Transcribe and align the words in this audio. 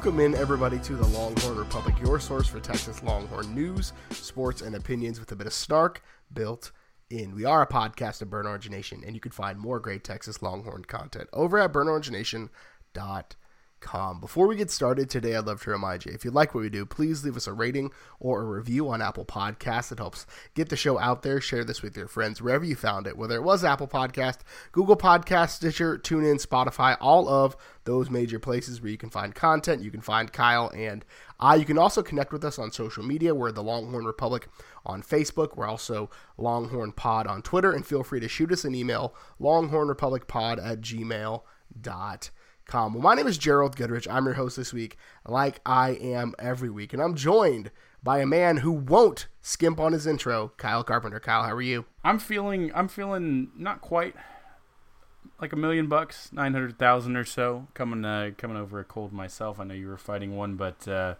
Welcome 0.00 0.20
in, 0.20 0.34
everybody, 0.34 0.78
to 0.78 0.96
the 0.96 1.06
Longhorn 1.08 1.58
Republic, 1.58 1.94
your 2.00 2.18
source 2.18 2.46
for 2.46 2.58
Texas 2.58 3.02
Longhorn 3.02 3.54
news, 3.54 3.92
sports, 4.12 4.62
and 4.62 4.74
opinions 4.74 5.20
with 5.20 5.30
a 5.30 5.36
bit 5.36 5.46
of 5.46 5.52
snark 5.52 6.02
built 6.32 6.72
in. 7.10 7.34
We 7.34 7.44
are 7.44 7.60
a 7.60 7.66
podcast 7.66 8.22
of 8.22 8.30
Burnt 8.30 8.48
Orange 8.48 8.70
Nation, 8.70 9.02
and 9.04 9.14
you 9.14 9.20
can 9.20 9.30
find 9.30 9.58
more 9.58 9.78
great 9.78 10.02
Texas 10.02 10.40
Longhorn 10.40 10.86
content 10.86 11.28
over 11.34 11.58
at 11.58 11.74
burntorangenation.com. 11.74 13.24
Before 14.20 14.46
we 14.46 14.56
get 14.56 14.70
started 14.70 15.10
today, 15.10 15.34
I'd 15.34 15.46
love 15.46 15.62
to 15.62 15.70
remind 15.70 16.04
you 16.04 16.12
if 16.12 16.24
you 16.24 16.30
like 16.30 16.54
what 16.54 16.60
we 16.60 16.68
do, 16.68 16.86
please 16.86 17.24
leave 17.24 17.36
us 17.36 17.46
a 17.46 17.52
rating 17.52 17.90
or 18.20 18.42
a 18.42 18.44
review 18.44 18.88
on 18.88 19.02
Apple 19.02 19.24
Podcasts. 19.24 19.90
It 19.90 19.98
helps 19.98 20.26
get 20.54 20.68
the 20.68 20.76
show 20.76 20.98
out 20.98 21.22
there. 21.22 21.40
Share 21.40 21.64
this 21.64 21.82
with 21.82 21.96
your 21.96 22.06
friends 22.06 22.40
wherever 22.40 22.64
you 22.64 22.76
found 22.76 23.06
it, 23.06 23.16
whether 23.16 23.34
it 23.34 23.42
was 23.42 23.64
Apple 23.64 23.88
Podcast, 23.88 24.38
Google 24.70 24.96
Podcast, 24.96 25.50
Stitcher, 25.50 25.98
TuneIn, 25.98 26.44
Spotify, 26.44 26.96
all 27.00 27.28
of 27.28 27.56
those 27.84 28.10
major 28.10 28.38
places 28.38 28.80
where 28.80 28.90
you 28.90 28.98
can 28.98 29.10
find 29.10 29.34
content. 29.34 29.82
You 29.82 29.90
can 29.90 30.02
find 30.02 30.32
Kyle 30.32 30.70
and 30.76 31.04
I. 31.40 31.56
You 31.56 31.64
can 31.64 31.78
also 31.78 32.02
connect 32.02 32.32
with 32.32 32.44
us 32.44 32.58
on 32.58 32.70
social 32.70 33.02
media. 33.02 33.34
We're 33.34 33.50
the 33.50 33.62
Longhorn 33.62 34.04
Republic 34.04 34.48
on 34.86 35.02
Facebook. 35.02 35.56
We're 35.56 35.66
also 35.66 36.10
Longhorn 36.36 36.92
Pod 36.92 37.26
on 37.26 37.42
Twitter. 37.42 37.72
And 37.72 37.84
feel 37.84 38.04
free 38.04 38.20
to 38.20 38.28
shoot 38.28 38.52
us 38.52 38.64
an 38.64 38.74
email, 38.74 39.14
longhornrepublicpod 39.40 40.64
at 40.64 40.80
gmail.com. 40.80 42.20
Well, 42.72 43.02
my 43.02 43.14
name 43.14 43.26
is 43.26 43.36
Gerald 43.36 43.74
Goodrich. 43.74 44.06
I'm 44.08 44.24
your 44.26 44.34
host 44.34 44.56
this 44.56 44.72
week, 44.72 44.96
like 45.26 45.60
I 45.66 45.90
am 45.90 46.34
every 46.38 46.70
week. 46.70 46.92
And 46.92 47.02
I'm 47.02 47.16
joined 47.16 47.72
by 48.00 48.20
a 48.20 48.26
man 48.26 48.58
who 48.58 48.70
won't 48.70 49.26
skimp 49.42 49.80
on 49.80 49.92
his 49.92 50.06
intro, 50.06 50.52
Kyle 50.56 50.84
Carpenter. 50.84 51.18
Kyle, 51.18 51.42
how 51.42 51.52
are 51.52 51.60
you? 51.60 51.84
I'm 52.04 52.20
feeling 52.20 52.70
I'm 52.72 52.86
feeling 52.86 53.50
not 53.56 53.80
quite 53.80 54.14
like 55.40 55.52
a 55.52 55.56
million 55.56 55.88
bucks, 55.88 56.32
nine 56.32 56.52
hundred 56.52 56.78
thousand 56.78 57.16
or 57.16 57.24
so, 57.24 57.66
coming 57.74 58.04
uh, 58.04 58.30
coming 58.38 58.56
over 58.56 58.78
a 58.78 58.84
cold 58.84 59.12
myself. 59.12 59.58
I 59.58 59.64
know 59.64 59.74
you 59.74 59.88
were 59.88 59.98
fighting 59.98 60.36
one, 60.36 60.54
but 60.54 60.86
uh, 60.86 61.16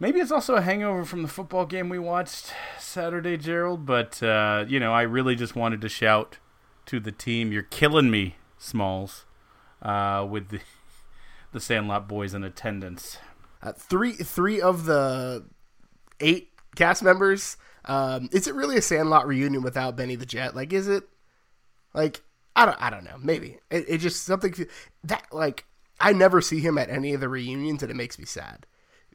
maybe 0.00 0.18
it's 0.18 0.32
also 0.32 0.56
a 0.56 0.60
hangover 0.60 1.04
from 1.04 1.22
the 1.22 1.28
football 1.28 1.66
game 1.66 1.88
we 1.88 2.00
watched 2.00 2.52
Saturday, 2.80 3.36
Gerald. 3.36 3.86
But 3.86 4.20
uh, 4.24 4.64
you 4.66 4.80
know, 4.80 4.92
I 4.92 5.02
really 5.02 5.36
just 5.36 5.54
wanted 5.54 5.80
to 5.82 5.88
shout 5.88 6.38
to 6.86 6.98
the 6.98 7.12
team, 7.12 7.52
"You're 7.52 7.62
killing 7.62 8.10
me, 8.10 8.36
Smalls," 8.58 9.24
uh, 9.82 10.26
with 10.28 10.48
the 10.48 10.60
the 11.52 11.60
Sandlot 11.60 12.08
boys 12.08 12.34
in 12.34 12.44
attendance. 12.44 13.18
Uh, 13.62 13.72
three 13.72 14.12
three 14.12 14.60
of 14.60 14.84
the 14.84 15.46
eight 16.20 16.50
cast 16.76 17.02
members. 17.02 17.56
Um, 17.84 18.28
is 18.32 18.46
it 18.46 18.54
really 18.54 18.76
a 18.76 18.82
Sandlot 18.82 19.26
reunion 19.26 19.62
without 19.62 19.96
Benny 19.96 20.14
the 20.14 20.26
Jet? 20.26 20.54
Like, 20.54 20.72
is 20.72 20.88
it? 20.88 21.04
Like, 21.94 22.22
I 22.54 22.66
don't. 22.66 22.80
I 22.82 22.90
don't 22.90 23.04
know. 23.04 23.16
Maybe 23.18 23.58
it, 23.70 23.84
it 23.88 23.98
just 23.98 24.24
something 24.24 24.54
that 25.04 25.24
like 25.32 25.64
I 26.00 26.12
never 26.12 26.40
see 26.40 26.60
him 26.60 26.78
at 26.78 26.90
any 26.90 27.14
of 27.14 27.20
the 27.20 27.28
reunions, 27.28 27.82
and 27.82 27.90
it 27.90 27.96
makes 27.96 28.18
me 28.18 28.24
sad 28.24 28.66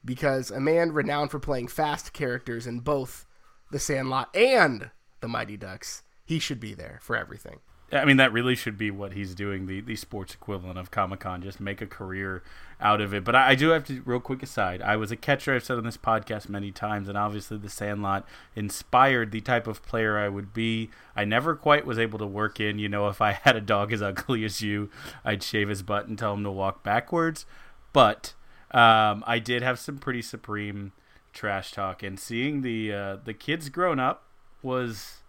because 0.06 0.52
a 0.52 0.60
man 0.60 0.92
renowned 0.92 1.32
for 1.32 1.40
playing 1.40 1.68
fast 1.68 2.14
characters 2.14 2.68
in 2.68 2.80
both 2.80 3.26
the 3.72 3.80
Sandlot 3.80 4.36
and 4.36 4.92
the 5.22 5.28
Mighty 5.28 5.58
Ducks, 5.58 6.04
he 6.26 6.40
should 6.40 6.60
be 6.60 6.74
there 6.74 7.00
for 7.02 7.16
everything. 7.16 7.60
I 7.92 8.06
mean, 8.06 8.18
that 8.18 8.34
really 8.34 8.56
should 8.56 8.78
be 8.78 8.90
what 8.90 9.14
he's 9.14 9.36
doing, 9.36 9.68
the, 9.68 9.82
the 9.82 9.96
sports 9.96 10.34
equivalent 10.34 10.80
of 10.80 10.90
Comic 10.90 11.20
Con, 11.20 11.44
just 11.44 11.60
make 11.60 11.82
a 11.82 11.86
career 11.86 12.42
out 12.82 13.02
of 13.02 13.14
it. 13.14 13.24
But 13.24 13.36
I, 13.36 13.50
I, 13.50 13.56
do 13.56 13.70
have 13.70 13.86
to, 13.86 14.02
real 14.04 14.20
quick 14.20 14.42
aside, 14.42 14.82
I 14.82 14.96
was 14.96 15.12
a 15.12 15.16
catcher, 15.16 15.54
I've 15.54 15.64
said 15.64 15.78
on 15.78 15.84
this 15.84 15.98
podcast 15.98 16.50
many 16.50 16.72
times, 16.72 17.08
and 17.08 17.18
obviously 17.18 17.58
the 17.58 17.70
Sandlot 17.70 18.26
inspired 18.56 19.32
the 19.32 19.42
type 19.42 19.68
of 19.68 19.86
player 19.86 20.18
I 20.18 20.28
would 20.30 20.54
be. 20.54 20.90
I 21.16 21.24
never 21.24 21.56
quite 21.56 21.86
was 21.86 22.00
able 22.00 22.18
to 22.20 22.26
work 22.26 22.60
in, 22.60 22.80
you 22.80 22.90
know, 22.90 23.08
if 23.10 23.22
I 23.22 23.34
had 23.44 23.56
a 23.56 23.62
dog 23.62 23.94
as 23.94 24.02
ugly 24.02 24.44
as 24.44 24.62
you, 24.62 24.90
I'd 25.24 25.44
shave 25.44 25.70
his 25.70 25.84
butt 25.84 26.08
and 26.08 26.18
tell 26.18 26.34
him 26.34 26.44
to 26.44 26.52
walk 26.52 26.84
backwards. 26.84 27.46
But 27.92 28.34
um, 28.72 29.24
I 29.28 29.40
did 29.40 29.62
have 29.62 29.78
some 29.78 30.00
pretty 30.00 30.24
supreme 30.24 30.94
trash 31.32 31.72
talk, 31.72 32.02
and 32.02 32.20
seeing 32.20 32.62
the 32.62 32.94
uh, 32.94 33.18
the 33.24 33.34
kids 33.34 33.70
grown 33.70 34.00
up 34.00 34.24
was 34.62 35.23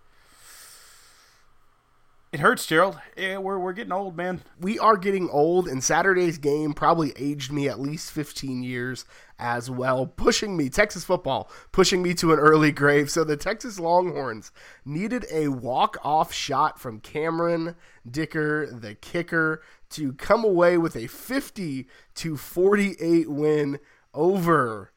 it 2.35 2.41
hurts, 2.41 2.67
Gerald. 2.67 2.99
Yeah, 3.17 3.39
we're 3.39 3.61
we're 3.61 3.73
getting 3.73 3.93
old, 3.93 4.17
man. 4.17 4.43
We 4.61 4.77
are 4.81 4.97
getting 4.97 5.31
old, 5.31 5.69
and 5.69 5.85
Saturday's 5.85 6.37
game 6.37 6.73
probably 6.73 7.13
aged 7.17 7.53
me 7.53 7.69
at 7.69 7.79
least 7.79 8.11
15 8.11 8.65
years 8.65 9.05
as 9.39 9.71
well, 9.71 10.09
pushing 10.09 10.57
me 10.57 10.69
Texas 10.69 11.05
football, 11.05 11.49
pushing 11.71 12.03
me 12.03 12.13
to 12.15 12.33
an 12.33 12.41
early 12.41 12.73
grave. 12.73 13.09
So 13.09 13.23
the 13.23 13.37
Texas 13.37 13.79
Longhorns 13.79 14.51
needed 14.85 15.27
a 15.31 15.47
walk-off 15.47 16.33
shot 16.33 16.81
from 16.81 16.99
Cameron 16.99 17.77
Dicker, 18.05 18.67
the 18.67 18.97
kicker, 18.97 19.63
to 19.91 20.13
come 20.15 20.43
away 20.45 20.77
with 20.77 20.97
a 20.97 21.07
50 21.07 21.87
to 22.17 22.37
48 22.37 23.31
win 23.31 23.79
over 24.13 24.91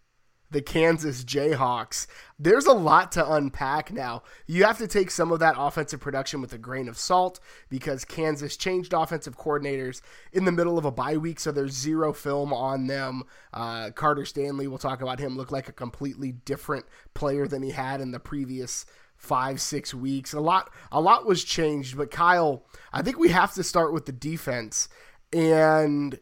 the 0.49 0.61
Kansas 0.61 1.23
Jayhawks. 1.23 2.07
There's 2.39 2.65
a 2.65 2.73
lot 2.73 3.11
to 3.13 3.33
unpack 3.33 3.91
now. 3.91 4.23
You 4.45 4.63
have 4.63 4.77
to 4.77 4.87
take 4.87 5.11
some 5.11 5.31
of 5.31 5.39
that 5.39 5.55
offensive 5.57 5.99
production 5.99 6.41
with 6.41 6.53
a 6.53 6.57
grain 6.57 6.87
of 6.87 6.97
salt 6.97 7.39
because 7.69 8.05
Kansas 8.05 8.55
changed 8.55 8.93
offensive 8.93 9.37
coordinators 9.37 10.01
in 10.31 10.45
the 10.45 10.51
middle 10.51 10.77
of 10.77 10.85
a 10.85 10.91
bye 10.91 11.17
week, 11.17 11.39
so 11.39 11.51
there's 11.51 11.73
zero 11.73 12.13
film 12.13 12.53
on 12.53 12.87
them. 12.87 13.23
Uh, 13.53 13.91
Carter 13.91 14.25
Stanley, 14.25 14.67
we'll 14.67 14.77
talk 14.77 15.01
about 15.01 15.19
him, 15.19 15.35
looked 15.35 15.51
like 15.51 15.67
a 15.67 15.73
completely 15.73 16.31
different 16.31 16.85
player 17.13 17.47
than 17.47 17.63
he 17.63 17.71
had 17.71 17.99
in 17.99 18.11
the 18.11 18.19
previous 18.19 18.85
five 19.17 19.59
six 19.59 19.95
weeks 19.95 20.31
a 20.31 20.39
lot 20.39 20.71
a 20.91 21.01
lot 21.01 21.25
was 21.25 21.43
changed 21.43 21.97
but 21.97 22.11
kyle 22.11 22.63
i 22.93 23.01
think 23.01 23.17
we 23.17 23.29
have 23.29 23.51
to 23.51 23.63
start 23.63 23.91
with 23.91 24.05
the 24.05 24.11
defense 24.11 24.87
and 25.33 26.19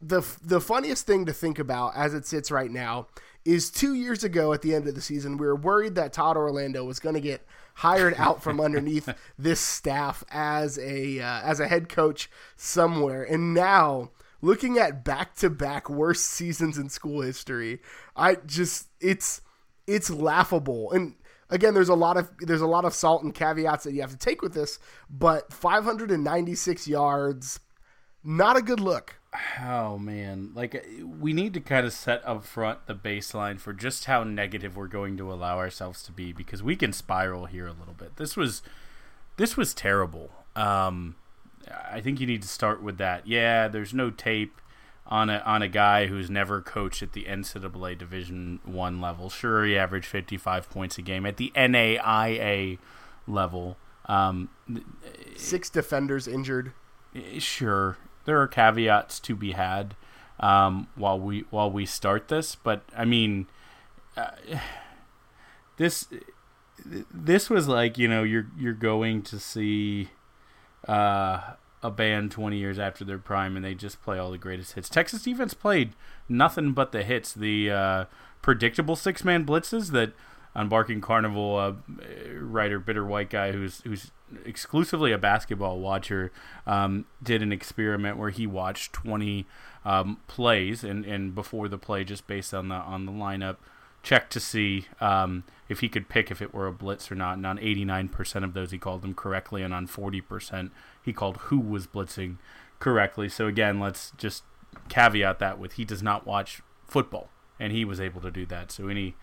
the 0.00 0.20
the 0.42 0.60
funniest 0.60 1.06
thing 1.06 1.24
to 1.24 1.32
think 1.32 1.58
about 1.58 1.92
as 1.96 2.12
it 2.12 2.26
sits 2.26 2.50
right 2.50 2.70
now 2.70 3.06
is 3.44 3.70
two 3.70 3.94
years 3.94 4.24
ago 4.24 4.52
at 4.52 4.62
the 4.62 4.74
end 4.74 4.88
of 4.88 4.94
the 4.94 5.00
season, 5.00 5.36
we 5.36 5.46
were 5.46 5.56
worried 5.56 5.94
that 5.96 6.12
Todd 6.12 6.36
Orlando 6.36 6.84
was 6.84 6.98
going 6.98 7.14
to 7.14 7.20
get 7.20 7.46
hired 7.74 8.14
out 8.16 8.42
from 8.42 8.60
underneath 8.60 9.08
this 9.38 9.60
staff 9.60 10.24
as 10.30 10.78
a 10.78 11.20
uh, 11.20 11.40
as 11.42 11.60
a 11.60 11.68
head 11.68 11.88
coach 11.88 12.30
somewhere, 12.56 13.22
and 13.22 13.52
now 13.54 14.10
looking 14.40 14.78
at 14.78 15.04
back 15.04 15.34
to 15.36 15.50
back 15.50 15.88
worst 15.88 16.24
seasons 16.24 16.78
in 16.78 16.88
school 16.88 17.20
history, 17.20 17.80
I 18.16 18.36
just 18.46 18.88
it's 19.00 19.40
it's 19.86 20.10
laughable 20.10 20.92
and. 20.92 21.14
Again, 21.50 21.74
there's 21.74 21.90
a 21.90 21.94
lot 21.94 22.16
of 22.16 22.30
there's 22.40 22.62
a 22.62 22.66
lot 22.66 22.86
of 22.86 22.94
salt 22.94 23.22
and 23.22 23.32
caveats 23.32 23.84
that 23.84 23.92
you 23.92 24.00
have 24.00 24.10
to 24.10 24.16
take 24.16 24.40
with 24.40 24.54
this, 24.54 24.78
but 25.10 25.52
596 25.52 26.88
yards, 26.88 27.60
not 28.24 28.56
a 28.56 28.62
good 28.62 28.80
look 28.80 29.16
Oh 29.60 29.98
man, 29.98 30.52
like 30.54 30.86
we 31.04 31.32
need 31.32 31.54
to 31.54 31.60
kind 31.60 31.86
of 31.86 31.92
set 31.92 32.22
up 32.26 32.44
front 32.44 32.86
the 32.86 32.94
baseline 32.94 33.58
for 33.60 33.72
just 33.72 34.04
how 34.04 34.22
negative 34.22 34.76
we're 34.76 34.86
going 34.86 35.16
to 35.16 35.32
allow 35.32 35.58
ourselves 35.58 36.02
to 36.04 36.12
be 36.12 36.32
because 36.32 36.62
we 36.62 36.76
can 36.76 36.92
spiral 36.92 37.46
here 37.46 37.66
a 37.66 37.72
little 37.72 37.94
bit. 37.94 38.16
This 38.16 38.36
was 38.36 38.62
this 39.36 39.56
was 39.56 39.74
terrible. 39.74 40.30
Um, 40.54 41.16
I 41.90 42.00
think 42.00 42.20
you 42.20 42.26
need 42.26 42.42
to 42.42 42.48
start 42.48 42.82
with 42.82 42.98
that. 42.98 43.26
Yeah, 43.26 43.68
there's 43.68 43.92
no 43.92 44.10
tape 44.10 44.60
on 45.06 45.30
a 45.30 45.38
on 45.38 45.62
a 45.62 45.68
guy 45.68 46.06
who's 46.06 46.30
never 46.30 46.60
coached 46.60 47.02
at 47.02 47.12
the 47.12 47.24
NCAA 47.24 47.98
Division 47.98 48.60
One 48.64 49.00
level. 49.00 49.30
Sure, 49.30 49.64
he 49.64 49.76
averaged 49.76 50.06
55 50.06 50.70
points 50.70 50.98
a 50.98 51.02
game 51.02 51.26
at 51.26 51.36
the 51.36 51.52
NAIA 51.56 52.78
level. 53.26 53.76
Um, 54.06 54.50
Six 55.36 55.70
defenders 55.70 56.28
injured. 56.28 56.72
Sure, 57.38 57.96
there 58.24 58.40
are 58.40 58.48
caveats 58.48 59.20
to 59.20 59.34
be 59.34 59.52
had 59.52 59.94
um, 60.40 60.88
while 60.94 61.18
we 61.18 61.44
while 61.50 61.70
we 61.70 61.86
start 61.86 62.28
this, 62.28 62.54
but 62.54 62.82
I 62.96 63.04
mean, 63.04 63.46
uh, 64.16 64.30
this 65.76 66.08
this 66.84 67.48
was 67.48 67.68
like 67.68 67.98
you 67.98 68.08
know 68.08 68.22
you're 68.22 68.46
you're 68.58 68.72
going 68.72 69.22
to 69.22 69.38
see 69.38 70.10
uh, 70.88 71.54
a 71.82 71.90
band 71.90 72.30
20 72.30 72.56
years 72.56 72.78
after 72.78 73.04
their 73.04 73.18
prime 73.18 73.56
and 73.56 73.64
they 73.64 73.74
just 73.74 74.02
play 74.02 74.18
all 74.18 74.30
the 74.30 74.38
greatest 74.38 74.72
hits. 74.72 74.88
Texas 74.88 75.22
defense 75.22 75.54
played 75.54 75.92
nothing 76.28 76.72
but 76.72 76.92
the 76.92 77.02
hits, 77.02 77.32
the 77.32 77.70
uh, 77.70 78.04
predictable 78.42 78.96
six 78.96 79.24
man 79.24 79.44
blitzes 79.44 79.90
that 79.92 80.12
on 80.54 80.68
Barking 80.68 81.00
Carnival 81.00 81.56
uh, 81.56 81.72
writer 82.38 82.78
bitter 82.78 83.04
white 83.04 83.30
guy 83.30 83.52
who's 83.52 83.80
who's 83.82 84.10
exclusively 84.44 85.12
a 85.12 85.18
basketball 85.18 85.80
watcher 85.80 86.32
um, 86.66 87.06
did 87.22 87.42
an 87.42 87.52
experiment 87.52 88.16
where 88.16 88.30
he 88.30 88.46
watched 88.46 88.92
20 88.92 89.46
um, 89.84 90.18
plays 90.26 90.84
and, 90.84 91.04
and 91.04 91.34
before 91.34 91.68
the 91.68 91.78
play 91.78 92.04
just 92.04 92.26
based 92.26 92.54
on 92.54 92.68
the 92.68 92.74
on 92.74 93.06
the 93.06 93.12
lineup 93.12 93.56
checked 94.04 94.32
to 94.34 94.38
see 94.38 94.86
um, 95.00 95.42
if 95.68 95.80
he 95.80 95.88
could 95.88 96.08
pick 96.08 96.30
if 96.30 96.40
it 96.40 96.54
were 96.54 96.68
a 96.68 96.72
blitz 96.72 97.10
or 97.10 97.16
not. 97.16 97.36
And 97.36 97.46
on 97.46 97.58
89% 97.58 98.44
of 98.44 98.52
those, 98.52 98.70
he 98.70 98.78
called 98.78 99.02
them 99.02 99.14
correctly, 99.14 99.62
and 99.62 99.74
on 99.74 99.88
40%, 99.88 100.70
he 101.02 101.12
called 101.12 101.38
who 101.38 101.58
was 101.58 101.88
blitzing 101.88 102.36
correctly. 102.78 103.28
So 103.28 103.48
again, 103.48 103.80
let's 103.80 104.12
just 104.16 104.44
caveat 104.88 105.38
that 105.40 105.58
with 105.58 105.72
he 105.72 105.84
does 105.84 106.02
not 106.02 106.26
watch 106.26 106.62
football, 106.86 107.30
and 107.58 107.72
he 107.72 107.84
was 107.84 107.98
able 107.98 108.20
to 108.20 108.30
do 108.30 108.46
that. 108.46 108.70
So 108.70 108.88
any 108.88 109.16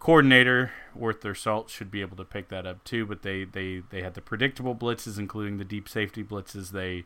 coordinator 0.00 0.72
worth 0.94 1.20
their 1.20 1.34
salt 1.34 1.70
should 1.70 1.90
be 1.90 2.00
able 2.00 2.16
to 2.16 2.24
pick 2.24 2.48
that 2.48 2.66
up 2.66 2.82
too. 2.82 3.06
But 3.06 3.22
they 3.22 3.44
they 3.44 3.82
they 3.90 4.02
had 4.02 4.14
the 4.14 4.20
predictable 4.20 4.74
blitzes, 4.74 5.18
including 5.18 5.58
the 5.58 5.64
deep 5.64 5.88
safety 5.88 6.24
blitzes. 6.24 6.70
They 6.70 7.04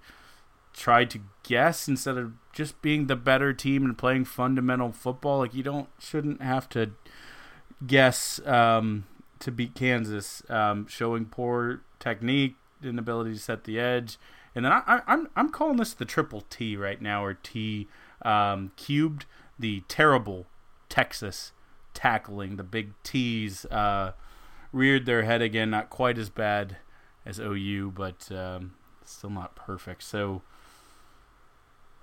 tried 0.72 1.10
to 1.10 1.20
guess 1.42 1.86
instead 1.86 2.16
of 2.16 2.32
just 2.52 2.80
being 2.82 3.06
the 3.06 3.16
better 3.16 3.52
team 3.52 3.84
and 3.84 3.98
playing 3.98 4.24
fundamental 4.24 4.92
football. 4.92 5.40
Like 5.40 5.54
you 5.54 5.62
don't 5.62 5.88
shouldn't 5.98 6.40
have 6.40 6.68
to 6.70 6.92
guess 7.86 8.40
um, 8.46 9.04
to 9.40 9.50
beat 9.50 9.74
Kansas, 9.74 10.42
um, 10.48 10.86
showing 10.86 11.26
poor 11.26 11.82
technique, 11.98 12.56
inability 12.82 13.34
to 13.34 13.38
set 13.38 13.64
the 13.64 13.78
edge, 13.78 14.18
and 14.54 14.64
then 14.64 14.72
I, 14.72 14.82
am 14.86 15.02
I'm, 15.06 15.28
I'm 15.36 15.48
calling 15.50 15.76
this 15.76 15.92
the 15.92 16.04
triple 16.04 16.42
T 16.48 16.76
right 16.76 17.02
now 17.02 17.24
or 17.24 17.34
T 17.34 17.88
um, 18.22 18.70
cubed, 18.76 19.26
the 19.58 19.82
terrible 19.88 20.46
Texas 20.88 21.52
tackling. 21.94 22.56
The 22.56 22.64
big 22.64 22.92
T's 23.02 23.64
uh, 23.66 24.12
reared 24.72 25.06
their 25.06 25.22
head 25.22 25.42
again, 25.42 25.70
not 25.70 25.90
quite 25.90 26.18
as 26.18 26.28
bad 26.28 26.76
as 27.24 27.38
OU, 27.38 27.92
but 27.94 28.30
um, 28.30 28.74
still 29.04 29.30
not 29.30 29.56
perfect. 29.56 30.02
So. 30.02 30.42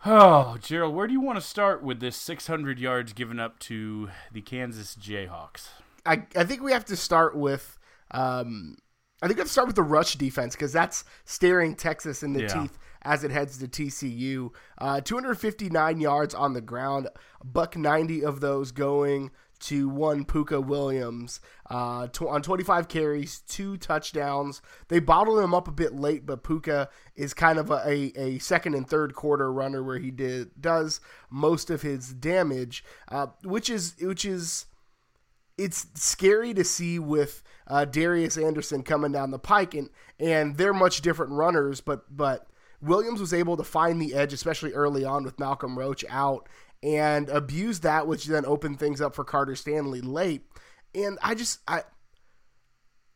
Oh, 0.04 0.58
Gerald, 0.60 0.96
where 0.96 1.06
do 1.06 1.14
you 1.14 1.22
want 1.22 1.38
to 1.38 1.46
start 1.46 1.84
with 1.84 2.00
this 2.00 2.16
600 2.16 2.80
yards 2.80 3.14
given 3.14 3.40
up 3.40 3.60
to 3.60 4.10
the 4.32 4.42
Kansas 4.42 4.96
Jayhawks? 4.96 5.68
I, 6.04 6.24
I 6.36 6.44
think 6.44 6.64
we 6.64 6.72
have 6.72 6.86
to 6.86 6.96
start 6.96 7.38
with 7.38 7.78
um, 8.10 8.78
I 9.22 9.28
think 9.28 9.38
we 9.38 9.42
have 9.42 9.48
to 9.48 9.54
start 9.54 9.68
with 9.68 9.76
the 9.76 9.84
rush 9.84 10.16
defense 10.16 10.56
because 10.56 10.74
that's 10.74 11.04
staring 11.26 11.76
Texas 11.76 12.24
in 12.24 12.34
the 12.34 12.42
yeah. 12.42 12.48
teeth 12.48 12.78
as 13.04 13.24
it 13.24 13.30
heads 13.30 13.58
to 13.60 13.68
TCU. 13.68 14.50
Uh, 14.80 15.00
259 15.02 16.00
yards 16.00 16.34
on 16.34 16.54
the 16.54 16.62
ground, 16.62 17.08
buck 17.44 17.78
90 17.78 18.24
of 18.26 18.40
those 18.40 18.72
going 18.72 19.30
to 19.62 19.88
one 19.88 20.26
Pooka 20.26 20.64
Williams 20.64 21.40
uh, 21.70 22.08
on 22.28 22.42
25 22.42 22.88
carries, 22.88 23.40
two 23.42 23.78
touchdowns. 23.78 24.62
They 24.88 25.00
bottled 25.00 25.40
him 25.40 25.54
up 25.54 25.68
a 25.68 25.72
bit 25.72 25.94
late, 25.94 26.26
but 26.26 26.44
Pooka 26.44 26.88
is 27.16 27.34
kind 27.34 27.60
of 27.60 27.70
a, 27.70 27.82
a, 27.88 28.14
a, 28.16 28.40
second 28.40 28.74
and 28.74 28.88
third 28.88 29.14
quarter 29.14 29.52
runner 29.52 29.84
where 29.84 30.00
he 30.00 30.12
did 30.12 30.50
does 30.60 31.00
most 31.30 31.70
of 31.70 31.82
his 31.82 32.14
damage, 32.14 32.84
uh, 33.08 33.28
which 33.44 33.70
is 33.70 33.96
which 34.02 34.26
is 34.26 34.66
it's 35.58 35.88
scary 35.94 36.54
to 36.56 36.64
see 36.64 36.98
with 36.98 37.44
uh, 37.68 37.86
Darius 37.86 38.38
Anderson 38.38 38.84
coming 38.84 39.12
down 39.12 39.32
the 39.32 39.40
pike, 39.40 39.74
and 39.74 39.90
and 40.20 40.58
they're 40.58 40.74
much 40.74 41.02
different 41.02 41.32
runners, 41.34 41.82
but 41.82 42.06
but 42.16 42.48
Williams 42.82 43.20
was 43.20 43.34
able 43.34 43.58
to 43.58 43.64
find 43.64 44.02
the 44.02 44.16
edge, 44.16 44.34
especially 44.34 44.74
early 44.74 45.06
on 45.06 45.24
with 45.24 45.40
Malcolm 45.40 45.78
Roach 45.78 46.04
out, 46.10 46.50
and 46.84 47.30
abused 47.30 47.84
that, 47.84 48.08
which 48.08 48.26
then 48.26 48.46
opened 48.46 48.80
things 48.80 49.02
up 49.02 49.16
for 49.16 49.24
Carter 49.24 49.56
Stanley 49.56 50.02
late. 50.02 50.44
And 50.94 51.18
I 51.22 51.36
just 51.36 51.60
I 51.68 51.84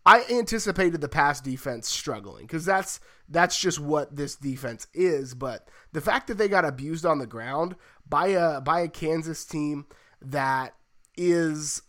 I 0.06 0.24
anticipated 0.32 1.02
the 1.02 1.10
pass 1.10 1.42
defense 1.42 1.90
struggling 1.90 2.46
because 2.46 2.66
that's 2.66 3.00
that's 3.28 3.60
just 3.60 3.80
what 3.80 4.16
this 4.16 4.36
defense 4.36 4.88
is. 4.94 5.34
But 5.34 5.68
the 5.92 6.02
fact 6.02 6.28
that 6.28 6.38
they 6.38 6.48
got 6.48 6.66
abused 6.66 7.06
on 7.06 7.18
the 7.18 7.26
ground 7.26 7.76
by 8.08 8.28
a 8.28 8.62
by 8.62 8.82
a 8.82 8.88
Kansas 8.88 9.44
team 9.46 9.88
that 10.22 10.76
is 11.18 11.82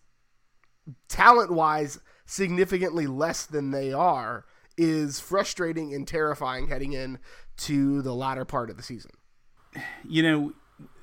talent 1.09 1.53
wise 1.53 2.01
significantly 2.25 3.07
less 3.07 3.45
than 3.45 3.71
they 3.71 3.93
are 3.93 4.47
is 4.79 5.21
frustrating 5.21 5.95
and 5.95 6.07
terrifying 6.07 6.69
heading 6.69 6.93
in 6.93 7.19
to 7.57 8.03
the 8.03 8.15
latter 8.15 8.45
part 8.45 8.71
of 8.71 8.77
the 8.77 8.83
season. 8.83 9.11
You 10.09 10.23
know, 10.23 10.53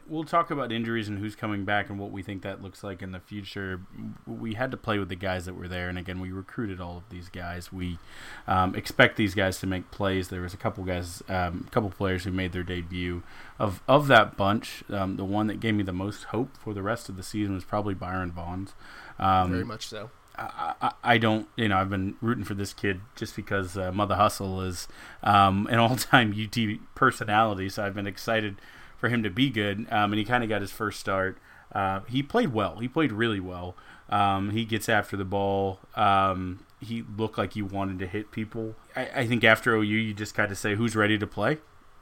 we'll 0.08 0.24
talk 0.24 0.52
about 0.52 0.72
injuries 0.72 1.08
and 1.08 1.20
who's 1.20 1.36
coming 1.36 1.66
back 1.66 1.90
and 1.90 2.00
what 2.00 2.12
we 2.12 2.22
think 2.22 2.42
that 2.44 2.62
looks 2.62 2.84
like 2.84 3.02
in 3.02 3.12
the 3.12 3.20
future. 3.20 3.82
We 4.26 4.56
had 4.56 4.72
to 4.72 4.78
play 4.78 5.00
with 5.00 5.10
the 5.10 5.16
guys 5.16 5.46
that 5.46 5.56
were 5.56 5.68
there, 5.68 5.90
and 5.90 5.98
again, 5.98 6.20
we 6.20 6.32
recruited 6.32 6.80
all 6.82 6.98
of 6.98 7.04
these 7.10 7.30
guys. 7.30 7.72
We 7.72 8.00
um, 8.48 8.76
expect 8.76 9.18
these 9.18 9.36
guys 9.36 9.60
to 9.60 9.68
make 9.68 9.92
plays. 9.92 10.30
There 10.30 10.42
was 10.42 10.54
a 10.54 10.58
couple 10.58 10.84
guys, 10.84 11.24
um, 11.30 11.66
a 11.68 11.72
couple 11.72 11.90
players 11.90 12.24
who 12.24 12.32
made 12.32 12.52
their 12.52 12.64
debut. 12.64 13.24
Of 13.60 13.82
of 13.88 14.08
that 14.08 14.36
bunch, 14.36 14.84
um, 14.90 15.16
the 15.16 15.26
one 15.26 15.48
that 15.48 15.60
gave 15.60 15.76
me 15.76 15.84
the 15.84 15.94
most 15.94 16.26
hope 16.26 16.58
for 16.58 16.74
the 16.74 16.82
rest 16.82 17.10
of 17.10 17.18
the 17.18 17.24
season 17.24 17.54
was 17.54 17.64
probably 17.64 17.94
Byron 17.94 18.32
Vaughns. 18.32 18.74
Um, 19.20 19.52
Very 19.52 19.66
much 19.66 19.88
so. 19.88 20.10
I, 20.36 20.94
I, 21.04 21.18
don't, 21.20 21.48
you 21.56 21.70
know, 21.70 21.78
I've 21.78 21.92
been 21.92 22.16
rooting 22.20 22.44
for 22.44 22.56
this 22.56 22.74
kid 22.74 23.02
just 23.16 23.36
because 23.36 23.78
uh, 23.78 23.92
Mother 23.92 24.16
Hustle 24.16 24.62
is 24.62 24.88
um, 25.22 25.68
an 25.70 25.78
all-time 25.78 26.34
UT 26.38 26.58
personality, 26.96 27.70
so 27.70 27.86
I've 27.86 27.94
been 27.94 28.08
excited 28.08 28.56
for 29.04 29.10
him 29.10 29.22
to 29.22 29.30
be 29.30 29.50
good. 29.50 29.80
Um, 29.92 30.14
and 30.14 30.16
he 30.16 30.24
kind 30.24 30.46
of 30.46 30.50
got 30.50 30.62
his 30.62 30.72
first 30.72 30.98
start. 30.98 31.38
Uh, 31.74 32.00
he 32.08 32.24
played 32.24 32.54
well. 32.54 32.78
He 32.78 32.88
played 32.88 33.12
really 33.12 33.42
well. 33.42 33.76
Um, 34.08 34.52
he 34.52 34.64
gets 34.64 34.88
after 34.88 35.18
the 35.18 35.26
ball. 35.26 35.80
Um, 35.94 36.66
he 36.80 37.04
looked 37.18 37.38
like 37.38 37.52
he 37.52 37.62
wanted 37.62 38.00
to 38.00 38.08
hit 38.08 38.32
people. 38.32 38.76
I, 38.96 39.10
I 39.14 39.28
think 39.28 39.44
after 39.44 39.76
OU, 39.76 39.82
you 39.82 40.14
just 40.14 40.36
kind 40.36 40.50
of 40.50 40.58
say 40.58 40.76
who's 40.76 40.96
ready 40.96 41.18
to 41.18 41.28
play, 41.28 41.58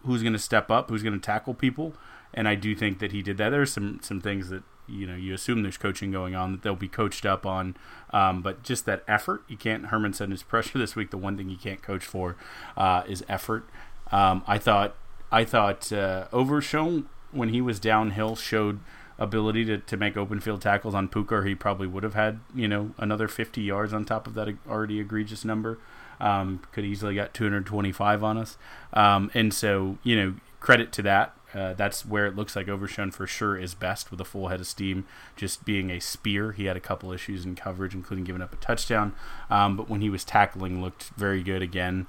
who's 0.06 0.22
going 0.22 0.34
to 0.34 0.40
step 0.40 0.70
up, 0.70 0.92
who's 0.92 1.02
going 1.02 1.20
to 1.20 1.26
tackle 1.26 1.56
people, 1.56 1.96
and 2.36 2.48
I 2.48 2.54
do 2.54 2.76
think 2.76 3.00
that 3.00 3.12
he 3.12 3.24
did 3.24 3.38
that. 3.38 3.50
There's 3.50 3.74
some 3.74 4.00
some 4.04 4.22
things 4.22 4.50
that 4.50 4.62
you 4.88 5.08
know 5.08 5.16
you 5.16 5.34
assume 5.34 5.64
there's 5.64 5.78
coaching 5.78 6.12
going 6.12 6.36
on 6.36 6.52
that 6.52 6.62
they'll 6.62 6.76
be 6.76 6.88
coached 6.88 7.26
up 7.26 7.48
on, 7.48 7.76
um, 8.12 8.44
but 8.44 8.62
just 8.62 8.86
that 8.86 9.04
effort. 9.08 9.42
You 9.48 9.58
can't. 9.58 9.88
Herman 9.88 10.14
said 10.14 10.26
in 10.26 10.32
his 10.32 10.44
pressure 10.54 10.78
this 10.78 10.96
week, 10.96 11.10
the 11.10 11.18
one 11.18 11.36
thing 11.36 11.50
you 11.50 11.58
can't 11.58 11.82
coach 11.82 12.06
for 12.06 12.36
uh, 12.78 13.02
is 13.08 13.26
effort. 13.28 13.66
Um, 14.12 14.44
I 14.46 14.60
thought 14.60 14.96
I 15.32 15.46
thought 15.46 15.92
uh, 15.92 16.26
Overshown 16.34 17.08
when 17.32 17.50
he 17.50 17.62
was 17.62 17.80
downhill 17.80 18.36
showed 18.36 18.80
ability 19.18 19.64
to, 19.66 19.78
to 19.78 19.98
make 19.98 20.18
open 20.18 20.40
field 20.40 20.62
tackles 20.62 20.96
on 20.96 21.08
Pooka, 21.08 21.32
or 21.32 21.44
he 21.46 21.56
probably 21.56 21.88
would 21.88 22.04
have 22.04 22.16
had 22.16 22.40
you 22.54 22.68
know 22.68 22.92
another 22.98 23.28
50 23.28 23.62
yards 23.62 23.94
on 23.94 24.04
top 24.04 24.28
of 24.28 24.34
that 24.34 24.50
already 24.68 25.00
egregious 25.00 25.46
number. 25.46 25.80
Um, 26.20 26.62
could 26.72 26.86
easily 26.86 27.16
got 27.16 27.34
225 27.34 28.24
on 28.24 28.38
us, 28.38 28.58
um, 28.94 29.32
and 29.34 29.54
so 29.54 29.98
you 30.04 30.16
know 30.16 30.36
credit 30.60 30.92
to 30.94 31.02
that. 31.04 31.36
Uh, 31.54 31.74
that's 31.74 32.06
where 32.06 32.26
it 32.28 32.36
looks 32.36 32.56
like 32.56 32.70
Overshown 32.70 33.12
for 33.12 33.28
sure 33.28 33.58
is 33.58 33.74
best 33.74 34.10
with 34.10 34.22
a 34.22 34.26
full 34.26 34.48
head 34.48 34.62
of 34.62 34.68
steam. 34.68 35.06
Just 35.36 35.66
being 35.66 35.90
a 35.90 36.00
spear, 36.00 36.54
he 36.54 36.66
had 36.66 36.78
a 36.78 36.80
couple 36.80 37.12
issues 37.12 37.44
in 37.44 37.56
coverage, 37.56 37.94
including 37.94 38.24
giving 38.24 38.42
up 38.42 38.54
a 38.54 38.58
touchdown. 38.58 39.14
Um, 39.50 39.76
but 39.76 39.90
when 39.90 40.00
he 40.00 40.10
was 40.10 40.24
tackling, 40.24 40.82
looked 40.82 41.10
very 41.18 41.44
good 41.44 41.62
again 41.62 42.08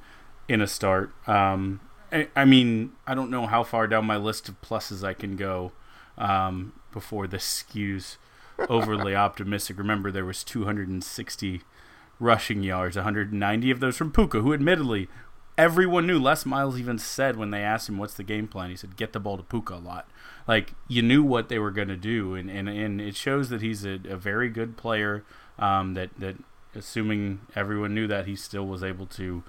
in 0.48 0.60
a 0.60 0.68
start. 0.68 1.12
Um, 1.28 1.80
I, 2.12 2.44
mean, 2.44 2.92
I 3.06 3.14
don't 3.14 3.30
know 3.30 3.46
how 3.46 3.62
far 3.64 3.86
down 3.86 4.04
my 4.04 4.16
list 4.16 4.48
of 4.48 4.60
pluses 4.60 5.02
I 5.02 5.14
can 5.14 5.36
go 5.36 5.72
um, 6.18 6.74
before 6.92 7.26
this 7.26 7.64
skews 7.64 8.16
overly 8.68 9.14
optimistic. 9.16 9.78
Remember, 9.78 10.10
there 10.10 10.24
was 10.24 10.44
260 10.44 11.62
rushing 12.20 12.62
yards, 12.62 12.96
190 12.96 13.70
of 13.70 13.80
those 13.80 13.96
from 13.96 14.12
Pooka, 14.12 14.42
who 14.42 14.52
admittedly 14.52 15.08
everyone 15.56 16.06
knew. 16.06 16.18
Les 16.18 16.46
Miles 16.46 16.78
even 16.78 16.98
said 16.98 17.36
when 17.36 17.50
they 17.50 17.62
asked 17.62 17.88
him 17.88 17.98
what's 17.98 18.14
the 18.14 18.22
game 18.22 18.48
plan, 18.48 18.70
he 18.70 18.76
said 18.76 18.96
get 18.96 19.12
the 19.12 19.20
ball 19.20 19.36
to 19.36 19.42
Pooka 19.42 19.72
a 19.72 19.76
lot. 19.76 20.08
Like 20.46 20.74
you 20.88 21.02
knew 21.02 21.22
what 21.22 21.48
they 21.48 21.58
were 21.58 21.70
going 21.70 21.88
to 21.88 21.96
do, 21.96 22.34
and, 22.34 22.50
and 22.50 22.68
and 22.68 23.00
it 23.00 23.16
shows 23.16 23.48
that 23.48 23.62
he's 23.62 23.84
a, 23.84 23.98
a 24.08 24.16
very 24.16 24.48
good 24.48 24.76
player. 24.76 25.24
Um, 25.58 25.94
that 25.94 26.10
that 26.18 26.36
assuming 26.74 27.40
everyone 27.54 27.94
knew 27.94 28.06
that 28.06 28.26
he 28.26 28.34
still 28.34 28.66
was 28.66 28.82
able 28.82 29.06
to 29.06 29.42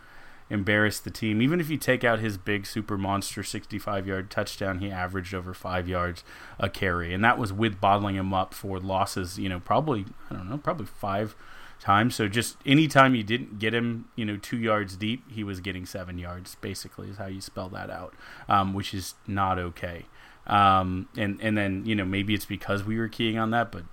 embarrass 0.53 0.99
the 0.99 1.09
team. 1.09 1.41
Even 1.41 1.59
if 1.59 1.69
you 1.69 1.77
take 1.77 2.03
out 2.03 2.19
his 2.19 2.37
big 2.37 2.65
super 2.65 2.97
monster 2.97 3.43
65 3.43 4.07
yard 4.07 4.29
touchdown, 4.29 4.79
he 4.79 4.91
averaged 4.91 5.33
over 5.33 5.53
five 5.53 5.89
yards 5.89 6.23
a 6.59 6.69
carry. 6.69 7.13
And 7.13 7.23
that 7.23 7.37
was 7.39 7.51
with 7.51 7.81
bottling 7.81 8.15
him 8.15 8.33
up 8.33 8.53
for 8.53 8.79
losses, 8.79 9.39
you 9.39 9.49
know, 9.49 9.59
probably, 9.59 10.05
I 10.29 10.35
don't 10.35 10.49
know, 10.49 10.57
probably 10.59 10.85
five 10.85 11.35
times. 11.79 12.15
So 12.15 12.27
just 12.27 12.57
anytime 12.65 13.15
you 13.15 13.23
didn't 13.23 13.57
get 13.57 13.73
him, 13.73 14.05
you 14.15 14.25
know, 14.25 14.37
two 14.37 14.57
yards 14.57 14.95
deep, 14.95 15.29
he 15.29 15.43
was 15.43 15.59
getting 15.59 15.87
seven 15.87 16.19
yards. 16.19 16.55
Basically, 16.61 17.09
is 17.09 17.17
how 17.17 17.25
you 17.25 17.41
spell 17.41 17.69
that 17.69 17.89
out, 17.89 18.13
um, 18.47 18.73
which 18.73 18.93
is 18.93 19.15
not 19.27 19.57
okay. 19.57 20.05
Um, 20.45 21.07
and 21.17 21.39
and 21.41 21.57
then 21.57 21.85
you 21.85 21.95
know 21.95 22.05
maybe 22.05 22.33
it's 22.33 22.45
because 22.45 22.83
we 22.83 22.97
were 22.97 23.07
keying 23.07 23.37
on 23.37 23.51
that, 23.51 23.71
but 23.71 23.83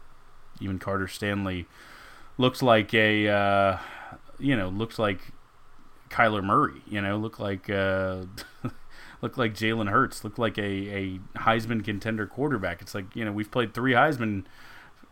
even 0.61 0.79
Carter 0.79 1.09
Stanley 1.09 1.67
looks 2.38 2.61
like 2.61 2.93
a 2.93 3.29
uh, 3.29 3.79
you 4.38 4.57
know 4.57 4.69
looks 4.69 4.99
like 4.99 5.21
Kyler 6.11 6.43
Murray. 6.43 6.83
You 6.87 7.00
know, 7.00 7.17
look 7.17 7.38
like 7.38 7.71
uh, 7.71 8.25
look 9.23 9.38
like 9.38 9.55
Jalen 9.55 9.90
Hurts. 9.90 10.25
Look 10.25 10.38
like 10.38 10.59
a 10.59 10.62
a 10.62 11.21
Heisman 11.38 11.85
contender 11.85 12.26
quarterback. 12.26 12.83
It's 12.83 12.95
like 12.95 13.14
you 13.14 13.25
know 13.25 13.33
we've 13.33 13.50
played 13.50 13.73
three 13.73 13.93
Heisman 13.93 14.45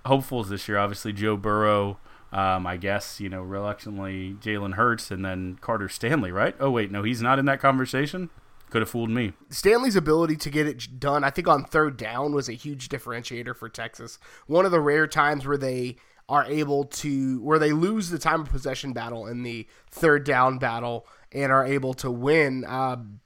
hopefuls 0.04 0.48
this 0.48 0.68
year. 0.68 0.78
Obviously 0.78 1.12
Joe 1.12 1.36
Burrow. 1.36 1.98
Um, 2.30 2.66
I 2.66 2.76
guess 2.76 3.20
you 3.20 3.30
know 3.30 3.40
reluctantly 3.40 4.36
Jalen 4.40 4.74
Hurts 4.74 5.10
and 5.10 5.24
then 5.24 5.58
Carter 5.60 5.88
Stanley, 5.88 6.30
right? 6.30 6.54
Oh 6.60 6.70
wait, 6.70 6.90
no, 6.90 7.02
he's 7.02 7.22
not 7.22 7.38
in 7.38 7.46
that 7.46 7.60
conversation. 7.60 8.28
Could 8.70 8.82
have 8.82 8.90
fooled 8.90 9.08
me. 9.08 9.32
Stanley's 9.48 9.96
ability 9.96 10.36
to 10.36 10.50
get 10.50 10.66
it 10.66 11.00
done, 11.00 11.24
I 11.24 11.30
think, 11.30 11.48
on 11.48 11.64
third 11.64 11.96
down 11.96 12.34
was 12.34 12.50
a 12.50 12.52
huge 12.52 12.90
differentiator 12.90 13.56
for 13.56 13.70
Texas. 13.70 14.18
One 14.46 14.66
of 14.66 14.72
the 14.72 14.80
rare 14.80 15.06
times 15.06 15.46
where 15.46 15.56
they 15.56 15.96
are 16.28 16.44
able 16.44 16.84
to, 16.84 17.40
where 17.42 17.58
they 17.58 17.72
lose 17.72 18.10
the 18.10 18.18
time 18.18 18.42
of 18.42 18.50
possession 18.50 18.92
battle 18.92 19.26
in 19.26 19.42
the 19.42 19.66
third 19.90 20.24
down 20.24 20.58
battle 20.58 21.06
and 21.32 21.50
are 21.50 21.64
able 21.64 21.94
to 21.94 22.10
win. 22.10 22.64
Um, 22.66 23.20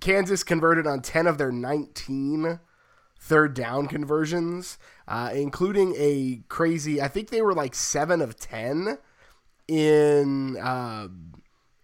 Kansas 0.00 0.42
converted 0.42 0.86
on 0.86 1.00
10 1.00 1.26
of 1.26 1.38
their 1.38 1.52
19 1.52 2.60
third 3.18 3.54
down 3.54 3.86
conversions, 3.86 4.78
uh, 5.06 5.30
including 5.32 5.94
a 5.98 6.42
crazy, 6.48 7.00
I 7.00 7.08
think 7.08 7.28
they 7.28 7.42
were 7.42 7.54
like 7.54 7.74
7 7.74 8.20
of 8.20 8.38
10 8.38 8.98
in. 9.68 10.56
Uh, 10.56 11.08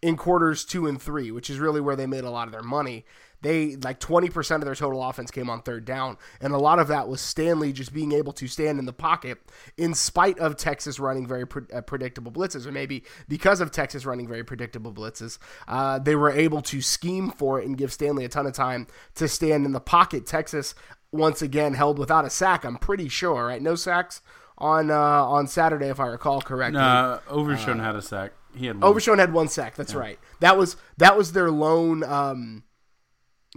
in 0.03 0.17
quarters 0.17 0.65
two 0.65 0.87
and 0.87 1.01
three, 1.01 1.31
which 1.33 1.51
is 1.51 1.59
really 1.59 1.81
where 1.81 1.97
they 1.97 2.07
made 2.07 2.23
a 2.23 2.31
lot 2.31 2.47
of 2.47 2.53
their 2.53 2.63
money. 2.63 3.05
They 3.47 3.77
like 3.77 4.01
20% 4.01 4.57
of 4.57 4.65
their 4.65 4.75
total 4.75 5.05
offense 5.05 5.31
came 5.31 5.49
on 5.49 5.63
third 5.63 5.85
down, 5.85 6.19
and 6.41 6.53
a 6.53 6.59
lot 6.59 6.81
of 6.81 6.89
that 6.89 7.07
was 7.07 7.21
Stanley 7.21 7.73
just 7.73 7.95
being 7.95 8.11
able 8.11 8.33
to 8.33 8.49
stand 8.49 8.81
in 8.81 8.87
the 8.87 8.93
pocket 8.93 9.39
in 9.77 9.95
spite 9.95 10.41
of 10.41 10.57
Texas 10.57 10.99
running 10.99 11.29
very 11.29 11.47
pre- 11.47 11.63
uh, 11.73 11.81
predictable 11.81 12.33
blitzes, 12.33 12.67
or 12.67 12.73
maybe 12.73 13.05
because 13.29 13.61
of 13.61 13.71
Texas 13.71 14.05
running 14.05 14.27
very 14.27 14.43
predictable 14.43 14.93
blitzes. 14.93 15.39
Uh, 15.69 16.01
they 16.01 16.17
were 16.17 16.33
able 16.33 16.61
to 16.61 16.83
scheme 16.83 17.31
for 17.31 17.61
it 17.61 17.67
and 17.69 17.79
give 17.79 17.93
Stanley 17.93 18.25
a 18.25 18.29
ton 18.29 18.47
of 18.47 18.53
time 18.53 18.89
to 19.15 19.29
stand 19.29 19.65
in 19.65 19.71
the 19.71 19.81
pocket. 19.81 20.27
Texas 20.27 20.75
once 21.13 21.41
again 21.41 21.75
held 21.75 22.01
without 22.01 22.25
a 22.25 22.31
sack. 22.31 22.65
I'm 22.65 22.79
pretty 22.79 23.09
sure, 23.09 23.47
right? 23.47 23.63
No 23.63 23.77
sacks 23.77 24.23
on 24.59 24.91
uh, 24.91 24.97
on 24.97 25.47
Saturday, 25.47 25.87
if 25.87 26.01
I 26.01 26.07
recall 26.07 26.41
correctly. 26.43 26.81
Uh, 26.81 27.21
Overshown 27.29 27.79
had 27.79 27.95
a 27.95 28.03
sack. 28.03 28.33
He 28.57 28.67
had 28.67 28.81
one. 28.81 28.91
Overshown 28.91 29.19
had 29.19 29.33
one 29.33 29.47
sack. 29.47 29.77
That's 29.77 29.93
yeah. 29.93 30.01
right. 30.01 30.19
That 30.41 30.59
was 30.59 30.77
that 30.97 31.17
was 31.17 31.31
their 31.31 31.53
lone 31.53 32.03
um, 32.03 32.65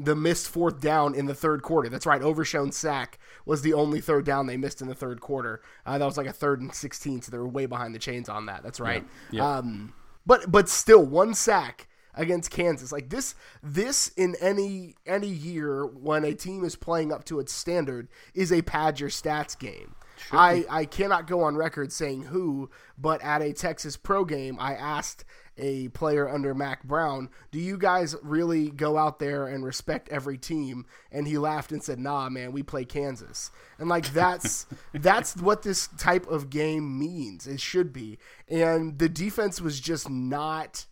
the 0.04 0.16
missed 0.16 0.48
fourth 0.48 0.80
down 0.80 1.16
in 1.16 1.26
the 1.26 1.36
third 1.36 1.62
quarter. 1.62 1.90
That's 1.90 2.06
right. 2.06 2.22
Overshown 2.22 2.72
sack 2.72 3.20
was 3.46 3.62
the 3.62 3.74
only 3.74 4.02
third 4.02 4.26
down 4.26 4.48
they 4.48 4.58
missed 4.58 4.82
in 4.82 4.88
the 4.88 4.96
third 4.96 5.22
quarter. 5.22 5.62
Uh, 5.86 5.98
that 5.98 6.06
was 6.06 6.18
like 6.18 6.28
a 6.28 6.34
third 6.34 6.62
and 6.62 6.74
sixteen, 6.74 7.22
so 7.22 7.32
they 7.32 7.38
were 7.38 7.48
way 7.48 7.66
behind 7.66 7.94
the 7.94 8.00
chains 8.00 8.30
on 8.30 8.46
that. 8.48 8.64
That's 8.64 8.80
right. 8.80 9.04
Yeah. 9.32 9.42
Yeah. 9.42 9.58
Um, 9.58 9.94
but 10.26 10.52
but 10.52 10.70
still, 10.70 11.06
one 11.06 11.34
sack 11.34 11.88
against 12.14 12.52
Kansas. 12.52 12.92
Like 12.92 13.10
this 13.10 13.36
this 13.64 14.10
in 14.10 14.36
any 14.40 14.96
any 15.06 15.28
year 15.28 15.86
when 15.86 16.24
a 16.24 16.34
team 16.34 16.64
is 16.64 16.76
playing 16.76 17.12
up 17.12 17.26
to 17.26 17.40
its 17.40 17.54
standard 17.54 18.08
is 18.34 18.52
a 18.52 18.62
pad 18.62 19.00
your 19.00 19.10
stats 19.10 19.58
game. 19.58 19.96
Sure. 20.28 20.38
I, 20.38 20.66
I 20.70 20.86
cannot 20.86 21.28
go 21.28 21.44
on 21.44 21.56
record 21.56 21.94
saying 21.94 22.24
who, 22.24 22.70
but 22.98 23.24
at 23.24 23.42
a 23.42 23.54
Texas 23.54 23.96
pro 23.96 24.26
game, 24.26 24.58
I 24.60 24.74
asked 24.74 25.24
a 25.60 25.90
player 25.90 26.28
under 26.28 26.54
Mack 26.54 26.84
Brown, 26.84 27.30
"Do 27.52 27.60
you 27.60 27.78
guys 27.78 28.16
really 28.24 28.70
go 28.70 28.98
out 28.98 29.20
there 29.20 29.48
and 29.48 29.64
respect 29.64 30.10
every 30.10 30.38
team?" 30.38 30.86
And 31.12 31.28
he 31.28 31.38
laughed 31.38 31.72
and 31.72 31.84
said, 31.84 32.00
"Nah, 32.00 32.30
man, 32.30 32.52
we 32.52 32.64
play 32.64 32.86
Kansas." 32.86 33.52
And 33.78 33.90
like 33.90 34.12
that's 34.14 34.66
that's 34.94 35.38
what 35.38 35.64
this 35.64 35.88
type 35.98 36.28
of 36.28 36.50
game 36.50 36.98
means. 36.98 37.48
It 37.48 37.60
should 37.60 37.94
be. 37.94 38.18
And 38.48 38.98
the 38.98 39.10
defense 39.10 39.62
was 39.62 39.80
just 39.80 40.10
not 40.10 40.86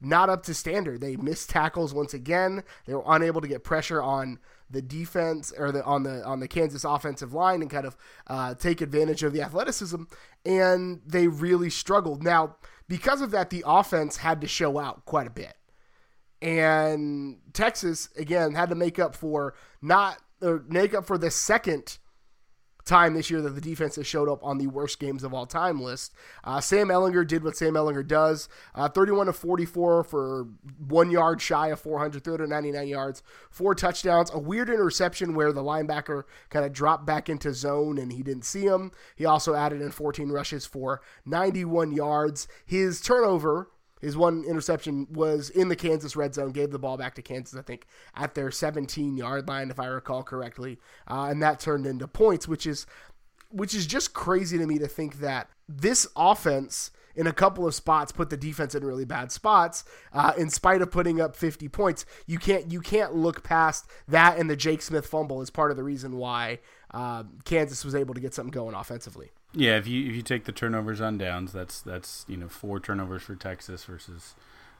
not 0.00 0.28
up 0.28 0.42
to 0.44 0.54
standard. 0.54 1.00
They 1.00 1.16
missed 1.16 1.50
tackles 1.50 1.94
once 1.94 2.14
again. 2.14 2.62
They 2.86 2.94
were 2.94 3.04
unable 3.06 3.40
to 3.40 3.48
get 3.48 3.64
pressure 3.64 4.02
on 4.02 4.38
the 4.70 4.82
defense 4.82 5.52
or 5.56 5.72
the 5.72 5.84
on 5.84 6.02
the 6.02 6.24
on 6.24 6.40
the 6.40 6.48
Kansas 6.48 6.84
offensive 6.84 7.32
line 7.32 7.62
and 7.62 7.70
kind 7.70 7.86
of 7.86 7.96
uh, 8.26 8.54
take 8.54 8.80
advantage 8.80 9.22
of 9.22 9.32
the 9.32 9.42
athleticism, 9.42 10.02
and 10.44 11.00
they 11.06 11.28
really 11.28 11.70
struggled. 11.70 12.22
Now, 12.22 12.56
because 12.88 13.20
of 13.20 13.30
that, 13.32 13.50
the 13.50 13.64
offense 13.66 14.16
had 14.16 14.40
to 14.40 14.46
show 14.46 14.78
out 14.78 15.04
quite 15.04 15.26
a 15.26 15.30
bit, 15.30 15.56
and 16.42 17.38
Texas 17.52 18.08
again 18.16 18.54
had 18.54 18.68
to 18.68 18.74
make 18.74 18.98
up 18.98 19.14
for 19.14 19.54
not 19.80 20.18
or 20.42 20.64
make 20.68 20.94
up 20.94 21.06
for 21.06 21.16
the 21.16 21.30
second 21.30 21.98
time 22.84 23.14
this 23.14 23.30
year 23.30 23.40
that 23.40 23.54
the 23.54 23.60
defense 23.60 23.96
has 23.96 24.06
showed 24.06 24.28
up 24.28 24.42
on 24.42 24.58
the 24.58 24.66
worst 24.66 24.98
games 24.98 25.24
of 25.24 25.32
all 25.32 25.46
time 25.46 25.80
list. 25.80 26.12
Uh, 26.42 26.60
Sam 26.60 26.88
Ehlinger 26.88 27.26
did 27.26 27.42
what 27.42 27.56
Sam 27.56 27.74
Ehlinger 27.74 28.06
does 28.06 28.48
uh, 28.74 28.88
31 28.88 29.26
to 29.26 29.32
44 29.32 30.04
for 30.04 30.48
one 30.86 31.10
yard 31.10 31.40
shy 31.40 31.68
of 31.68 31.80
400, 31.80 32.22
399 32.22 32.88
yards, 32.88 33.22
four 33.50 33.74
touchdowns, 33.74 34.30
a 34.32 34.38
weird 34.38 34.68
interception 34.68 35.34
where 35.34 35.52
the 35.52 35.62
linebacker 35.62 36.24
kind 36.50 36.64
of 36.64 36.72
dropped 36.72 37.06
back 37.06 37.28
into 37.28 37.52
zone 37.54 37.98
and 37.98 38.12
he 38.12 38.22
didn't 38.22 38.44
see 38.44 38.64
him. 38.64 38.92
He 39.16 39.24
also 39.24 39.54
added 39.54 39.80
in 39.80 39.90
14 39.90 40.30
rushes 40.30 40.66
for 40.66 41.00
91 41.24 41.92
yards. 41.92 42.48
His 42.64 43.00
turnover 43.00 43.70
his 44.00 44.16
one 44.16 44.44
interception 44.44 45.06
was 45.10 45.50
in 45.50 45.68
the 45.68 45.76
Kansas 45.76 46.16
red 46.16 46.34
zone, 46.34 46.50
gave 46.50 46.70
the 46.70 46.78
ball 46.78 46.96
back 46.96 47.14
to 47.14 47.22
Kansas, 47.22 47.58
I 47.58 47.62
think, 47.62 47.86
at 48.14 48.34
their 48.34 48.50
17 48.50 49.16
yard 49.16 49.48
line, 49.48 49.70
if 49.70 49.80
I 49.80 49.86
recall 49.86 50.22
correctly. 50.22 50.78
Uh, 51.08 51.28
and 51.30 51.42
that 51.42 51.60
turned 51.60 51.86
into 51.86 52.06
points, 52.06 52.46
which 52.46 52.66
is 52.66 52.86
which 53.50 53.72
is 53.72 53.86
just 53.86 54.12
crazy 54.14 54.58
to 54.58 54.66
me 54.66 54.78
to 54.78 54.88
think 54.88 55.20
that 55.20 55.48
this 55.68 56.08
offense 56.16 56.90
in 57.14 57.28
a 57.28 57.32
couple 57.32 57.66
of 57.66 57.74
spots 57.74 58.10
put 58.10 58.28
the 58.28 58.36
defense 58.36 58.74
in 58.74 58.84
really 58.84 59.04
bad 59.04 59.30
spots 59.30 59.84
uh, 60.12 60.32
in 60.36 60.50
spite 60.50 60.82
of 60.82 60.90
putting 60.90 61.20
up 61.20 61.36
50 61.36 61.68
points 61.68 62.04
you 62.26 62.38
can't 62.38 62.72
you 62.72 62.80
can't 62.80 63.14
look 63.14 63.44
past 63.44 63.86
that 64.08 64.38
and 64.38 64.50
the 64.50 64.56
jake 64.56 64.82
smith 64.82 65.06
fumble 65.06 65.40
as 65.40 65.50
part 65.50 65.70
of 65.70 65.76
the 65.76 65.84
reason 65.84 66.16
why 66.16 66.58
uh, 66.92 67.22
kansas 67.44 67.84
was 67.84 67.94
able 67.94 68.14
to 68.14 68.20
get 68.20 68.34
something 68.34 68.50
going 68.50 68.74
offensively 68.74 69.30
yeah, 69.54 69.76
if 69.76 69.86
you 69.86 70.08
if 70.08 70.14
you 70.16 70.22
take 70.22 70.44
the 70.44 70.52
turnovers 70.52 71.00
on 71.00 71.18
downs, 71.18 71.52
that's 71.52 71.80
that's 71.80 72.24
you 72.28 72.36
know 72.36 72.48
four 72.48 72.80
turnovers 72.80 73.22
for 73.22 73.36
Texas 73.36 73.84
versus 73.84 74.34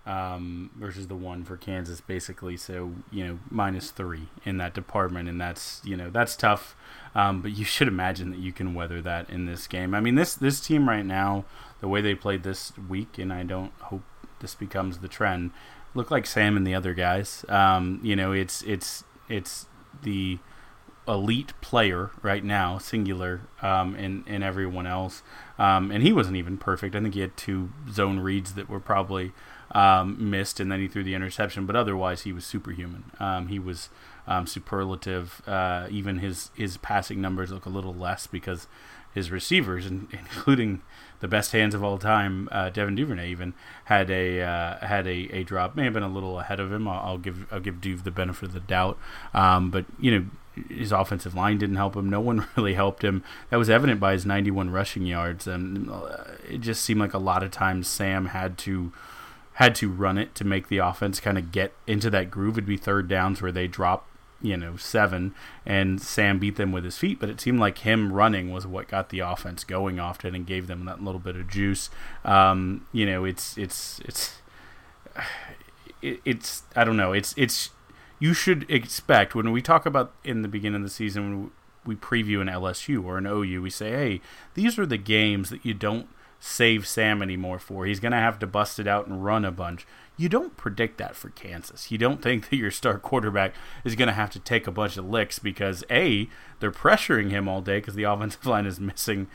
um, 0.06 0.70
versus 0.76 1.06
the 1.06 1.14
one 1.14 1.44
for 1.44 1.56
Kansas, 1.56 2.00
basically. 2.00 2.56
So 2.56 2.92
you 3.10 3.26
know 3.26 3.38
minus 3.50 3.90
three 3.90 4.28
in 4.44 4.58
that 4.58 4.74
department, 4.74 5.28
and 5.28 5.40
that's 5.40 5.80
you 5.84 5.96
know 5.96 6.10
that's 6.10 6.36
tough. 6.36 6.76
Um, 7.14 7.40
but 7.40 7.52
you 7.52 7.64
should 7.64 7.88
imagine 7.88 8.30
that 8.32 8.40
you 8.40 8.52
can 8.52 8.74
weather 8.74 9.00
that 9.02 9.30
in 9.30 9.46
this 9.46 9.66
game. 9.66 9.94
I 9.94 10.00
mean, 10.00 10.16
this 10.16 10.34
this 10.34 10.60
team 10.60 10.88
right 10.88 11.06
now, 11.06 11.44
the 11.80 11.88
way 11.88 12.00
they 12.00 12.14
played 12.14 12.42
this 12.42 12.72
week, 12.88 13.18
and 13.18 13.32
I 13.32 13.44
don't 13.44 13.72
hope 13.80 14.02
this 14.40 14.54
becomes 14.54 14.98
the 14.98 15.08
trend. 15.08 15.52
Look 15.94 16.10
like 16.10 16.26
Sam 16.26 16.56
and 16.56 16.66
the 16.66 16.74
other 16.74 16.94
guys. 16.94 17.44
Um, 17.48 18.00
you 18.02 18.16
know, 18.16 18.32
it's 18.32 18.62
it's 18.62 19.04
it's 19.28 19.66
the 20.02 20.38
elite 21.06 21.52
player 21.60 22.10
right 22.22 22.44
now, 22.44 22.78
singular, 22.78 23.42
um, 23.62 23.94
and 23.94 24.24
and 24.26 24.42
everyone 24.42 24.86
else. 24.86 25.22
Um, 25.58 25.90
and 25.90 26.02
he 26.02 26.12
wasn't 26.12 26.36
even 26.36 26.58
perfect. 26.58 26.94
I 26.94 27.00
think 27.00 27.14
he 27.14 27.20
had 27.20 27.36
two 27.36 27.70
zone 27.90 28.20
reads 28.20 28.54
that 28.54 28.68
were 28.68 28.80
probably 28.80 29.32
um, 29.72 30.30
missed, 30.30 30.60
and 30.60 30.70
then 30.70 30.80
he 30.80 30.88
threw 30.88 31.04
the 31.04 31.14
interception. 31.14 31.66
But 31.66 31.76
otherwise, 31.76 32.22
he 32.22 32.32
was 32.32 32.44
superhuman. 32.44 33.10
Um, 33.20 33.48
he 33.48 33.58
was 33.58 33.90
um, 34.26 34.46
superlative. 34.46 35.42
Uh, 35.46 35.86
even 35.90 36.18
his 36.18 36.50
his 36.54 36.76
passing 36.76 37.20
numbers 37.20 37.50
look 37.50 37.66
a 37.66 37.70
little 37.70 37.94
less 37.94 38.26
because 38.26 38.66
his 39.14 39.30
receivers, 39.30 39.86
including 39.86 40.82
the 41.20 41.28
best 41.28 41.52
hands 41.52 41.74
of 41.74 41.82
all 41.82 41.98
time, 41.98 42.48
uh, 42.52 42.68
Devin 42.70 42.96
Duvernay, 42.96 43.30
even 43.30 43.54
had 43.86 44.10
a 44.10 44.42
uh, 44.42 44.86
had 44.86 45.06
a, 45.06 45.28
a 45.32 45.44
drop. 45.44 45.76
May 45.76 45.84
have 45.84 45.92
been 45.92 46.02
a 46.02 46.08
little 46.08 46.40
ahead 46.40 46.60
of 46.60 46.72
him. 46.72 46.86
I'll, 46.88 47.00
I'll 47.00 47.18
give 47.18 47.46
I'll 47.52 47.60
give 47.60 47.76
Duve 47.76 48.04
the 48.04 48.10
benefit 48.10 48.48
of 48.48 48.52
the 48.52 48.60
doubt. 48.60 48.98
Um, 49.32 49.70
but 49.70 49.86
you 49.98 50.10
know, 50.10 50.26
his 50.68 50.92
offensive 50.92 51.34
line 51.34 51.58
didn't 51.58 51.76
help 51.76 51.96
him. 51.96 52.08
No 52.10 52.20
one 52.20 52.46
really 52.56 52.74
helped 52.74 53.02
him. 53.02 53.22
That 53.50 53.56
was 53.56 53.70
evident 53.70 54.00
by 54.00 54.12
his 54.12 54.26
91 54.26 54.70
rushing 54.70 55.06
yards, 55.06 55.46
and 55.46 55.90
uh, 55.90 56.24
it 56.48 56.58
just 56.58 56.82
seemed 56.82 57.00
like 57.00 57.14
a 57.14 57.18
lot 57.18 57.42
of 57.42 57.50
times 57.50 57.88
Sam 57.88 58.26
had 58.26 58.58
to 58.58 58.92
had 59.54 59.74
to 59.76 59.88
run 59.88 60.18
it 60.18 60.34
to 60.34 60.44
make 60.44 60.66
the 60.68 60.78
offense 60.78 61.20
kind 61.20 61.38
of 61.38 61.52
get 61.52 61.72
into 61.86 62.10
that 62.10 62.30
groove. 62.30 62.54
It'd 62.58 62.66
be 62.66 62.76
third 62.76 63.06
downs 63.08 63.40
where 63.40 63.52
they 63.52 63.68
drop, 63.68 64.06
you 64.42 64.56
know, 64.56 64.76
seven, 64.76 65.34
and 65.64 66.00
Sam 66.00 66.38
beat 66.38 66.56
them 66.56 66.72
with 66.72 66.84
his 66.84 66.98
feet. 66.98 67.18
But 67.18 67.30
it 67.30 67.40
seemed 67.40 67.60
like 67.60 67.78
him 67.78 68.12
running 68.12 68.52
was 68.52 68.66
what 68.66 68.88
got 68.88 69.08
the 69.08 69.20
offense 69.20 69.64
going 69.64 69.98
often 69.98 70.34
and 70.34 70.46
gave 70.46 70.66
them 70.66 70.84
that 70.84 71.02
little 71.02 71.20
bit 71.20 71.36
of 71.36 71.48
juice. 71.48 71.90
Um, 72.24 72.86
you 72.92 73.06
know, 73.06 73.24
it's 73.24 73.56
it's 73.58 74.00
it's. 74.00 74.38
it's 76.02 76.64
I 76.76 76.84
don't 76.84 76.98
know. 76.98 77.12
It's 77.12 77.32
it's 77.36 77.70
you 78.18 78.34
should 78.34 78.70
expect 78.70 79.34
when 79.34 79.52
we 79.52 79.62
talk 79.62 79.86
about 79.86 80.12
in 80.22 80.42
the 80.42 80.48
beginning 80.48 80.76
of 80.76 80.82
the 80.82 80.90
season 80.90 81.22
when 81.22 81.50
we 81.86 81.94
preview 81.94 82.40
an 82.40 82.48
LSU 82.48 83.04
or 83.04 83.18
an 83.18 83.26
OU, 83.26 83.62
we 83.62 83.70
say, 83.70 83.90
hey, 83.90 84.20
these 84.54 84.78
are 84.78 84.86
the 84.86 84.96
games 84.96 85.50
that 85.50 85.64
you 85.64 85.74
don't 85.74 86.08
save 86.40 86.86
Sam 86.86 87.22
anymore 87.22 87.58
for. 87.58 87.86
He's 87.86 88.00
going 88.00 88.12
to 88.12 88.18
have 88.18 88.38
to 88.40 88.46
bust 88.46 88.78
it 88.78 88.86
out 88.86 89.06
and 89.06 89.24
run 89.24 89.44
a 89.44 89.50
bunch. 89.50 89.86
You 90.16 90.28
don't 90.28 90.56
predict 90.56 90.98
that 90.98 91.16
for 91.16 91.30
Kansas. 91.30 91.90
You 91.90 91.98
don't 91.98 92.22
think 92.22 92.48
that 92.50 92.56
your 92.56 92.70
star 92.70 92.98
quarterback 92.98 93.52
is 93.84 93.96
going 93.96 94.06
to 94.06 94.14
have 94.14 94.30
to 94.30 94.38
take 94.38 94.66
a 94.66 94.70
bunch 94.70 94.96
of 94.96 95.08
licks 95.08 95.40
because 95.40 95.82
A, 95.90 96.28
they're 96.60 96.70
pressuring 96.70 97.30
him 97.30 97.48
all 97.48 97.60
day 97.60 97.78
because 97.78 97.94
the 97.94 98.04
offensive 98.04 98.46
line 98.46 98.66
is 98.66 98.78
missing 98.78 99.26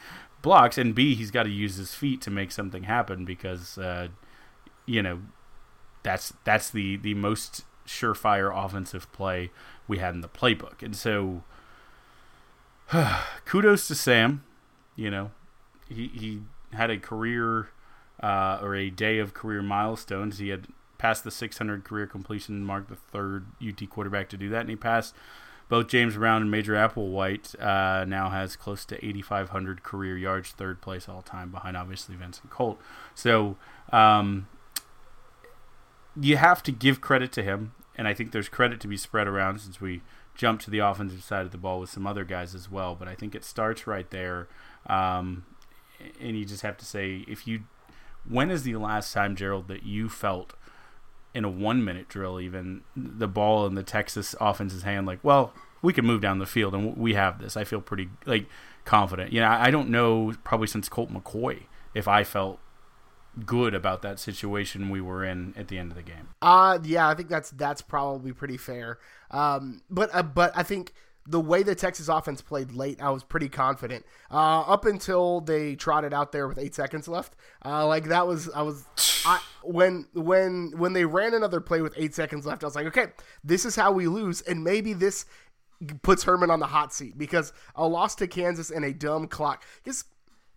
blocks, 0.41 0.77
and 0.77 0.95
B, 0.95 1.15
he's 1.15 1.31
got 1.31 1.43
to 1.43 1.49
use 1.49 1.75
his 1.75 1.93
feet 1.93 2.21
to 2.21 2.31
make 2.31 2.51
something 2.51 2.83
happen 2.83 3.25
because, 3.25 3.77
uh, 3.77 4.07
you 4.85 5.01
know, 5.01 5.21
that's 6.03 6.33
that's 6.43 6.69
the 6.69 6.95
the 6.97 7.13
most 7.13 7.65
surefire 7.85 8.51
offensive 8.55 9.11
play 9.11 9.51
we 9.87 9.97
had 9.97 10.13
in 10.13 10.21
the 10.21 10.29
playbook. 10.29 10.81
And 10.81 10.95
so, 10.95 11.43
kudos 13.45 13.87
to 13.87 13.95
Sam. 13.95 14.43
You 14.95 15.09
know, 15.09 15.31
he 15.89 16.07
he 16.07 16.41
had 16.73 16.89
a 16.89 16.97
career 16.97 17.69
uh, 18.21 18.59
or 18.61 18.75
a 18.75 18.89
day 18.89 19.19
of 19.19 19.33
career 19.33 19.61
milestones. 19.61 20.39
He 20.39 20.49
had 20.49 20.67
passed 20.97 21.23
the 21.23 21.31
600 21.31 21.83
career 21.83 22.05
completion 22.05 22.63
mark, 22.63 22.87
the 22.87 22.95
third 22.95 23.45
UT 23.65 23.89
quarterback 23.89 24.29
to 24.29 24.37
do 24.37 24.49
that, 24.49 24.61
and 24.61 24.69
he 24.69 24.75
passed 24.75 25.15
both 25.69 25.87
James 25.87 26.15
Brown 26.15 26.41
and 26.41 26.51
Major 26.51 26.73
Applewhite. 26.73 27.59
Uh, 27.61 28.03
now 28.05 28.29
has 28.29 28.55
close 28.55 28.83
to 28.85 29.03
8,500 29.05 29.83
career 29.83 30.17
yards, 30.17 30.49
third 30.49 30.81
place 30.81 31.07
all 31.07 31.21
time, 31.21 31.51
behind 31.51 31.77
obviously 31.77 32.15
Vincent 32.15 32.49
Colt. 32.49 32.79
So 33.15 33.55
um, 33.91 34.47
you 36.19 36.37
have 36.37 36.61
to 36.63 36.71
give 36.71 37.01
credit 37.01 37.31
to 37.33 37.43
him, 37.43 37.73
and 37.95 38.07
I 38.07 38.13
think 38.13 38.31
there's 38.31 38.49
credit 38.49 38.79
to 38.81 38.87
be 38.87 38.97
spread 38.97 39.27
around 39.27 39.59
since 39.59 39.79
we 39.79 40.01
jumped 40.35 40.63
to 40.63 40.71
the 40.71 40.79
offensive 40.79 41.23
side 41.23 41.45
of 41.45 41.51
the 41.51 41.57
ball 41.57 41.79
with 41.79 41.89
some 41.89 42.07
other 42.07 42.23
guys 42.23 42.55
as 42.55 42.69
well. 42.71 42.95
But 42.95 43.07
I 43.07 43.15
think 43.15 43.35
it 43.35 43.43
starts 43.43 43.85
right 43.85 44.09
there. 44.09 44.47
Um, 44.87 45.45
and 46.19 46.37
you 46.37 46.45
just 46.45 46.63
have 46.63 46.77
to 46.77 46.85
say 46.85 47.25
if 47.27 47.45
you 47.45 47.63
when 48.27 48.49
is 48.51 48.63
the 48.63 48.75
last 48.75 49.13
time 49.13 49.35
gerald 49.35 49.67
that 49.67 49.83
you 49.83 50.09
felt 50.09 50.53
in 51.33 51.45
a 51.45 51.49
one 51.49 51.83
minute 51.83 52.07
drill 52.07 52.39
even 52.39 52.81
the 52.95 53.27
ball 53.27 53.65
in 53.65 53.75
the 53.75 53.83
texas 53.83 54.35
offense's 54.39 54.83
hand 54.83 55.05
like 55.05 55.19
well 55.23 55.53
we 55.81 55.93
can 55.93 56.05
move 56.05 56.21
down 56.21 56.39
the 56.39 56.45
field 56.45 56.73
and 56.73 56.97
we 56.97 57.13
have 57.13 57.39
this. 57.39 57.55
I 57.55 57.63
feel 57.63 57.81
pretty 57.81 58.09
like 58.25 58.47
confident. 58.85 59.31
You 59.31 59.41
know 59.41 59.49
i 59.49 59.69
don't 59.69 59.89
know 59.89 60.33
probably 60.43 60.67
since 60.67 60.89
colt 60.89 61.11
mccoy 61.11 61.63
if 61.93 62.07
i 62.07 62.23
felt 62.23 62.59
good 63.45 63.73
about 63.73 64.01
that 64.01 64.19
situation 64.19 64.89
we 64.89 64.99
were 64.99 65.23
in 65.23 65.53
at 65.55 65.67
the 65.67 65.77
end 65.77 65.91
of 65.91 65.97
the 65.97 66.03
game. 66.03 66.29
Uh 66.41 66.79
yeah 66.83 67.07
i 67.07 67.13
think 67.13 67.29
that's 67.29 67.51
that's 67.51 67.81
probably 67.81 68.33
pretty 68.33 68.57
fair. 68.57 68.99
Um 69.31 69.81
but 69.89 70.09
uh, 70.13 70.23
but 70.23 70.51
i 70.55 70.63
think 70.63 70.93
the 71.29 71.39
way 71.39 71.61
the 71.61 71.75
Texas 71.75 72.07
offense 72.07 72.41
played 72.41 72.71
late, 72.71 72.99
I 73.01 73.11
was 73.11 73.23
pretty 73.23 73.49
confident. 73.49 74.03
Uh, 74.31 74.61
up 74.61 74.85
until 74.85 75.41
they 75.41 75.75
trotted 75.75 76.13
out 76.13 76.31
there 76.31 76.47
with 76.47 76.57
eight 76.57 76.73
seconds 76.73 77.07
left, 77.07 77.35
uh, 77.63 77.85
like 77.85 78.05
that 78.05 78.25
was 78.25 78.49
I 78.49 78.63
was 78.63 78.83
I, 79.25 79.39
when 79.63 80.07
when 80.13 80.73
when 80.75 80.93
they 80.93 81.05
ran 81.05 81.35
another 81.35 81.61
play 81.61 81.81
with 81.81 81.93
eight 81.97 82.15
seconds 82.15 82.45
left, 82.45 82.63
I 82.63 82.67
was 82.67 82.75
like, 82.75 82.87
okay, 82.87 83.07
this 83.43 83.63
is 83.63 83.75
how 83.75 83.91
we 83.91 84.07
lose, 84.07 84.41
and 84.41 84.63
maybe 84.63 84.93
this 84.93 85.25
puts 86.01 86.23
Herman 86.23 86.49
on 86.49 86.59
the 86.59 86.67
hot 86.67 86.93
seat 86.93 87.17
because 87.17 87.53
a 87.75 87.87
loss 87.87 88.15
to 88.15 88.27
Kansas 88.27 88.71
and 88.71 88.83
a 88.83 88.91
dumb 88.91 89.27
clock. 89.27 89.63
Because 89.83 90.05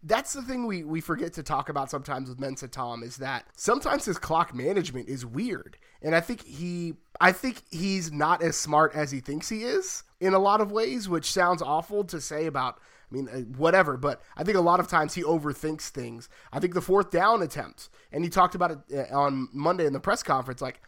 that's 0.03 0.33
the 0.33 0.43
thing 0.43 0.67
we, 0.67 0.83
we 0.83 1.01
forget 1.01 1.33
to 1.35 1.43
talk 1.43 1.69
about 1.69 1.91
sometimes 1.91 2.29
with 2.29 2.41
Mensa 2.41 2.67
Tom 2.67 3.03
is 3.03 3.19
that 3.19 3.47
sometimes 3.57 4.05
his 4.05 4.19
clock 4.19 4.53
management 4.55 5.09
is 5.09 5.25
weird. 5.25 5.77
And 6.01 6.17
I 6.17 6.21
think 6.21 6.43
he 6.43 6.95
I 7.23 7.31
think 7.31 7.63
he's 7.71 8.11
not 8.11 8.43
as 8.43 8.57
smart 8.57 8.95
as 8.97 9.13
he 9.13 9.21
thinks 9.21 9.49
he 9.49 9.63
is 9.63 10.03
in 10.21 10.35
a 10.35 10.41
lot 10.41 10.61
of 10.61 10.73
ways, 10.73 11.09
which 11.09 11.31
sounds 11.31 11.63
awful 11.63 12.03
to 12.05 12.21
say 12.21 12.47
about 12.47 12.81
I 13.11 13.15
mean, 13.15 13.29
uh, 13.29 13.41
whatever, 13.59 13.97
but 13.97 14.23
I 14.37 14.43
think 14.43 14.57
a 14.57 14.63
lot 14.63 14.81
of 14.81 14.89
times 14.89 15.15
he 15.15 15.23
overthinks 15.23 15.89
things. 15.91 16.29
I 16.51 16.59
think 16.59 16.75
the 16.75 16.81
fourth 16.81 17.11
down 17.11 17.43
attempt, 17.43 17.91
and 18.11 18.25
he 18.25 18.31
talked 18.31 18.55
about 18.55 18.71
it 18.71 19.11
uh, 19.13 19.17
on 19.17 19.49
Monday 19.53 19.87
in 19.87 19.93
the 19.93 20.01
press 20.01 20.23
conference, 20.23 20.63
like 20.63 20.81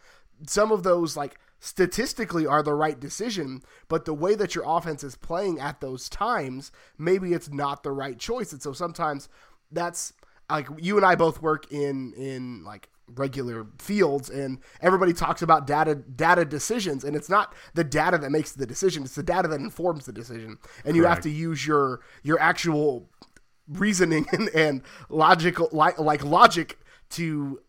some 0.45 0.71
of 0.71 0.83
those, 0.83 1.15
like 1.15 1.39
statistically 1.59 2.45
are 2.45 2.63
the 2.63 2.73
right 2.73 2.99
decision, 2.99 3.61
but 3.87 4.05
the 4.05 4.13
way 4.13 4.35
that 4.35 4.55
your 4.55 4.63
offense 4.67 5.03
is 5.03 5.15
playing 5.15 5.59
at 5.59 5.81
those 5.81 6.09
times, 6.09 6.71
maybe 6.97 7.31
it's 7.31 7.49
not 7.49 7.83
the 7.83 7.91
right 7.91 8.19
choice. 8.19 8.51
And 8.51 8.61
so 8.61 8.73
sometimes 8.73 9.29
that's 9.71 10.13
like 10.49 10.67
you 10.79 10.97
and 10.97 11.05
I 11.05 11.15
both 11.15 11.41
work 11.41 11.71
in 11.71 12.13
in 12.13 12.63
like 12.63 12.89
regular 13.13 13.67
fields 13.77 14.29
and 14.29 14.59
everybody 14.81 15.13
talks 15.13 15.41
about 15.41 15.67
data 15.67 15.95
data 15.95 16.43
decisions 16.43 17.03
and 17.03 17.15
it's 17.15 17.29
not 17.29 17.53
the 17.75 17.83
data 17.83 18.17
that 18.17 18.31
makes 18.31 18.53
the 18.53 18.65
decision 18.65 19.03
it's 19.03 19.15
the 19.15 19.23
data 19.23 19.47
that 19.47 19.59
informs 19.59 20.05
the 20.05 20.11
decision 20.11 20.57
and 20.83 20.95
you 20.95 21.05
have 21.05 21.21
to 21.21 21.29
use 21.29 21.67
your 21.67 22.01
your 22.23 22.39
actual 22.39 23.07
reasoning 23.67 24.25
and, 24.31 24.49
and 24.49 24.81
logical 25.09 25.69
like 25.71 25.99
like 25.99 26.23
logic 26.23 26.79
to 27.09 27.61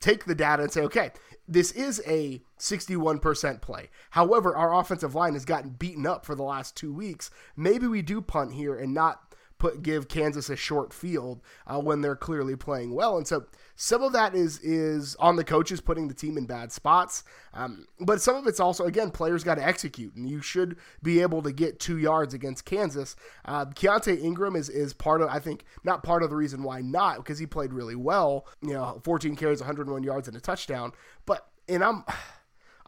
take 0.00 0.24
the 0.24 0.34
data 0.34 0.62
and 0.62 0.72
say 0.72 0.82
okay 0.82 1.10
this 1.48 1.70
is 1.72 2.02
a 2.06 2.42
61% 2.58 3.60
play. 3.60 3.88
However, 4.10 4.56
our 4.56 4.74
offensive 4.74 5.14
line 5.14 5.34
has 5.34 5.44
gotten 5.44 5.70
beaten 5.70 6.04
up 6.04 6.26
for 6.26 6.34
the 6.34 6.42
last 6.42 6.76
2 6.76 6.92
weeks. 6.92 7.30
Maybe 7.56 7.86
we 7.86 8.02
do 8.02 8.20
punt 8.20 8.54
here 8.54 8.76
and 8.76 8.92
not 8.92 9.26
put 9.58 9.82
give 9.82 10.08
Kansas 10.08 10.50
a 10.50 10.56
short 10.56 10.92
field 10.92 11.40
uh, 11.66 11.80
when 11.80 12.00
they're 12.00 12.16
clearly 12.16 12.56
playing 12.56 12.94
well. 12.94 13.16
And 13.16 13.26
so 13.26 13.46
some 13.76 14.02
of 14.02 14.14
that 14.14 14.34
is 14.34 14.58
is 14.60 15.14
on 15.16 15.36
the 15.36 15.44
coaches 15.44 15.82
putting 15.82 16.08
the 16.08 16.14
team 16.14 16.38
in 16.38 16.46
bad 16.46 16.72
spots, 16.72 17.24
um, 17.52 17.86
but 18.00 18.22
some 18.22 18.34
of 18.34 18.46
it's 18.46 18.58
also 18.58 18.84
again 18.84 19.10
players 19.10 19.44
got 19.44 19.56
to 19.56 19.66
execute, 19.66 20.14
and 20.16 20.28
you 20.28 20.40
should 20.40 20.78
be 21.02 21.20
able 21.20 21.42
to 21.42 21.52
get 21.52 21.78
two 21.78 21.98
yards 21.98 22.32
against 22.32 22.64
Kansas. 22.64 23.16
Uh, 23.44 23.66
Keaontay 23.66 24.22
Ingram 24.22 24.56
is 24.56 24.70
is 24.70 24.94
part 24.94 25.20
of 25.20 25.28
I 25.28 25.38
think 25.38 25.64
not 25.84 26.02
part 26.02 26.22
of 26.22 26.30
the 26.30 26.36
reason 26.36 26.62
why 26.62 26.80
not 26.80 27.18
because 27.18 27.38
he 27.38 27.46
played 27.46 27.74
really 27.74 27.96
well. 27.96 28.46
You 28.62 28.72
know, 28.72 29.00
14 29.04 29.36
carries, 29.36 29.60
101 29.60 30.02
yards, 30.02 30.26
and 30.26 30.36
a 30.36 30.40
touchdown. 30.40 30.92
But 31.26 31.46
and 31.68 31.84
I'm. 31.84 32.04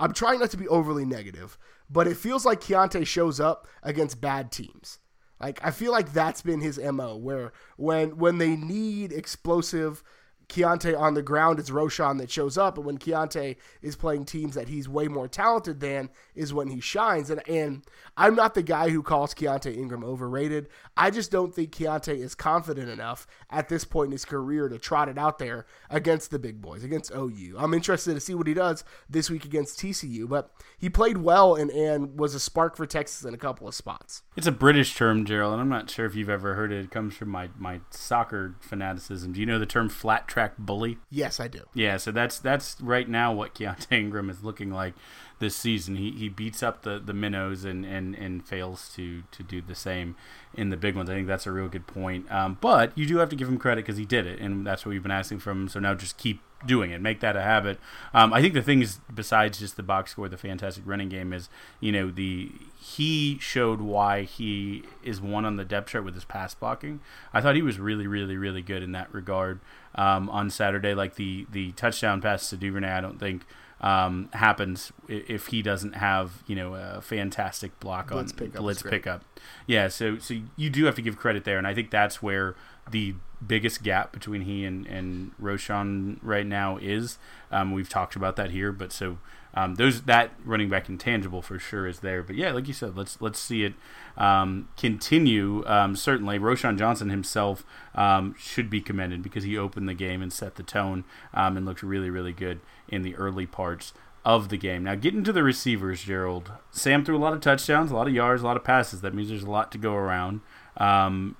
I'm 0.01 0.13
trying 0.13 0.39
not 0.39 0.53
to 0.53 0.57
be 0.57 0.69
overly 0.69 1.05
negative, 1.05 1.59
but 1.91 2.07
it 2.07 2.17
feels 2.17 2.47
like 2.47 2.61
Keaontay 2.61 3.05
shows 3.05 3.41
up 3.41 3.67
against 3.83 4.21
bad 4.21 4.53
teams. 4.53 5.01
Like 5.41 5.61
I 5.63 5.71
feel 5.71 5.93
like 5.93 6.13
that's 6.13 6.43
been 6.43 6.61
his 6.61 6.79
mo. 6.79 7.17
Where 7.17 7.53
when 7.77 8.17
when 8.17 8.39
they 8.39 8.57
need 8.57 9.13
explosive 9.13 10.03
Keaontay 10.49 10.99
on 10.99 11.15
the 11.15 11.23
ground, 11.23 11.59
it's 11.59 11.71
Roschon 11.71 12.19
that 12.19 12.31
shows 12.31 12.57
up. 12.57 12.77
But 12.77 12.85
when 12.85 12.99
Keaontay 12.99 13.57
is 13.83 13.97
playing 13.97 14.25
teams 14.25 14.55
that 14.55 14.69
he's 14.69 14.89
way 14.89 15.07
more 15.07 15.29
talented 15.29 15.81
than, 15.81 16.09
is 16.35 16.55
when 16.55 16.69
he 16.69 16.81
shines. 16.81 17.29
And 17.29 17.47
and 17.49 17.85
I'm 18.17 18.35
not 18.35 18.55
the 18.55 18.63
guy 18.63 18.89
who 18.89 19.03
calls 19.03 19.35
Keaontay 19.35 19.77
Ingram 19.77 20.03
overrated. 20.03 20.69
I 20.97 21.11
just 21.11 21.31
don't 21.31 21.55
think 21.55 21.73
Keaontay 21.73 22.19
is 22.19 22.35
confident 22.35 22.89
enough 22.89 23.27
at 23.51 23.69
this 23.69 23.85
point 23.85 24.09
in 24.09 24.13
his 24.13 24.25
career 24.25 24.69
to 24.69 24.79
trot 24.79 25.09
it 25.09 25.19
out 25.19 25.39
there 25.39 25.67
against 25.91 26.31
the 26.31 26.39
big 26.39 26.63
boys, 26.63 26.83
against 26.83 27.13
OU. 27.15 27.57
I'm 27.59 27.75
interested 27.75 28.15
to 28.15 28.21
see 28.21 28.35
what 28.35 28.47
he 28.47 28.55
does 28.55 28.85
this 29.09 29.29
week 29.29 29.45
against 29.45 29.79
TCU. 29.79 30.27
But 30.27 30.51
he 30.79 30.89
played 30.89 31.19
well 31.19 31.57
and, 31.57 31.71
and 31.71 32.19
was 32.19 32.35
a 32.35 32.41
spark 32.41 32.75
for 32.75 32.87
Texas 32.87 33.25
in 33.25 33.35
a 33.35 33.39
couple 33.39 33.69
of 33.69 33.75
spots. 33.75 34.23
It's 34.35 34.47
a 34.47 34.53
British 34.53 34.95
term, 34.95 35.27
Gerald, 35.27 35.53
and 35.53 35.61
I'm 35.61 35.69
not 35.69 35.91
sure 35.91 36.07
if 36.07 36.15
you've 36.15 36.31
ever 36.31 36.55
heard 36.55 36.73
it. 36.73 36.85
It 36.85 36.91
comes 36.91 37.15
from 37.15 37.29
my, 37.29 37.51
my 37.59 37.81
soccer 37.91 38.55
fanaticism. 38.61 39.33
Do 39.35 39.41
you 39.41 39.47
know 39.47 39.59
the 39.59 39.67
term 39.67 39.91
flat 39.91 40.27
track 40.27 40.38
bully? 40.59 40.99
Yes, 41.11 41.41
I 41.41 41.49
do. 41.49 41.63
Yeah, 41.75 41.97
so 41.97 42.13
that's 42.13 42.39
that's 42.39 42.81
right 42.81 43.09
now 43.09 43.33
what 43.33 43.55
Keaontay 43.55 43.93
Ingram 43.99 44.31
is 44.31 44.45
looking 44.45 44.71
like 44.71 44.95
this 45.39 45.57
season. 45.57 45.97
He, 45.97 46.11
he 46.13 46.29
beats 46.29 46.63
up 46.63 46.83
the, 46.83 46.99
the 46.99 47.13
minnows 47.13 47.65
and, 47.65 47.85
and, 47.85 48.15
and 48.15 48.47
fails 48.47 48.91
to, 48.97 49.23
to 49.31 49.43
do 49.43 49.61
the 49.61 49.75
same 49.75 50.17
in 50.55 50.71
the 50.71 50.77
big 50.77 50.97
ones. 50.97 51.09
I 51.09 51.15
think 51.15 51.27
that's 51.27 51.47
a 51.47 51.53
real 51.53 51.69
good 51.69 51.87
point. 51.87 52.31
Um, 52.31 52.59
but 52.61 52.97
you 52.97 53.07
do 53.07 53.19
have 53.19 53.29
to 53.31 53.37
give 53.37 53.49
him 53.49 53.59
credit 53.59 53.85
because 53.85 53.99
he 53.99 54.05
did 54.05 54.27
it, 54.27 54.41
and 54.41 54.67
that's 54.67 54.85
what 54.85 54.91
we've 54.91 55.03
been 55.03 55.13
asking 55.13 55.41
from 55.41 55.63
him. 55.63 55.69
So 55.69 55.81
now 55.81 55.95
just 55.95 56.17
keep 56.17 56.41
doing 56.67 56.91
it, 56.91 57.01
make 57.01 57.21
that 57.21 57.37
a 57.37 57.43
habit. 57.43 57.79
Um, 58.13 58.33
I 58.33 58.41
think 58.41 58.55
the 58.55 58.63
things 58.63 59.01
besides 59.13 59.61
just 59.61 59.77
the 59.77 59.83
box 59.83 60.13
score, 60.13 60.29
the 60.29 60.37
fantastic 60.37 60.83
running 60.87 61.09
game 61.09 61.33
is, 61.33 61.49
you 61.81 61.93
know, 61.93 62.11
the 62.11 62.51
he 62.81 63.39
showed 63.39 63.81
why 63.81 64.23
he 64.23 64.83
is 65.05 65.21
one 65.21 65.45
on 65.45 65.57
the 65.57 65.65
depth 65.65 65.91
chart 65.91 66.05
with 66.05 66.15
his 66.15 66.25
pass 66.25 66.55
blocking. 66.55 67.01
I 67.33 67.41
thought 67.41 67.55
he 67.55 67.63
was 67.63 67.79
really, 67.79 68.07
really, 68.07 68.37
really 68.37 68.63
good 68.63 68.83
in 68.83 68.93
that 68.93 69.13
regard 69.13 69.61
um, 69.99 70.31
on 70.31 70.49
Saturday. 70.49 70.95
Like 70.95 71.17
the 71.17 71.47
the 71.51 71.73
touchdown 71.73 72.23
pass 72.23 72.49
to 72.51 72.57
Duvernay, 72.57 72.91
I 72.91 73.01
don't 73.03 73.19
think 73.19 73.43
um, 73.81 74.31
happens 74.33 74.93
if 75.09 75.49
he 75.49 75.61
doesn't 75.61 75.95
have 75.95 76.43
you 76.47 76.57
know 76.57 76.75
a 76.75 77.03
fantastic 77.03 77.79
block 77.81 78.09
blitz 78.09 78.33
on 78.33 78.39
pickup 78.39 78.63
blitz 78.63 78.83
pickup. 78.83 79.25
Yeah, 79.67 79.89
so 79.89 80.19
so 80.19 80.37
you 80.57 80.71
do 80.71 80.87
have 80.87 80.95
to 80.95 81.03
give 81.03 81.19
credit 81.19 81.45
there, 81.45 81.59
and 81.59 81.67
I 81.67 81.75
think 81.75 81.91
that's 81.91 82.23
where 82.23 82.55
the 82.91 83.15
biggest 83.47 83.83
gap 83.83 84.13
between 84.13 84.43
he 84.43 84.65
and 84.65 84.87
and 84.87 85.33
Roschon 85.43 86.19
right 86.23 86.47
now 86.47 86.79
is. 86.79 87.19
Um, 87.51 87.73
we've 87.73 87.89
talked 87.89 88.17
about 88.17 88.37
that 88.37 88.51
here, 88.51 88.73
but 88.73 88.93
so 88.93 89.19
um, 89.55 89.77
those 89.77 90.03
that 90.03 90.33
running 90.45 90.69
back 90.69 90.89
intangible 90.89 91.43
for 91.43 91.59
sure 91.59 91.87
is 91.87 92.01
there. 92.01 92.23
But 92.23 92.37
yeah, 92.37 92.53
like 92.53 92.69
you 92.69 92.75
said, 92.75 92.97
let's 92.97 93.21
let's 93.21 93.39
see 93.39 93.65
it 93.65 93.75
um, 94.17 94.69
continue. 94.77 95.65
Um, 95.67 95.97
certainly, 95.97 96.39
Roschon 96.39 96.79
Johnson 96.79 97.11
himself 97.11 97.65
um, 97.95 98.35
should 98.39 98.71
be 98.71 98.81
commended 98.81 99.23
because 99.23 99.45
he 99.45 99.57
opened 99.57 99.89
the 99.89 99.95
game 99.95 100.23
and 100.23 100.33
set 100.33 100.57
the 100.57 100.63
tone 100.63 101.05
um, 101.35 101.57
and 101.57 101.67
looked 101.67 101.83
really 101.83 102.11
really 102.11 102.33
good 102.33 102.61
in 102.89 103.03
the 103.03 103.15
early 103.17 103.47
parts 103.47 103.93
of 104.25 104.49
the 104.49 104.57
game. 104.59 104.85
Now, 104.85 104.95
getting 104.95 105.25
to 105.25 105.33
the 105.33 105.43
receivers, 105.43 106.03
Gerald. 106.03 106.53
Sam 106.71 107.05
threw 107.05 107.17
a 107.17 107.19
lot 107.19 107.33
of 107.33 107.41
touchdowns, 107.41 107.91
a 107.91 107.95
lot 107.95 108.09
of 108.09 108.15
yards, 108.15 108.43
a 108.43 108.45
lot 108.45 108.57
of 108.57 108.65
passes. 108.65 109.01
That 109.01 109.15
means 109.15 109.31
there's 109.31 109.43
a 109.43 109.51
lot 109.51 109.73
to 109.73 109.79
go 109.79 109.95
around. 109.95 110.41
Um, 110.77 111.37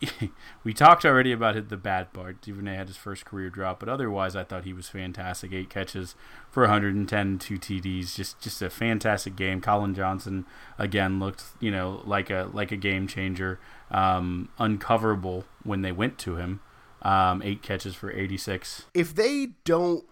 we 0.64 0.74
talked 0.74 1.04
already 1.04 1.32
about 1.32 1.68
the 1.68 1.76
bad 1.76 2.12
part. 2.12 2.40
Duvernay 2.40 2.76
had 2.76 2.88
his 2.88 2.96
first 2.96 3.24
career 3.24 3.50
drop, 3.50 3.80
but 3.80 3.88
otherwise, 3.88 4.36
I 4.36 4.44
thought 4.44 4.64
he 4.64 4.72
was 4.72 4.88
fantastic. 4.88 5.52
Eight 5.52 5.70
catches 5.70 6.14
for 6.50 6.62
110, 6.64 7.38
two 7.38 7.58
TDs, 7.58 8.14
just 8.14 8.40
just 8.40 8.60
a 8.62 8.70
fantastic 8.70 9.36
game. 9.36 9.60
Collin 9.60 9.94
Johnson 9.94 10.44
again 10.78 11.18
looked, 11.18 11.44
you 11.60 11.70
know, 11.70 12.02
like 12.04 12.30
a 12.30 12.50
like 12.52 12.72
a 12.72 12.76
game 12.76 13.06
changer, 13.06 13.58
um, 13.90 14.50
uncoverable 14.58 15.44
when 15.62 15.82
they 15.82 15.92
went 15.92 16.18
to 16.18 16.36
him. 16.36 16.60
Um, 17.02 17.42
eight 17.42 17.62
catches 17.62 17.94
for 17.94 18.10
86. 18.10 18.86
If 18.92 19.14
they 19.14 19.50
don't 19.64 20.04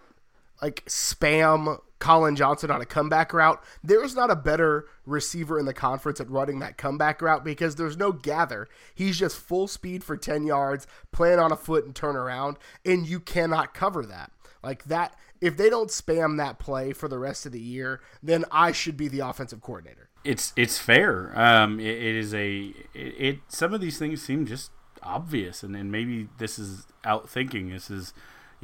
like 0.61 0.85
spam 0.85 1.79
Collin 1.99 2.35
Johnson 2.35 2.71
on 2.71 2.81
a 2.81 2.85
comeback 2.85 3.33
route. 3.33 3.63
There 3.83 4.03
is 4.03 4.15
not 4.15 4.31
a 4.31 4.35
better 4.35 4.87
receiver 5.05 5.59
in 5.59 5.65
the 5.65 5.73
conference 5.73 6.19
at 6.19 6.29
running 6.29 6.59
that 6.59 6.77
comeback 6.77 7.21
route 7.21 7.43
because 7.43 7.75
there's 7.75 7.97
no 7.97 8.11
gather. 8.11 8.67
He's 8.93 9.17
just 9.17 9.37
full 9.37 9.67
speed 9.67 10.03
for 10.03 10.17
10 10.17 10.45
yards, 10.45 10.87
playing 11.11 11.39
on 11.39 11.51
a 11.51 11.57
foot 11.57 11.85
and 11.85 11.95
turn 11.95 12.15
around, 12.15 12.57
and 12.85 13.07
you 13.07 13.19
cannot 13.19 13.73
cover 13.73 14.05
that. 14.05 14.31
Like 14.61 14.85
that, 14.85 15.15
if 15.41 15.57
they 15.57 15.69
don't 15.69 15.89
spam 15.89 16.37
that 16.37 16.57
play 16.57 16.91
for 16.91 17.07
the 17.07 17.19
rest 17.19 17.45
of 17.45 17.51
the 17.51 17.61
year, 17.61 18.01
then 18.23 18.45
I 18.51 18.71
should 18.71 18.97
be 18.97 19.07
the 19.07 19.19
offensive 19.19 19.61
coordinator. 19.61 20.09
It's 20.23 20.53
it's 20.55 20.79
fair. 20.79 21.31
Um, 21.39 21.79
it, 21.79 21.85
it 21.85 22.15
is 22.15 22.33
a 22.33 22.73
it, 22.95 23.15
it. 23.17 23.39
Some 23.47 23.75
of 23.75 23.79
these 23.79 23.99
things 23.99 24.23
seem 24.23 24.47
just 24.47 24.71
obvious, 25.03 25.61
and, 25.61 25.75
and 25.75 25.91
maybe 25.91 26.29
this 26.39 26.57
is 26.57 26.87
out 27.03 27.29
thinking. 27.29 27.69
This 27.69 27.91
is 27.91 28.11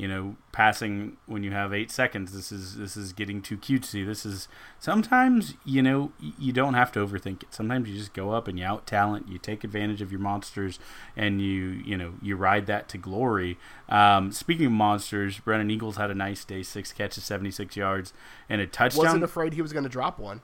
you 0.02 0.08
know, 0.08 0.36
passing 0.52 1.16
when 1.28 1.44
you 1.44 1.52
have 1.52 1.72
eight 1.72 1.92
seconds. 1.92 2.34
This 2.34 2.52
is 2.52 2.76
this 2.76 2.98
is 2.98 3.14
getting 3.14 3.40
too 3.40 3.56
cutesy. 3.56 4.04
This 4.04 4.26
is 4.26 4.48
sometimes 4.80 5.54
you 5.64 5.84
know 5.84 6.12
you 6.40 6.52
don't 6.52 6.74
have 6.74 6.92
to 6.94 7.06
overthink 7.06 7.44
it. 7.44 7.54
Sometimes 7.54 7.88
you 7.88 7.96
just 7.96 8.12
go 8.12 8.32
up 8.32 8.48
and 8.48 8.58
you 8.58 8.66
out 8.66 8.88
talent. 8.88 9.28
You 9.30 9.38
take 9.38 9.64
advantage 9.64 10.02
of 10.02 10.12
your 10.12 10.20
monsters 10.20 10.80
and 11.16 11.40
you 11.40 11.84
you 11.86 11.96
know 11.96 12.14
you 12.20 12.36
ride 12.36 12.66
that 12.66 12.90
to 12.90 12.98
glory. 12.98 13.60
Um, 13.90 14.32
speaking 14.32 14.66
of 14.66 14.72
monsters, 14.72 15.38
Brennan 15.38 15.70
Eagles 15.70 15.98
had 15.98 16.10
a 16.10 16.16
nice 16.16 16.44
day. 16.46 16.64
Six 16.64 16.92
catches, 16.92 17.24
seventy 17.24 17.52
six 17.52 17.78
yards, 17.78 18.12
and 18.50 18.60
a 18.60 18.66
touchdown. 18.66 19.06
Wasn't 19.06 19.24
afraid 19.24 19.54
he 19.54 19.62
was 19.62 19.72
going 19.72 19.84
to 19.84 19.90
drop 19.90 20.18
one. 20.18 20.42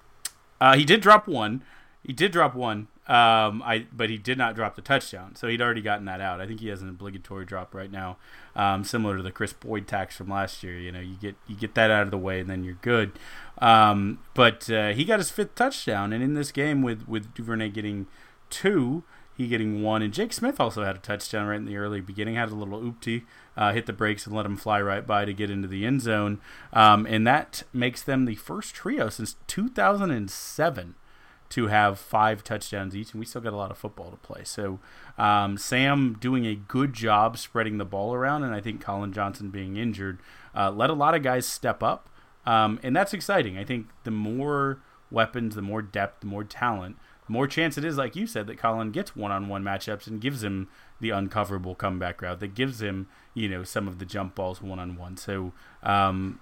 Uh, 0.61 0.75
he 0.75 0.85
did 0.85 1.01
drop 1.01 1.27
one. 1.27 1.63
He 2.03 2.13
did 2.13 2.31
drop 2.31 2.53
one. 2.53 2.89
Um, 3.07 3.63
I 3.65 3.85
but 3.93 4.09
he 4.09 4.17
did 4.17 4.37
not 4.37 4.53
drop 4.53 4.75
the 4.75 4.81
touchdown, 4.81 5.35
so 5.35 5.47
he'd 5.47 5.61
already 5.61 5.81
gotten 5.81 6.03
that 6.05 6.19
out. 6.19 6.41
I 6.41 6.45
think 6.45 6.59
he 6.59 6.67
has 6.67 6.81
an 6.81 6.89
obligatory 6.89 7.45
drop 7.45 7.73
right 7.73 7.89
now, 7.89 8.17
um, 8.53 8.83
similar 8.83 9.15
to 9.15 9.23
the 9.23 9.31
Chris 9.31 9.53
Boyd 9.53 9.87
tax 9.87 10.17
from 10.17 10.27
last 10.27 10.61
year. 10.61 10.77
You 10.77 10.91
know, 10.91 10.99
you 10.99 11.15
get 11.15 11.35
you 11.47 11.55
get 11.55 11.73
that 11.75 11.89
out 11.89 12.03
of 12.03 12.11
the 12.11 12.17
way, 12.17 12.41
and 12.41 12.49
then 12.49 12.65
you're 12.65 12.77
good. 12.81 13.13
Um, 13.59 14.19
but 14.33 14.69
uh, 14.69 14.89
he 14.89 15.05
got 15.05 15.19
his 15.19 15.29
fifth 15.29 15.55
touchdown, 15.55 16.11
and 16.11 16.21
in 16.21 16.33
this 16.33 16.51
game 16.51 16.81
with 16.81 17.07
with 17.07 17.33
Duvernay 17.33 17.69
getting 17.69 18.07
two, 18.49 19.03
he 19.37 19.47
getting 19.47 19.81
one, 19.81 20.01
and 20.01 20.13
Jake 20.13 20.33
Smith 20.33 20.59
also 20.59 20.83
had 20.83 20.97
a 20.97 20.99
touchdown 20.99 21.47
right 21.47 21.55
in 21.55 21.65
the 21.65 21.77
early 21.77 22.01
beginning. 22.01 22.35
Had 22.35 22.49
a 22.49 22.55
little 22.55 22.81
oopty, 22.81 23.23
uh, 23.55 23.71
hit 23.71 23.85
the 23.85 23.93
brakes 23.93 24.27
and 24.27 24.35
let 24.35 24.45
him 24.45 24.57
fly 24.57 24.81
right 24.81 25.07
by 25.07 25.23
to 25.23 25.33
get 25.33 25.49
into 25.49 25.69
the 25.69 25.85
end 25.85 26.01
zone, 26.01 26.41
um, 26.73 27.05
and 27.05 27.25
that 27.25 27.63
makes 27.71 28.03
them 28.03 28.25
the 28.25 28.35
first 28.35 28.75
trio 28.75 29.07
since 29.07 29.37
2007 29.47 30.95
to 31.49 31.67
have 31.67 31.97
five 31.97 32.43
touchdowns 32.43 32.95
each, 32.95 33.11
and 33.11 33.19
we 33.19 33.25
still 33.25 33.41
got 33.41 33.53
a 33.53 33.57
lot 33.57 33.71
of 33.71 33.77
football 33.77 34.11
to 34.11 34.17
play. 34.17 34.41
So 34.43 34.79
um, 35.17 35.57
Sam 35.57 36.17
doing 36.19 36.45
a 36.45 36.55
good 36.55 36.93
job 36.93 37.37
spreading 37.37 37.77
the 37.77 37.85
ball 37.85 38.13
around, 38.13 38.43
and 38.43 38.53
I 38.53 38.61
think 38.61 38.81
Collin 38.81 39.13
Johnson 39.13 39.49
being 39.49 39.77
injured 39.77 40.19
uh, 40.55 40.71
let 40.71 40.89
a 40.89 40.93
lot 40.93 41.13
of 41.13 41.23
guys 41.23 41.45
step 41.45 41.83
up, 41.83 42.09
um, 42.45 42.79
and 42.83 42.95
that's 42.95 43.13
exciting. 43.13 43.57
I 43.57 43.63
think 43.63 43.87
the 44.03 44.11
more 44.11 44.79
weapons, 45.11 45.55
the 45.55 45.61
more 45.61 45.81
depth, 45.81 46.21
the 46.21 46.27
more 46.27 46.43
talent, 46.43 46.97
the 47.27 47.33
more 47.33 47.47
chance 47.47 47.77
it 47.77 47.85
is, 47.85 47.97
like 47.97 48.15
you 48.15 48.25
said, 48.25 48.47
that 48.47 48.57
Collin 48.57 48.91
gets 48.91 49.15
one-on-one 49.15 49.63
matchups 49.63 50.07
and 50.07 50.19
gives 50.19 50.43
him 50.43 50.67
the 50.99 51.09
uncoverable 51.09 51.77
comeback 51.77 52.21
route 52.21 52.39
that 52.39 52.55
gives 52.55 52.81
him, 52.81 53.07
you 53.33 53.47
know, 53.47 53.63
some 53.63 53.87
of 53.87 53.99
the 53.99 54.05
jump 54.05 54.33
balls 54.33 54.61
one-on-one. 54.61 55.17
So 55.17 55.53
um, 55.83 56.39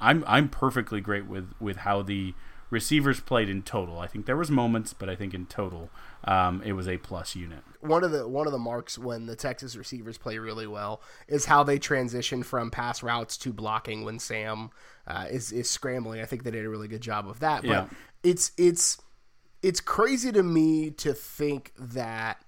I'm 0.00 0.24
I'm 0.26 0.48
perfectly 0.48 1.00
great 1.00 1.26
with 1.26 1.52
with 1.60 1.78
how 1.78 2.02
the 2.02 2.34
receivers 2.74 3.20
played 3.20 3.48
in 3.48 3.62
total. 3.62 3.98
I 4.00 4.06
think 4.06 4.26
there 4.26 4.36
was 4.36 4.50
moments, 4.50 4.92
but 4.92 5.08
I 5.08 5.16
think 5.16 5.32
in 5.32 5.46
total, 5.46 5.88
um, 6.24 6.60
it 6.62 6.72
was 6.72 6.86
a 6.86 6.98
plus 6.98 7.34
unit. 7.34 7.60
One 7.80 8.04
of 8.04 8.10
the 8.10 8.28
one 8.28 8.46
of 8.46 8.52
the 8.52 8.58
marks 8.58 8.98
when 8.98 9.24
the 9.24 9.36
Texas 9.36 9.76
receivers 9.76 10.18
play 10.18 10.36
really 10.36 10.66
well 10.66 11.00
is 11.28 11.46
how 11.46 11.62
they 11.62 11.78
transition 11.78 12.42
from 12.42 12.70
pass 12.70 13.02
routes 13.02 13.38
to 13.38 13.52
blocking 13.52 14.04
when 14.04 14.18
Sam 14.18 14.70
uh, 15.06 15.26
is 15.30 15.52
is 15.52 15.70
scrambling. 15.70 16.20
I 16.20 16.26
think 16.26 16.42
they 16.42 16.50
did 16.50 16.66
a 16.66 16.68
really 16.68 16.88
good 16.88 17.00
job 17.00 17.26
of 17.28 17.40
that. 17.40 17.62
But 17.62 17.70
yeah. 17.70 17.86
it's 18.22 18.52
it's 18.58 19.00
it's 19.62 19.80
crazy 19.80 20.32
to 20.32 20.42
me 20.42 20.90
to 20.90 21.14
think 21.14 21.72
that 21.78 22.43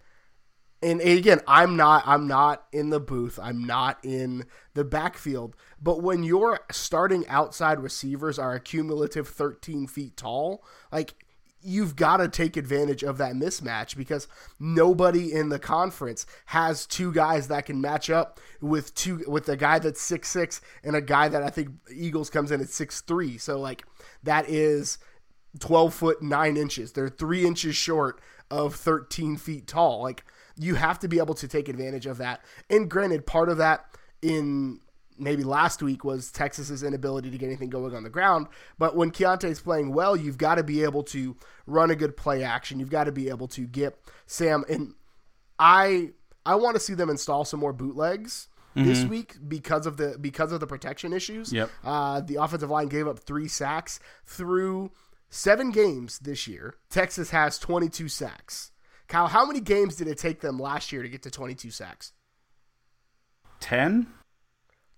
and 0.83 1.01
again, 1.01 1.41
I'm 1.47 1.77
not 1.77 2.03
I'm 2.07 2.29
not 2.29 2.67
in 2.73 2.91
the 2.91 3.01
booth. 3.01 3.39
I'm 3.43 3.65
not 3.65 3.99
in 4.05 4.45
the 4.75 4.85
backfield. 4.85 5.57
But 5.81 6.03
when 6.03 6.23
your 6.23 6.61
starting 6.71 7.27
outside 7.29 7.81
receivers 7.81 8.39
are 8.39 8.55
a 8.55 8.61
cumulative 8.61 9.29
13 9.29 9.87
feet 9.87 10.17
tall, 10.17 10.65
like 10.93 11.15
you've 11.63 11.97
got 11.97 12.19
to 12.19 12.29
take 12.29 12.57
advantage 12.57 13.03
of 13.03 13.19
that 13.19 13.33
mismatch 13.33 13.97
because 13.97 14.29
nobody 14.61 15.33
in 15.33 15.49
the 15.49 15.59
conference 15.59 16.25
has 16.47 16.87
two 16.87 17.11
guys 17.11 17.49
that 17.49 17.67
can 17.67 17.81
match 17.81 18.09
up 18.11 18.39
with 18.61 18.95
two 18.95 19.25
with 19.27 19.49
a 19.49 19.57
guy 19.57 19.79
that's 19.79 20.01
six 20.01 20.29
six 20.29 20.61
and 20.85 20.95
a 20.95 21.01
guy 21.01 21.29
that 21.29 21.43
I 21.43 21.49
think 21.49 21.71
Eagles 21.93 22.31
comes 22.31 22.53
in 22.53 22.61
at 22.61 22.69
six 22.69 23.01
three. 23.01 23.39
So 23.39 23.59
like 23.59 23.85
that 24.23 24.49
is 24.49 24.99
12 25.59 25.95
foot 25.95 26.23
9 26.23 26.57
inches. 26.57 26.93
They're 26.93 27.09
3 27.09 27.47
inches 27.47 27.75
short 27.75 28.21
of 28.51 28.75
13 28.75 29.37
feet 29.37 29.67
tall. 29.67 30.03
Like 30.03 30.25
you 30.59 30.75
have 30.75 30.99
to 31.01 31.09
be 31.09 31.19
able 31.19 31.35
to 31.35 31.49
take 31.49 31.69
advantage 31.69 32.07
of 32.07 32.19
that. 32.19 32.41
And 32.71 32.91
granted, 32.91 33.27
part 33.27 33.49
of 33.49 33.59
that 33.59 33.87
in 34.23 34.81
maybe 35.19 35.45
last 35.45 35.83
week 35.83 36.05
was 36.05 36.31
Texas's 36.31 36.83
inability 36.83 37.31
to 37.31 37.39
get 37.39 37.47
anything 37.47 37.71
going 37.71 37.95
on 37.95 38.03
the 38.03 38.11
ground. 38.11 38.49
But 38.79 38.97
when 38.97 39.11
Keaontay's 39.11 39.61
playing 39.61 39.93
well, 39.93 40.17
you've 40.17 40.39
got 40.39 40.57
to 40.57 40.63
be 40.63 40.83
able 40.83 41.03
to 41.05 41.37
run 41.67 41.91
a 41.91 41.97
good 41.97 42.17
play 42.17 42.43
action. 42.43 42.81
You've 42.81 42.91
got 42.91 43.05
to 43.05 43.13
be 43.13 43.29
able 43.29 43.49
to 43.49 43.67
get 43.67 43.99
Sam 44.27 44.65
and 44.69 44.95
I 45.59 46.11
I 46.45 46.55
want 46.55 46.77
to 46.77 46.81
see 46.81 46.95
them 46.95 47.11
install 47.11 47.45
some 47.45 47.61
more 47.61 47.73
bootlegs. 47.73 48.49
Mm-hmm. 48.77 48.89
This 48.89 49.05
week, 49.05 49.37
because 49.49 49.87
of 49.87 49.97
the 49.97 50.19
because 50.21 50.53
of 50.53 50.61
the 50.61 50.67
protection 50.67 51.15
issues, 51.15 51.51
yep. 51.51 51.71
uh, 51.83 52.21
the 52.21 52.37
offensive 52.37 52.69
line 52.69 52.89
gave 52.89 53.09
up 53.09 53.19
three 53.21 53.49
sacks 53.49 53.99
through 54.27 54.91
seven 55.31 55.71
games 55.71 56.19
this 56.19 56.47
year. 56.47 56.75
Texas 56.91 57.31
has 57.31 57.59
22 57.59 58.09
sacks. 58.09 58.73
Kyle, 59.09 59.29
how 59.29 59.47
many 59.47 59.61
games 59.61 59.97
did 59.97 60.09
it 60.09 60.19
take 60.19 60.41
them 60.41 60.59
last 60.59 60.93
year 60.93 61.03
to 61.03 61.09
get 61.09 61.23
to 61.23 61.31
22 61.31 61.71
sacks? 61.71 62.13
10? 63.61 64.07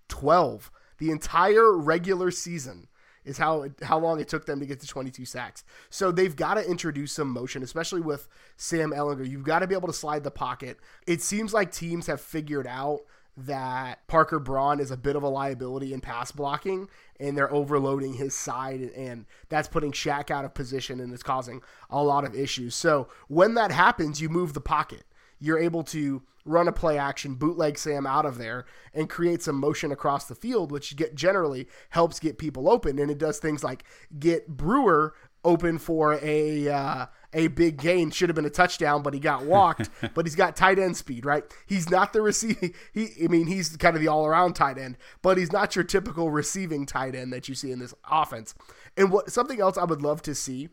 12. 0.07 0.71
The 0.97 1.11
entire 1.11 1.77
regular 1.77 2.31
season 2.31 2.87
is 3.23 3.37
how 3.37 3.67
how 3.83 3.99
long 3.99 4.19
it 4.19 4.27
took 4.27 4.45
them 4.45 4.59
to 4.59 4.65
get 4.65 4.79
to 4.79 4.87
22 4.87 5.25
sacks. 5.25 5.63
So 5.89 6.11
they've 6.11 6.35
got 6.35 6.55
to 6.55 6.67
introduce 6.67 7.11
some 7.11 7.29
motion, 7.29 7.63
especially 7.63 8.01
with 8.01 8.27
Sam 8.57 8.91
Ehlinger. 8.91 9.29
You've 9.29 9.43
got 9.43 9.59
to 9.59 9.67
be 9.67 9.75
able 9.75 9.87
to 9.87 9.93
slide 9.93 10.23
the 10.23 10.31
pocket. 10.31 10.77
It 11.05 11.21
seems 11.21 11.53
like 11.53 11.71
teams 11.71 12.07
have 12.07 12.21
figured 12.21 12.67
out 12.67 13.01
that 13.37 14.05
Parker 14.07 14.39
Braun 14.39 14.79
is 14.79 14.91
a 14.91 14.97
bit 14.97 15.15
of 15.15 15.23
a 15.23 15.29
liability 15.29 15.93
in 15.93 16.01
pass 16.01 16.31
blocking, 16.31 16.89
and 17.19 17.37
they're 17.37 17.51
overloading 17.53 18.13
his 18.13 18.33
side, 18.33 18.81
and 18.81 19.25
that's 19.47 19.67
putting 19.67 19.91
Shaq 19.91 20.29
out 20.29 20.45
of 20.45 20.53
position 20.53 20.99
and 20.99 21.13
it's 21.13 21.23
causing 21.23 21.61
a 21.89 22.03
lot 22.03 22.25
of 22.25 22.35
issues. 22.35 22.75
So 22.75 23.07
when 23.27 23.53
that 23.55 23.71
happens, 23.71 24.21
you 24.21 24.29
move 24.29 24.53
the 24.53 24.61
pocket. 24.61 25.03
You're 25.39 25.59
able 25.59 25.83
to 25.83 26.21
run 26.45 26.67
a 26.67 26.71
play 26.71 26.97
action, 26.97 27.35
bootleg 27.35 27.77
Sam 27.77 28.05
out 28.07 28.25
of 28.25 28.37
there, 28.37 28.65
and 28.93 29.09
create 29.09 29.41
some 29.41 29.55
motion 29.55 29.91
across 29.91 30.25
the 30.25 30.35
field, 30.35 30.71
which 30.71 30.95
get 30.95 31.15
generally 31.15 31.67
helps 31.91 32.19
get 32.19 32.37
people 32.37 32.69
open. 32.69 32.99
And 32.99 33.11
it 33.11 33.17
does 33.17 33.39
things 33.39 33.63
like 33.63 33.83
get 34.17 34.47
Brewer 34.47 35.13
open 35.43 35.77
for 35.77 36.19
a 36.21 36.67
uh, 36.67 37.05
a 37.33 37.47
big 37.47 37.77
gain. 37.77 38.11
Should 38.11 38.29
have 38.29 38.35
been 38.35 38.45
a 38.45 38.49
touchdown, 38.49 39.01
but 39.01 39.13
he 39.13 39.19
got 39.19 39.45
walked. 39.45 39.89
but 40.13 40.25
he's 40.25 40.35
got 40.35 40.55
tight 40.55 40.79
end 40.79 40.97
speed, 40.97 41.25
right? 41.25 41.43
He's 41.65 41.89
not 41.89 42.13
the 42.13 42.21
receiving. 42.21 42.73
He, 42.93 43.09
I 43.23 43.27
mean, 43.27 43.47
he's 43.47 43.75
kind 43.77 43.95
of 43.95 44.01
the 44.01 44.07
all 44.07 44.25
around 44.25 44.53
tight 44.53 44.77
end, 44.77 44.97
but 45.21 45.37
he's 45.37 45.51
not 45.51 45.75
your 45.75 45.85
typical 45.85 46.31
receiving 46.31 46.85
tight 46.85 47.15
end 47.15 47.31
that 47.33 47.47
you 47.47 47.55
see 47.55 47.71
in 47.71 47.79
this 47.79 47.93
offense. 48.09 48.55
And 48.97 49.11
what 49.11 49.31
something 49.31 49.59
else 49.61 49.77
I 49.77 49.83
would 49.83 50.01
love 50.01 50.21
to 50.23 50.35
see 50.35 50.69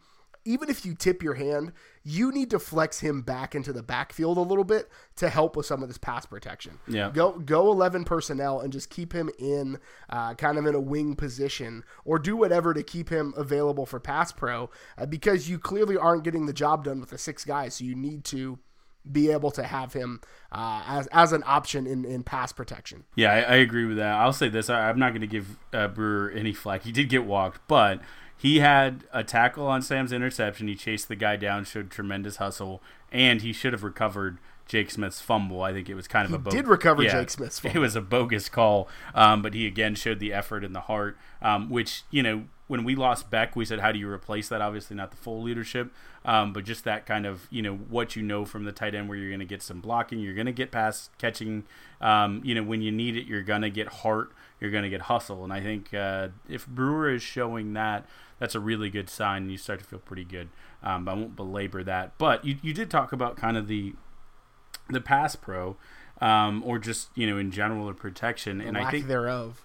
even 0.47 0.71
if 0.71 0.87
you 0.87 0.95
tip 0.95 1.23
your 1.23 1.35
hand, 1.35 1.73
you 2.09 2.31
need 2.31 2.51
to 2.51 2.61
flex 2.61 3.01
him 3.01 3.21
back 3.21 3.57
into 3.57 3.73
the 3.73 3.83
backfield 3.83 4.39
a 4.39 4.41
little 4.41 4.63
bit 4.63 4.89
to 5.17 5.29
help 5.29 5.57
with 5.57 5.67
some 5.67 5.83
of 5.83 5.89
this 5.89 5.99
pass 5.99 6.25
protection. 6.25 6.79
Yeah, 6.87 7.11
go 7.13 7.33
go 7.33 7.73
eleven 7.73 8.05
personnel 8.05 8.61
and 8.61 8.73
just 8.73 8.91
keep 8.91 9.13
him 9.13 9.29
in 9.41 9.79
uh, 10.09 10.35
kind 10.35 10.57
of 10.57 10.67
in 10.67 10.77
a 10.77 10.81
wing 10.81 11.17
position, 11.17 11.83
or 12.05 12.21
do 12.21 12.37
whatever 12.37 12.73
to 12.75 12.85
keep 12.85 13.09
him 13.09 13.35
available 13.37 13.87
for 13.87 13.99
pass 13.99 14.31
pro 14.31 14.71
uh, 14.97 15.07
because 15.07 15.51
you 15.51 15.59
clearly 15.59 15.97
aren't 15.97 16.23
getting 16.23 16.47
the 16.47 16.53
job 16.53 16.85
done 16.85 17.01
with 17.01 17.11
the 17.11 17.19
six 17.19 17.45
guys. 17.45 17.75
So 17.75 17.85
you 17.85 17.97
need 17.97 18.23
to 18.27 18.61
be 19.11 19.31
able 19.31 19.51
to 19.53 19.65
have 19.65 19.93
him 19.93 20.21
uh, 20.53 20.85
as 20.87 21.09
as 21.09 21.33
an 21.33 21.43
option 21.45 21.89
in, 21.89 22.05
in 22.05 22.23
pass 22.23 22.53
protection. 22.53 23.03
Yeah, 23.17 23.33
I, 23.33 23.41
I 23.41 23.55
agree 23.57 23.85
with 23.85 23.97
that. 23.97 24.15
I'll 24.15 24.33
say 24.33 24.49
this: 24.49 24.71
I, 24.71 24.91
am 24.91 25.01
not 25.01 25.11
going 25.11 25.23
to 25.23 25.27
give 25.27 25.59
uh, 25.73 25.89
Brewer 25.89 26.31
any 26.31 26.53
flack. 26.53 26.85
He 26.85 26.93
did 26.93 27.09
get 27.09 27.25
walked, 27.25 27.67
but 27.67 28.01
he 28.37 28.61
had 28.61 29.05
a 29.13 29.25
tackle 29.25 29.67
on 29.67 29.83
Sam's 29.83 30.13
interception. 30.13 30.69
He 30.69 30.75
chased 30.75 31.09
the 31.09 31.17
guy 31.17 31.37
down, 31.37 31.65
showed 31.65 31.91
tremendous 31.91 32.37
hustle, 32.37 32.83
and 33.11 33.41
he 33.41 33.53
should 33.53 33.73
have 33.73 33.83
recovered 33.83 34.39
Jake 34.67 34.91
Smith's 34.91 35.21
fumble. 35.21 35.63
I 35.63 35.73
think 35.73 35.89
it 35.89 35.95
was 35.95 36.09
kind 36.09 36.25
of 36.25 36.31
he 36.31 36.37
a 36.37 36.39
bo- 36.39 36.51
did 36.51 36.69
recover 36.69 37.03
yeah, 37.03 37.13
Jake 37.13 37.31
Smith's 37.31 37.61
fumble. 37.61 37.77
It 37.77 37.81
was 37.81 37.97
a 37.97 38.01
bogus 38.01 38.49
call, 38.49 38.89
um, 39.15 39.43
but 39.43 39.55
he 39.55 39.67
again 39.67 39.95
showed 39.95 40.19
the 40.19 40.33
effort 40.33 40.65
and 40.65 40.75
the 40.75 40.81
heart, 40.81 41.17
um, 41.41 41.71
which 41.71 42.03
you 42.11 42.23
know 42.23 42.45
when 42.69 42.83
we 42.83 42.97
lost 42.97 43.31
Beck, 43.31 43.55
we 43.55 43.65
said, 43.65 43.81
how 43.81 43.93
do 43.93 43.99
you 43.99 44.11
replace 44.11 44.49
that? 44.49 44.61
Obviously, 44.61 44.97
not 44.97 45.11
the 45.11 45.17
full 45.17 45.41
leadership, 45.41 45.93
um, 46.25 46.53
but 46.53 46.65
just 46.65 46.85
that 46.85 47.07
kind 47.07 47.25
of, 47.25 47.47
you 47.51 47.63
know, 47.63 47.75
what 47.77 48.17
you 48.17 48.23
know 48.23 48.45
from 48.45 48.65
the 48.65 48.73
tight 48.73 48.95
end 48.95 49.09
where 49.09 49.17
you're 49.17 49.31
going 49.31 49.41
to 49.41 49.47
get 49.47 49.63
some 49.63 49.81
blocking, 49.81 50.19
you're 50.19 50.35
going 50.35 50.47
to 50.47 50.53
get 50.53 50.73
pass 50.73 51.11
catching. 51.19 51.65
Um, 52.01 52.41
you 52.45 52.55
know, 52.55 52.63
when 52.63 52.83
you 52.83 52.91
need 52.91 53.17
it, 53.17 53.27
you're 53.27 53.43
going 53.43 53.63
to 53.63 53.71
get 53.71 53.87
heart, 53.89 54.33
you're 54.61 54.73
going 54.73 54.83
to 54.83 54.91
get 54.91 55.03
hustle. 55.03 55.45
And 55.45 55.53
I 55.53 55.61
think 55.61 55.95
uh, 55.95 56.29
if 56.49 56.67
Brewer 56.67 57.11
is 57.11 57.23
showing 57.23 57.75
that, 57.75 58.07
that's 58.39 58.55
a 58.55 58.61
really 58.61 58.91
good 58.91 59.09
sign, 59.09 59.43
and 59.43 59.53
you 59.53 59.59
start 59.59 59.81
to 59.81 59.85
feel 59.85 59.99
pretty 59.99 60.25
good. 60.25 60.49
Um, 60.83 61.09
I 61.09 61.15
won't 61.15 61.37
belabor 61.37 61.83
that. 61.85 62.19
But 62.19 62.45
you, 62.45 62.57
you 62.63 62.75
did 62.75 62.91
talk 62.91 63.13
about 63.13 63.37
kind 63.37 63.57
of 63.57 63.69
the 63.69 63.95
the 64.89 65.01
pass 65.01 65.37
pro. 65.37 65.77
Um, 66.19 66.63
or 66.65 66.79
just 66.79 67.11
you 67.15 67.27
know 67.27 67.37
in 67.37 67.51
general 67.51 67.91
or 67.91 67.93
protection, 67.93 68.59
The 68.59 68.69
and 68.69 68.77
lack 68.77 68.87
I 68.87 68.91
think 68.91 69.07
thereof. 69.07 69.63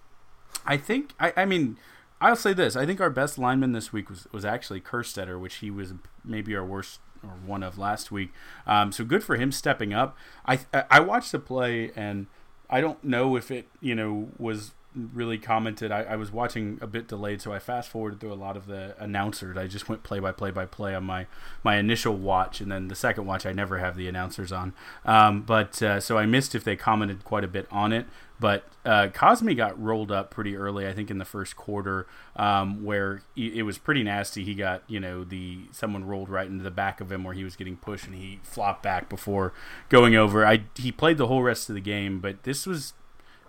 I 0.66 0.76
think 0.76 1.14
I, 1.18 1.32
I 1.38 1.46
mean 1.46 1.78
I'll 2.20 2.36
say 2.36 2.54
this. 2.54 2.76
I 2.76 2.86
think 2.86 3.02
our 3.02 3.10
best 3.10 3.40
lineman 3.40 3.72
this 3.72 3.92
week 3.92 4.10
was, 4.10 4.28
was 4.32 4.46
actually 4.46 4.80
Kerstetter, 4.80 5.40
which 5.40 5.56
he 5.56 5.72
was 5.72 5.94
maybe 6.24 6.56
our 6.56 6.64
worst 6.64 7.00
or 7.24 7.30
one 7.46 7.64
of 7.64 7.78
last 7.78 8.12
week. 8.12 8.32
Um, 8.68 8.92
so 8.92 9.04
good 9.04 9.24
for 9.24 9.38
him 9.38 9.52
stepping 9.52 9.94
up. 9.94 10.16
I 10.46 10.60
I 10.90 11.00
watched 11.00 11.32
the 11.32 11.40
play 11.40 11.92
and 11.96 12.28
I 12.70 12.80
don't 12.80 13.04
know 13.04 13.36
if 13.36 13.50
it 13.50 13.68
you 13.80 13.96
know 13.96 14.30
was 14.38 14.74
really 14.96 15.38
commented. 15.38 15.92
I, 15.92 16.04
I 16.04 16.16
was 16.16 16.32
watching 16.32 16.78
a 16.82 16.88
bit 16.88 17.08
delayed, 17.08 17.42
so 17.42 17.54
I 17.54 17.60
fast 17.60 17.90
forwarded 17.90 18.20
through 18.20 18.34
a 18.34 18.36
lot 18.36 18.58
of 18.58 18.68
the 18.68 18.96
announcers. 19.00 19.58
I 19.58 19.68
just 19.68 19.88
went 19.88 20.04
play 20.04 20.20
by 20.20 20.32
play 20.32 20.52
by 20.52 20.66
play 20.66 20.94
on 20.96 21.04
my 21.04 21.28
my 21.64 21.78
initial 21.78 22.16
watch, 22.16 22.62
and 22.62 22.72
then 22.72 22.88
the 22.88 22.96
second 22.96 23.26
watch 23.26 23.46
I 23.46 23.54
never 23.54 23.78
have 23.78 23.96
the 23.96 24.08
announcers 24.08 24.52
on. 24.52 24.74
Um, 25.06 25.42
but 25.42 25.82
uh, 25.82 26.00
so 26.00 26.18
I 26.18 26.26
missed 26.26 26.56
if 26.56 26.64
they 26.64 26.76
commented 26.76 27.24
quite 27.24 27.44
a 27.44 27.48
bit 27.48 27.68
on 27.72 27.94
it. 27.94 28.06
But 28.42 28.64
uh, 28.84 29.10
Cosmi 29.14 29.56
got 29.56 29.80
rolled 29.80 30.12
up 30.12 30.32
pretty 30.32 30.58
early, 30.58 30.88
I 30.88 30.94
think, 30.94 31.12
in 31.12 31.20
the 31.20 31.26
first 31.26 31.56
quarter, 31.56 32.08
um, 32.36 32.84
where 32.84 33.22
he, 33.36 33.60
it 33.60 33.62
was 33.62 33.78
pretty 33.78 34.02
nasty. 34.02 34.44
He 34.44 34.56
got, 34.56 34.82
you 34.88 35.00
know, 35.00 35.24
the 35.24 35.60
someone 35.72 36.06
rolled 36.06 36.28
right 36.28 36.48
into 36.48 36.64
the 36.64 36.72
back 36.72 37.00
of 37.02 37.12
him 37.12 37.24
where 37.24 37.36
he 37.36 37.44
was 37.44 37.56
getting 37.56 37.78
pushed, 37.78 38.08
and 38.08 38.16
he 38.16 38.40
flopped 38.42 38.82
back 38.82 39.10
before 39.10 39.54
going 39.90 40.16
over. 40.16 40.44
I 40.44 40.64
he 40.76 40.92
played 40.92 41.20
the 41.20 41.28
whole 41.28 41.44
rest 41.44 41.70
of 41.70 41.76
the 41.76 41.82
game, 41.82 42.20
but 42.20 42.42
this 42.42 42.66
was 42.66 42.94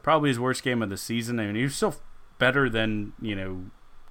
probably 0.02 0.30
his 0.30 0.38
worst 0.38 0.62
game 0.62 0.82
of 0.82 0.90
the 0.90 0.96
season. 0.96 1.38
I 1.38 1.46
mean, 1.46 1.54
he 1.54 1.62
was 1.64 1.74
still 1.74 1.96
better 2.38 2.68
than 2.68 3.12
you 3.20 3.34
know 3.34 3.64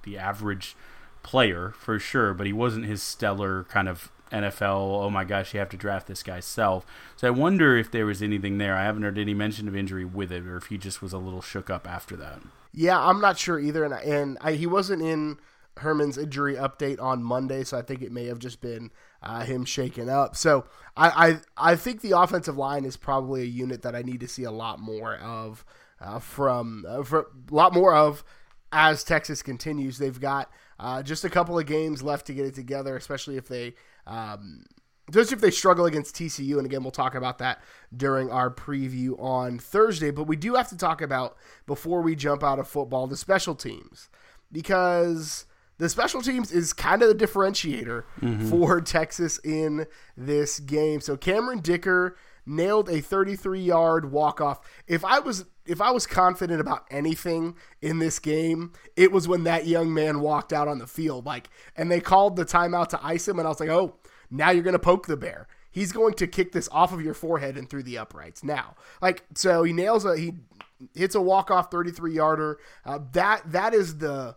the 0.04 0.18
average 0.18 0.76
player 1.22 1.72
for 1.78 1.98
sure, 1.98 2.34
but 2.34 2.46
he 2.46 2.52
wasn't 2.52 2.86
his 2.86 3.02
stellar 3.02 3.64
kind 3.64 3.88
of 3.88 4.10
NFL. 4.32 5.04
Oh 5.04 5.10
my 5.10 5.24
gosh, 5.24 5.52
you 5.52 5.60
have 5.60 5.68
to 5.70 5.76
draft 5.76 6.06
this 6.06 6.22
guy 6.22 6.40
self. 6.40 6.86
So 7.16 7.28
I 7.28 7.30
wonder 7.30 7.76
if 7.76 7.90
there 7.90 8.06
was 8.06 8.22
anything 8.22 8.58
there. 8.58 8.74
I 8.74 8.84
haven't 8.84 9.02
heard 9.02 9.18
any 9.18 9.34
mention 9.34 9.68
of 9.68 9.76
injury 9.76 10.04
with 10.04 10.32
it, 10.32 10.46
or 10.46 10.56
if 10.56 10.66
he 10.66 10.78
just 10.78 11.02
was 11.02 11.12
a 11.12 11.18
little 11.18 11.42
shook 11.42 11.70
up 11.70 11.88
after 11.88 12.16
that. 12.16 12.40
Yeah, 12.72 12.98
I'm 12.98 13.20
not 13.20 13.38
sure 13.38 13.60
either, 13.60 13.84
and 13.84 13.94
and 13.94 14.38
I, 14.40 14.52
he 14.52 14.66
wasn't 14.66 15.02
in 15.02 15.38
Herman's 15.78 16.18
injury 16.18 16.54
update 16.54 17.00
on 17.00 17.22
Monday, 17.22 17.64
so 17.64 17.78
I 17.78 17.82
think 17.82 18.02
it 18.02 18.12
may 18.12 18.26
have 18.26 18.38
just 18.38 18.60
been 18.60 18.90
uh, 19.22 19.44
him 19.44 19.64
shaken 19.64 20.08
up. 20.08 20.36
So 20.36 20.64
I, 20.96 21.40
I 21.56 21.72
I 21.72 21.76
think 21.76 22.00
the 22.00 22.18
offensive 22.18 22.56
line 22.56 22.84
is 22.84 22.96
probably 22.96 23.42
a 23.42 23.46
unit 23.46 23.82
that 23.82 23.94
I 23.94 24.02
need 24.02 24.20
to 24.20 24.28
see 24.28 24.44
a 24.44 24.50
lot 24.50 24.80
more 24.80 25.16
of 25.16 25.64
uh, 26.02 26.18
from 26.18 26.84
uh, 26.88 27.02
for, 27.02 27.30
a 27.50 27.54
lot 27.54 27.72
more 27.72 27.94
of 27.94 28.24
as 28.72 29.04
Texas 29.04 29.42
continues. 29.42 29.98
They've 29.98 30.20
got 30.20 30.50
uh, 30.78 31.02
just 31.02 31.24
a 31.24 31.30
couple 31.30 31.58
of 31.58 31.66
games 31.66 32.02
left 32.02 32.26
to 32.26 32.34
get 32.34 32.46
it 32.46 32.54
together, 32.54 32.96
especially 32.96 33.36
if 33.36 33.48
they. 33.48 33.74
Um, 34.06 34.64
just 35.10 35.32
if 35.32 35.40
they 35.40 35.50
struggle 35.50 35.84
against 35.84 36.14
TCU, 36.14 36.56
and 36.56 36.64
again, 36.64 36.82
we'll 36.82 36.92
talk 36.92 37.16
about 37.16 37.38
that 37.38 37.60
during 37.94 38.30
our 38.30 38.48
preview 38.50 39.20
on 39.20 39.58
Thursday. 39.58 40.10
But 40.10 40.24
we 40.24 40.36
do 40.36 40.54
have 40.54 40.68
to 40.68 40.76
talk 40.76 41.02
about, 41.02 41.36
before 41.66 42.02
we 42.02 42.14
jump 42.14 42.44
out 42.44 42.60
of 42.60 42.68
football, 42.68 43.08
the 43.08 43.16
special 43.16 43.56
teams. 43.56 44.08
Because 44.50 45.44
the 45.78 45.88
special 45.88 46.22
teams 46.22 46.52
is 46.52 46.72
kind 46.72 47.02
of 47.02 47.08
the 47.08 47.26
differentiator 47.26 48.04
mm-hmm. 48.20 48.48
for 48.48 48.80
Texas 48.80 49.38
in 49.38 49.86
this 50.16 50.60
game. 50.60 51.00
So 51.00 51.16
Cameron 51.16 51.58
Dicker 51.58 52.16
nailed 52.46 52.88
a 52.88 53.00
33 53.00 53.60
yard 53.60 54.10
walk 54.10 54.40
off. 54.40 54.60
If 54.86 55.04
I 55.04 55.18
was 55.18 55.46
if 55.64 55.80
I 55.80 55.90
was 55.92 56.06
confident 56.06 56.60
about 56.60 56.86
anything 56.90 57.56
in 57.80 57.98
this 58.00 58.18
game, 58.18 58.72
it 58.96 59.12
was 59.12 59.28
when 59.28 59.44
that 59.44 59.66
young 59.66 59.94
man 59.94 60.20
walked 60.20 60.52
out 60.52 60.66
on 60.66 60.78
the 60.78 60.86
field. 60.86 61.24
Like, 61.24 61.50
and 61.76 61.90
they 61.90 62.00
called 62.00 62.36
the 62.36 62.44
timeout 62.44 62.88
to 62.88 63.04
ice 63.04 63.28
him, 63.28 63.38
and 63.38 63.46
I 63.46 63.50
was 63.50 63.60
like, 63.60 63.68
oh, 63.68 63.96
now 64.30 64.50
you're 64.50 64.64
gonna 64.64 64.78
poke 64.78 65.06
the 65.06 65.16
bear. 65.16 65.46
He's 65.70 65.92
going 65.92 66.14
to 66.14 66.26
kick 66.26 66.52
this 66.52 66.68
off 66.70 66.92
of 66.92 67.00
your 67.00 67.14
forehead 67.14 67.56
and 67.56 67.68
through 67.68 67.84
the 67.84 67.96
uprights. 67.96 68.44
Now, 68.44 68.74
like, 69.00 69.24
so 69.34 69.62
he 69.62 69.72
nails 69.72 70.04
a 70.04 70.16
he 70.18 70.34
hits 70.94 71.14
a 71.14 71.20
walk 71.20 71.50
off 71.50 71.70
33 71.70 72.14
yarder. 72.14 72.58
Uh, 72.84 72.98
that 73.12 73.42
that 73.52 73.72
is 73.72 73.98
the 73.98 74.36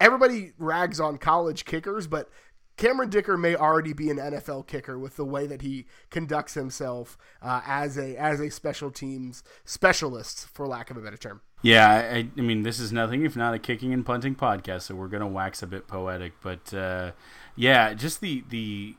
everybody 0.00 0.52
rags 0.58 1.00
on 1.00 1.18
college 1.18 1.64
kickers, 1.64 2.06
but 2.06 2.28
Cameron 2.76 3.08
Dicker 3.08 3.36
may 3.38 3.56
already 3.56 3.92
be 3.92 4.10
an 4.10 4.18
NFL 4.18 4.66
kicker 4.66 4.98
with 4.98 5.16
the 5.16 5.24
way 5.24 5.46
that 5.46 5.62
he 5.62 5.86
conducts 6.10 6.54
himself 6.54 7.16
uh, 7.40 7.62
as 7.66 7.96
a 7.96 8.16
as 8.16 8.40
a 8.40 8.50
special 8.50 8.90
teams 8.90 9.42
specialist, 9.64 10.46
for 10.48 10.66
lack 10.66 10.90
of 10.90 10.96
a 10.96 11.00
better 11.00 11.16
term. 11.16 11.40
Yeah, 11.62 11.88
I, 11.90 12.28
I, 12.36 12.40
mean, 12.40 12.62
this 12.62 12.78
is 12.78 12.92
nothing 12.92 13.24
if 13.24 13.34
not 13.34 13.54
a 13.54 13.58
kicking 13.58 13.94
and 13.94 14.04
punting 14.04 14.34
podcast, 14.34 14.82
so 14.82 14.94
we're 14.94 15.08
gonna 15.08 15.26
wax 15.26 15.62
a 15.62 15.66
bit 15.66 15.88
poetic, 15.88 16.34
but 16.42 16.72
uh, 16.74 17.12
yeah, 17.56 17.94
just 17.94 18.20
the 18.20 18.44
the 18.50 18.96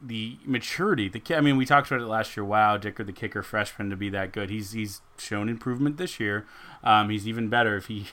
the 0.00 0.38
maturity. 0.44 1.08
The 1.08 1.36
I 1.36 1.40
mean, 1.40 1.56
we 1.56 1.64
talked 1.64 1.90
about 1.90 2.02
it 2.02 2.06
last 2.06 2.36
year. 2.36 2.44
Wow, 2.44 2.76
Dicker, 2.76 3.04
the 3.04 3.12
kicker 3.12 3.42
freshman, 3.42 3.88
to 3.90 3.96
be 3.96 4.10
that 4.10 4.32
good. 4.32 4.50
He's 4.50 4.72
he's 4.72 5.00
shown 5.16 5.48
improvement 5.48 5.96
this 5.96 6.18
year. 6.18 6.44
Um, 6.82 7.08
he's 7.08 7.26
even 7.28 7.48
better 7.48 7.76
if 7.76 7.86
he 7.86 8.08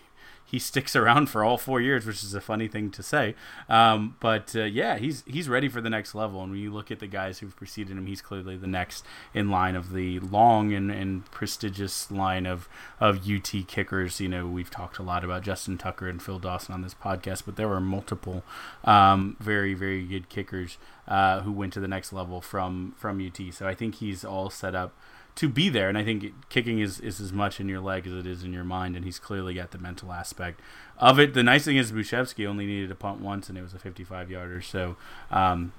he 0.54 0.60
sticks 0.60 0.96
around 0.96 1.32
for 1.32 1.44
all 1.44 1.58
four 1.58 1.82
years, 1.82 2.06
which 2.06 2.24
is 2.24 2.36
a 2.36 2.40
funny 2.40 2.68
thing 2.68 2.92
to 2.92 3.02
say. 3.02 3.34
Um, 3.68 4.18
but 4.20 4.56
uh, 4.56 4.66
yeah, 4.66 5.00
he's 5.00 5.24
he's 5.26 5.50
ready 5.50 5.68
for 5.68 5.82
the 5.82 5.90
next 5.90 6.14
level. 6.14 6.44
And 6.44 6.52
when 6.52 6.62
you 6.62 6.72
look 6.72 6.92
at 6.92 7.00
the 7.00 7.08
guys 7.08 7.40
who've 7.40 7.56
preceded 7.56 7.98
him, 7.98 8.06
he's 8.06 8.22
clearly 8.22 8.56
the 8.56 8.68
next 8.68 9.04
in 9.34 9.50
line 9.50 9.76
of 9.76 9.94
the 9.94 10.20
long 10.20 10.72
and, 10.72 10.92
and 10.92 11.26
prestigious 11.32 12.12
line 12.12 12.46
of 12.46 12.70
of 13.00 13.28
UT 13.28 13.52
kickers. 13.68 14.22
You 14.22 14.30
know, 14.30 14.46
we've 14.46 14.70
talked 14.70 15.00
a 15.00 15.04
lot 15.04 15.24
about 15.24 15.42
Justin 15.42 15.80
Tucker 15.80 16.08
and 16.08 16.22
Phil 16.22 16.38
Dawson 16.38 16.76
on 16.76 16.84
this 16.84 16.94
podcast, 16.94 17.46
but 17.48 17.56
there 17.56 17.68
were 17.68 17.82
multiple 17.82 18.44
um, 18.84 19.36
very 19.40 19.74
very 19.74 20.04
good 20.06 20.30
kickers 20.30 20.78
uh, 21.08 21.42
who 21.42 21.52
went 21.52 21.74
to 21.74 21.80
the 21.80 21.88
next 21.88 22.14
level 22.14 22.42
from 22.42 22.94
from 22.96 23.20
UT. 23.26 23.52
So 23.56 23.68
I 23.68 23.74
think 23.74 23.96
he's 23.96 24.24
all 24.24 24.52
set 24.52 24.76
up 24.76 24.94
to 25.36 25.50
be 25.50 25.70
there. 25.70 25.90
And 25.90 25.98
I 25.98 26.04
think 26.04 26.34
kicking 26.50 26.80
is, 26.80 27.00
is 27.00 27.20
as 27.20 27.34
much 27.34 27.60
in 27.60 27.68
your 27.68 27.80
leg 27.80 28.06
as 28.08 28.14
it 28.14 28.28
is 28.28 28.44
in 28.44 28.54
your 28.54 28.64
mind, 28.64 28.96
and 28.96 29.06
he's 29.06 29.20
clearly 29.20 29.54
got 29.56 29.72
the 29.72 29.78
mental 29.78 30.12
aspect 30.12 30.62
of 30.98 31.20
it. 31.20 31.34
The 31.34 31.44
nice 31.44 31.66
thing 31.66 31.78
is 31.78 31.92
Bujcevski 31.92 32.48
only 32.48 32.66
needed 32.66 32.90
to 32.90 32.96
punt 32.96 33.20
once, 33.20 33.50
and 33.50 33.58
it 33.58 33.62
was 33.62 33.74
a 33.74 33.80
55 33.80 34.30
yarder. 34.30 34.62
So 34.62 34.96
um, 35.32 35.74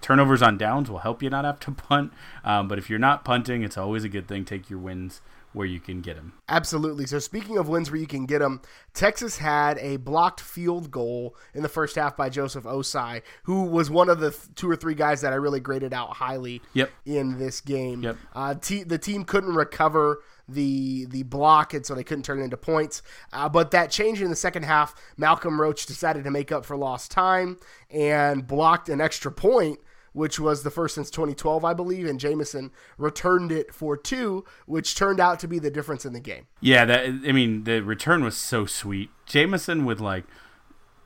turnovers 0.00 0.42
on 0.42 0.58
downs 0.58 0.90
will 0.90 0.98
help 0.98 1.22
you 1.22 1.30
not 1.30 1.44
have 1.44 1.60
to 1.60 1.70
punt. 1.88 2.12
Um, 2.44 2.68
but 2.68 2.78
if 2.78 2.90
you're 2.90 2.98
not 2.98 3.24
punting, 3.24 3.62
it's 3.62 3.78
always 3.78 4.04
a 4.04 4.08
good 4.08 4.28
thing. 4.28 4.44
Take 4.44 4.68
your 4.68 4.78
wins 4.78 5.20
where 5.52 5.66
you 5.66 5.80
can 5.80 6.00
get 6.00 6.16
them. 6.16 6.32
Absolutely. 6.48 7.06
So 7.06 7.18
speaking 7.18 7.58
of 7.58 7.68
wins 7.68 7.90
where 7.90 8.00
you 8.00 8.06
can 8.06 8.26
get 8.26 8.38
them, 8.38 8.60
Texas 8.94 9.38
had 9.38 9.78
a 9.78 9.96
blocked 9.96 10.40
field 10.40 10.90
goal 10.90 11.34
in 11.54 11.62
the 11.62 11.68
first 11.68 11.96
half 11.96 12.16
by 12.16 12.28
Joseph 12.28 12.64
Ossai, 12.64 13.22
who 13.44 13.64
was 13.64 13.90
one 13.90 14.08
of 14.08 14.20
the 14.20 14.30
th- 14.30 14.54
two 14.54 14.70
or 14.70 14.76
three 14.76 14.94
guys 14.94 15.20
that 15.22 15.32
I 15.32 15.36
really 15.36 15.60
graded 15.60 15.92
out 15.92 16.14
highly 16.16 16.62
yep. 16.72 16.90
in 17.04 17.38
this 17.38 17.60
game. 17.60 18.02
Yep. 18.02 18.16
Uh, 18.34 18.54
t- 18.54 18.84
the 18.84 18.98
team 18.98 19.24
couldn't 19.24 19.54
recover 19.54 20.22
the 20.48 21.06
the 21.06 21.22
block, 21.24 21.74
and 21.74 21.86
so 21.86 21.94
they 21.94 22.04
couldn't 22.04 22.24
turn 22.24 22.40
it 22.40 22.44
into 22.44 22.56
points. 22.56 23.02
Uh, 23.32 23.48
but 23.48 23.70
that 23.70 23.90
change 23.90 24.20
in 24.20 24.30
the 24.30 24.36
second 24.36 24.64
half. 24.64 24.94
Malcolm 25.16 25.60
Roach 25.60 25.86
decided 25.86 26.24
to 26.24 26.30
make 26.30 26.50
up 26.50 26.64
for 26.64 26.76
lost 26.76 27.10
time 27.10 27.56
and 27.90 28.46
blocked 28.46 28.88
an 28.88 29.00
extra 29.00 29.30
point 29.30 29.78
which 30.12 30.40
was 30.40 30.62
the 30.62 30.70
first 30.70 30.94
since 30.94 31.10
2012, 31.10 31.64
I 31.64 31.74
believe, 31.74 32.06
and 32.06 32.18
Jamison 32.18 32.70
returned 32.98 33.52
it 33.52 33.74
for 33.74 33.96
two, 33.96 34.44
which 34.66 34.94
turned 34.94 35.20
out 35.20 35.38
to 35.40 35.48
be 35.48 35.58
the 35.58 35.70
difference 35.70 36.04
in 36.04 36.12
the 36.12 36.20
game. 36.20 36.46
Yeah, 36.60 36.84
that 36.84 37.06
I 37.06 37.32
mean, 37.32 37.64
the 37.64 37.80
return 37.80 38.24
was 38.24 38.36
so 38.36 38.66
sweet. 38.66 39.10
Jamison 39.26 39.84
with 39.84 40.00
like 40.00 40.24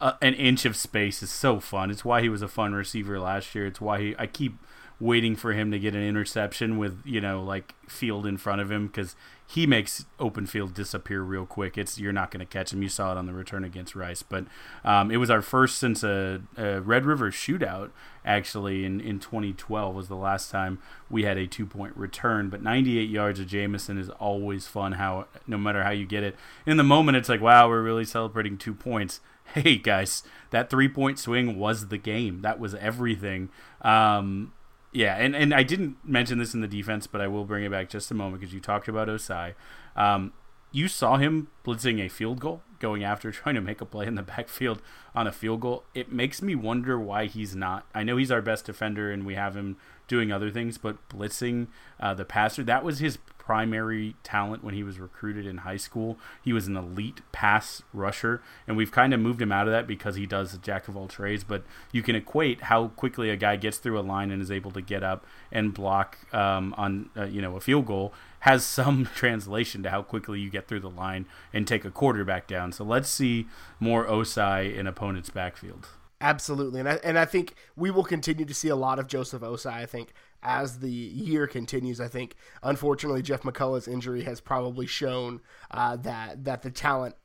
a, 0.01 0.15
an 0.23 0.35
inch 0.35 0.65
of 0.65 0.77
space 0.77 1.23
is 1.23 1.31
so 1.31 1.61
fun. 1.61 1.91
It's 1.91 2.05
why 2.05 2.21
he 2.21 2.29
was 2.29 2.43
a 2.43 2.49
fun 2.49 2.75
receiver 2.75 3.19
last 3.19 3.55
year. 3.55 3.67
It's 3.67 3.81
why 3.81 4.01
he 4.01 4.15
I 4.19 4.27
keep 4.27 4.55
waiting 5.01 5.35
for 5.35 5.53
him 5.53 5.71
to 5.71 5.79
get 5.79 5.95
an 5.95 6.03
interception 6.03 6.79
with 6.79 7.01
you 7.05 7.21
know 7.21 7.43
like 7.43 7.75
field 7.89 8.27
in 8.27 8.37
front 8.37 8.61
of 8.61 8.71
him 8.71 8.87
because 8.87 9.17
he 9.47 9.67
makes 9.67 10.07
open 10.19 10.47
field 10.47 10.73
disappear 10.73 11.21
real 11.21 11.45
quick. 11.45 11.77
It's 11.77 11.99
you're 11.99 12.13
not 12.13 12.31
going 12.31 12.41
to 12.41 12.51
catch 12.51 12.73
him. 12.73 12.83
You 12.83 12.89
saw 12.89 13.13
it 13.13 13.19
on 13.19 13.27
the 13.27 13.33
return 13.33 13.63
against 13.63 13.95
Rice, 13.95 14.23
but 14.23 14.47
um, 14.85 15.11
it 15.11 15.19
was 15.19 15.31
our 15.31 15.43
first 15.43 15.79
since 15.79 16.03
a, 16.03 16.41
a, 16.57 16.81
Red 16.81 17.05
River 17.05 17.31
shootout. 17.31 17.91
Actually, 18.25 18.85
in 18.85 19.01
in 19.01 19.21
2012 19.21 19.95
was 19.95 20.09
the 20.09 20.17
last 20.17 20.51
time 20.51 20.79
we 21.11 21.25
had 21.25 21.37
a 21.37 21.47
two 21.47 21.67
point 21.67 21.95
return. 21.97 22.49
But 22.49 22.63
98 22.63 23.09
yards 23.11 23.39
of 23.39 23.47
Jamison 23.47 23.99
is 23.99 24.09
always 24.11 24.67
fun. 24.67 24.93
How 24.93 25.27
no 25.47 25.59
matter 25.59 25.83
how 25.83 25.91
you 25.91 26.07
get 26.07 26.23
it 26.23 26.37
in 26.65 26.77
the 26.79 26.85
moment, 26.85 27.17
it's 27.17 27.29
like 27.29 27.43
wow, 27.43 27.69
we're 27.69 27.83
really 27.83 28.05
celebrating 28.05 28.57
two 28.57 28.75
points. 28.75 29.21
Hey 29.55 29.77
guys, 29.77 30.23
that 30.51 30.71
three 30.71 30.89
point 30.89 31.19
swing 31.19 31.59
was 31.59 31.89
the 31.89 31.99
game. 31.99 32.41
That 32.41 32.59
was 32.59 32.75
everything. 32.77 33.51
Um, 33.83 34.55
Yeah, 34.95 35.17
and, 35.17 35.35
and 35.35 35.53
I 35.53 35.65
didn't 35.65 35.97
mention 36.05 36.39
this 36.39 36.55
in 36.55 36.61
the 36.61 36.69
defense, 36.69 37.09
but 37.09 37.21
I 37.21 37.27
will 37.27 37.45
bring 37.45 37.65
it 37.65 37.71
back 37.73 37.89
just 37.89 38.13
a 38.13 38.15
moment 38.15 38.41
because 38.41 38.55
you 38.55 38.61
talked 38.61 38.87
about 38.87 39.09
Ossai. 39.09 39.55
Um, 39.97 40.33
you 40.71 40.87
saw 40.87 41.17
him 41.17 41.49
blitzing 41.67 42.01
a 42.01 42.09
field 42.09 42.39
goal, 42.39 42.63
going 42.79 43.03
after 43.03 43.33
trying 43.33 43.57
to 43.57 43.61
make 43.61 43.81
a 43.81 43.85
play 43.85 44.07
in 44.07 44.15
the 44.15 44.23
backfield 44.23 44.81
on 45.13 45.27
a 45.27 45.33
field 45.33 45.63
goal. 45.63 45.83
It 45.95 46.13
makes 46.13 46.41
me 46.41 46.55
wonder 46.55 46.97
why 46.97 47.27
he's 47.27 47.57
not. 47.57 47.87
I 47.93 48.05
know 48.05 48.17
he's 48.17 48.31
our 48.31 48.41
best 48.41 48.67
defender, 48.67 49.11
and 49.11 49.27
we 49.27 49.35
have 49.35 49.57
him 49.57 49.79
doing 50.07 50.31
other 50.31 50.53
things, 50.53 50.79
but 50.79 50.97
blitzing 51.09 51.67
uh, 51.99 52.15
the 52.15 52.25
passer, 52.25 52.63
that 52.63 52.85
was 52.85 53.01
his 53.01 53.19
primary 53.45 54.17
talent 54.23 54.65
when 54.65 54.73
he 54.73 54.83
was 54.83 54.99
recruited 54.99 55.47
in 55.47 55.59
high 55.59 55.77
school. 55.77 56.19
He 56.43 56.53
was 56.53 56.67
an 56.67 56.77
elite 56.77 57.21
pass 57.31 57.83
rusher, 57.93 58.41
and 58.67 58.75
we've 58.75 58.91
kind 58.91 59.13
of 59.13 59.21
moved 59.21 59.43
him 59.43 59.53
out 59.53 59.67
of 59.67 59.73
that 59.73 59.87
because 59.87 60.17
he 60.17 60.25
does 60.25 60.55
a 60.55 60.59
jack 60.59 60.89
of 60.89 60.97
all 60.97 61.09
trades. 61.09 61.45
But 61.45 61.63
you 61.93 62.03
can 62.03 62.17
equate 62.17 62.63
how 62.63 62.89
quickly 62.89 63.29
a 63.29 63.37
guy 63.37 63.57
gets 63.57 63.77
through 63.77 63.99
a 63.99 64.01
line 64.01 64.31
and 64.31 64.41
is 64.41 64.51
able 64.51 64.71
to 64.71 64.81
get 64.81 65.03
up 65.03 65.27
and 65.53 65.75
block 65.75 66.17
um, 66.33 66.75
on 66.79 67.11
uh, 67.17 67.25
you 67.25 67.43
know 67.43 67.57
a 67.57 67.61
field 67.61 67.85
goal 67.87 68.15
has 68.41 68.65
some 68.79 69.11
translation 69.15 69.83
to 69.83 69.91
how 69.91 70.03
quickly 70.03 70.41
you 70.41 70.49
get 70.49 70.67
through 70.67 70.81
the 70.81 70.91
line 70.91 71.27
and 71.53 71.69
take 71.69 71.85
a 71.85 71.91
quarterback 71.91 72.47
down. 72.47 72.73
So 72.73 72.83
let's 72.83 73.11
see 73.11 73.47
more 73.79 74.07
Ossai 74.07 74.75
in 74.75 74.87
opponents' 74.87 75.29
backfield. 75.29 75.89
Absolutely, 76.21 76.81
and 76.81 76.89
I, 76.89 76.95
and 77.05 77.19
I 77.19 77.27
think 77.27 77.55
we 77.77 77.91
will 77.91 78.05
continue 78.05 78.47
to 78.47 78.55
see 78.55 78.69
a 78.69 78.77
lot 78.77 78.99
of 78.99 79.07
Joseph 79.07 79.43
Ossai. 79.43 79.75
I 79.75 79.85
think 79.85 80.15
as 80.45 80.79
the 80.79 80.91
year 80.91 81.47
continues. 81.47 82.01
I 82.01 82.09
think, 82.09 82.37
unfortunately, 82.63 83.23
Jeff 83.23 83.43
McCulloch's 83.43 83.89
injury 83.89 84.23
has 84.23 84.41
probably 84.41 84.87
shown 84.87 85.41
uh, 85.71 85.97
that 85.97 86.45
that 86.45 86.63
the 86.63 86.71
talent 86.71 87.17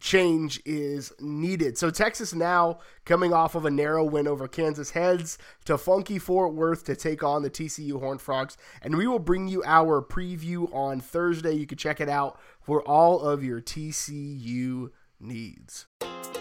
change 0.00 0.60
is 0.64 1.12
needed. 1.20 1.78
So 1.78 1.90
Texas 1.90 2.34
now 2.34 2.80
coming 3.04 3.32
off 3.32 3.54
of 3.54 3.64
a 3.64 3.70
narrow 3.70 4.04
win 4.04 4.26
over 4.26 4.48
Kansas 4.48 4.90
heads 4.90 5.38
to 5.64 5.78
funky 5.78 6.18
Fort 6.18 6.54
Worth 6.54 6.84
to 6.84 6.96
take 6.96 7.22
on 7.22 7.42
the 7.42 7.50
TCU 7.50 7.98
Horned 8.00 8.20
Frogs, 8.20 8.56
and 8.82 8.96
we 8.96 9.06
will 9.06 9.18
bring 9.18 9.48
you 9.48 9.62
our 9.64 10.02
preview 10.02 10.72
on 10.74 11.00
Thursday. 11.00 11.52
You 11.52 11.66
can 11.66 11.78
check 11.78 12.00
it 12.00 12.08
out 12.08 12.38
for 12.60 12.82
all 12.82 13.20
of 13.20 13.44
your 13.44 13.60
TCU 13.60 14.90
needs. 15.20 15.86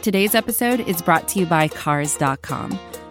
Today's 0.01 0.35
episode 0.35 0.81
is 0.81 1.01
brought 1.01 1.27
to 1.29 1.39
you 1.39 1.45
by 1.45 1.67
Cars.com. 1.67 2.77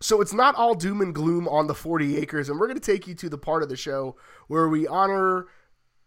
So 0.00 0.20
it's 0.20 0.32
not 0.32 0.54
all 0.54 0.74
doom 0.74 1.00
and 1.00 1.14
gloom 1.14 1.48
on 1.48 1.66
the 1.66 1.74
40 1.74 2.18
acres, 2.18 2.48
and 2.48 2.58
we're 2.58 2.68
going 2.68 2.78
to 2.78 2.92
take 2.92 3.06
you 3.08 3.14
to 3.16 3.28
the 3.28 3.38
part 3.38 3.62
of 3.62 3.68
the 3.68 3.76
show 3.76 4.16
where 4.46 4.68
we 4.68 4.86
honor 4.86 5.46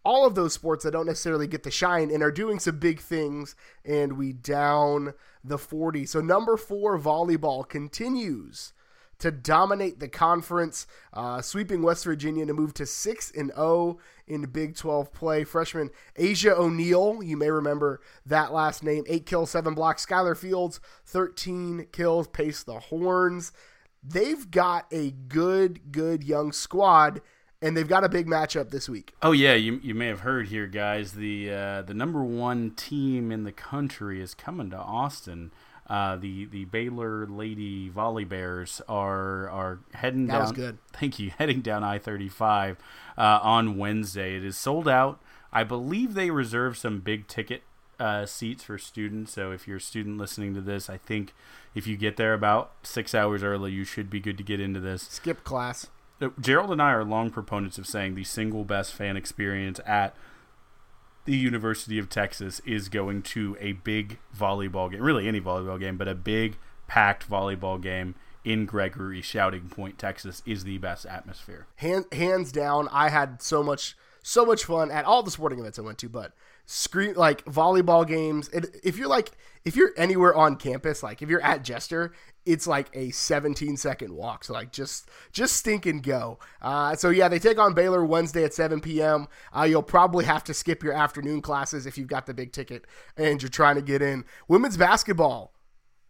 all 0.04 0.26
of 0.26 0.34
those 0.34 0.54
sports 0.54 0.84
that 0.84 0.92
don't 0.92 1.06
necessarily 1.06 1.46
get 1.46 1.62
the 1.62 1.70
shine 1.70 2.10
and 2.10 2.22
are 2.22 2.32
doing 2.32 2.58
some 2.58 2.78
big 2.78 3.00
things, 3.00 3.54
and 3.84 4.14
we 4.14 4.32
down 4.32 5.14
the 5.44 5.58
40. 5.58 6.06
So 6.06 6.20
number 6.20 6.56
four, 6.56 6.98
volleyball 6.98 7.68
continues 7.68 8.72
to 9.18 9.30
dominate 9.30 10.00
the 10.00 10.08
conference, 10.08 10.86
uh, 11.12 11.40
sweeping 11.40 11.82
West 11.82 12.04
Virginia 12.04 12.44
to 12.44 12.52
move 12.52 12.74
to 12.74 12.84
6 12.84 13.32
and 13.36 13.52
0 13.54 13.98
in 14.26 14.42
Big 14.46 14.74
12 14.74 15.12
play. 15.12 15.44
Freshman 15.44 15.90
Asjia 16.18 16.58
O'Neal, 16.58 17.22
you 17.22 17.36
may 17.36 17.50
remember 17.50 18.00
that 18.26 18.52
last 18.52 18.82
name, 18.82 19.04
8 19.06 19.24
kills, 19.24 19.50
7 19.50 19.74
blocks. 19.74 20.04
Skylar 20.04 20.36
Fields, 20.36 20.80
13 21.04 21.86
kills, 21.92 22.26
pace 22.26 22.64
the 22.64 22.80
horns 22.80 23.52
they've 24.02 24.50
got 24.50 24.86
a 24.92 25.10
good, 25.10 25.92
good 25.92 26.24
young 26.24 26.52
squad, 26.52 27.20
and 27.60 27.76
they've 27.76 27.88
got 27.88 28.04
a 28.04 28.08
big 28.08 28.26
matchup 28.26 28.70
this 28.70 28.88
week. 28.88 29.14
Oh 29.22 29.32
yeah, 29.32 29.54
you, 29.54 29.80
you 29.82 29.94
may 29.94 30.08
have 30.08 30.20
heard 30.20 30.48
here, 30.48 30.66
guys. 30.66 31.12
The 31.12 31.50
uh, 31.50 31.82
the 31.82 31.94
number 31.94 32.24
one 32.24 32.72
team 32.72 33.30
in 33.30 33.44
the 33.44 33.52
country 33.52 34.20
is 34.20 34.34
coming 34.34 34.70
to 34.70 34.78
Austin. 34.78 35.52
Uh, 35.88 36.16
the 36.16 36.46
the 36.46 36.64
Baylor 36.66 37.26
Lady 37.26 37.88
Volley 37.88 38.24
Bears 38.24 38.80
are 38.88 39.48
are 39.50 39.80
heading 39.94 40.26
that 40.26 40.32
down. 40.32 40.42
Was 40.42 40.52
good. 40.52 40.78
Thank 40.92 41.18
you. 41.18 41.30
Heading 41.36 41.60
down 41.60 41.84
I 41.84 41.98
thirty 41.98 42.28
five 42.28 42.78
uh, 43.16 43.40
on 43.42 43.76
Wednesday. 43.76 44.36
It 44.36 44.44
is 44.44 44.56
sold 44.56 44.88
out. 44.88 45.20
I 45.52 45.64
believe 45.64 46.14
they 46.14 46.30
reserve 46.30 46.78
some 46.78 47.00
big 47.00 47.28
ticket 47.28 47.62
uh, 48.02 48.26
seats 48.26 48.64
for 48.64 48.78
students. 48.78 49.32
So 49.32 49.52
if 49.52 49.68
you're 49.68 49.76
a 49.76 49.80
student 49.80 50.18
listening 50.18 50.54
to 50.54 50.60
this, 50.60 50.90
I 50.90 50.96
think 50.96 51.32
if 51.72 51.86
you 51.86 51.96
get 51.96 52.16
there 52.16 52.34
about 52.34 52.72
six 52.82 53.14
hours 53.14 53.44
early, 53.44 53.70
you 53.70 53.84
should 53.84 54.10
be 54.10 54.18
good 54.18 54.36
to 54.38 54.44
get 54.44 54.58
into 54.58 54.80
this. 54.80 55.02
Skip 55.02 55.44
class. 55.44 55.86
Uh, 56.20 56.30
Gerald 56.40 56.72
and 56.72 56.82
I 56.82 56.90
are 56.90 57.04
long 57.04 57.30
proponents 57.30 57.78
of 57.78 57.86
saying 57.86 58.16
the 58.16 58.24
single 58.24 58.64
best 58.64 58.92
fan 58.92 59.16
experience 59.16 59.78
at 59.86 60.16
the 61.26 61.36
University 61.36 61.96
of 62.00 62.08
Texas 62.08 62.60
is 62.66 62.88
going 62.88 63.22
to 63.22 63.56
a 63.60 63.72
big 63.72 64.18
volleyball 64.36 64.90
game, 64.90 65.00
really 65.00 65.28
any 65.28 65.40
volleyball 65.40 65.78
game, 65.78 65.96
but 65.96 66.08
a 66.08 66.16
big 66.16 66.56
packed 66.88 67.30
volleyball 67.30 67.80
game 67.80 68.16
in 68.44 68.66
Gregory 68.66 69.22
Shouting 69.22 69.68
Point, 69.68 69.96
Texas 69.98 70.42
is 70.44 70.64
the 70.64 70.78
best 70.78 71.06
atmosphere. 71.06 71.68
Hand, 71.76 72.06
hands 72.10 72.50
down, 72.50 72.88
I 72.90 73.10
had 73.10 73.40
so 73.40 73.62
much 73.62 73.96
so 74.24 74.44
much 74.44 74.64
fun 74.64 74.90
at 74.90 75.04
all 75.04 75.22
the 75.22 75.30
sporting 75.30 75.58
events 75.58 75.78
I 75.78 75.82
went 75.82 75.98
to, 75.98 76.08
but 76.08 76.32
screen 76.66 77.14
like 77.14 77.44
volleyball 77.44 78.06
games. 78.06 78.48
If 78.82 78.96
you're 78.96 79.08
like 79.08 79.32
if 79.64 79.76
you're 79.76 79.92
anywhere 79.96 80.34
on 80.34 80.56
campus, 80.56 81.02
like 81.02 81.22
if 81.22 81.28
you're 81.28 81.42
at 81.42 81.62
Jester, 81.62 82.12
it's 82.44 82.66
like 82.66 82.88
a 82.94 83.10
17 83.10 83.76
second 83.76 84.12
walk. 84.12 84.44
So 84.44 84.52
like 84.52 84.72
just 84.72 85.08
just 85.32 85.56
stink 85.56 85.86
and 85.86 86.02
go. 86.02 86.38
Uh, 86.60 86.96
so 86.96 87.10
yeah, 87.10 87.28
they 87.28 87.38
take 87.38 87.58
on 87.58 87.74
Baylor 87.74 88.04
Wednesday 88.04 88.44
at 88.44 88.54
7 88.54 88.80
p.m. 88.80 89.28
Uh, 89.56 89.62
you'll 89.62 89.82
probably 89.82 90.24
have 90.24 90.44
to 90.44 90.54
skip 90.54 90.82
your 90.82 90.92
afternoon 90.92 91.40
classes 91.42 91.86
if 91.86 91.96
you've 91.96 92.08
got 92.08 92.26
the 92.26 92.34
big 92.34 92.52
ticket 92.52 92.84
and 93.16 93.40
you're 93.40 93.48
trying 93.48 93.76
to 93.76 93.82
get 93.82 94.02
in. 94.02 94.24
Women's 94.48 94.76
basketball 94.76 95.52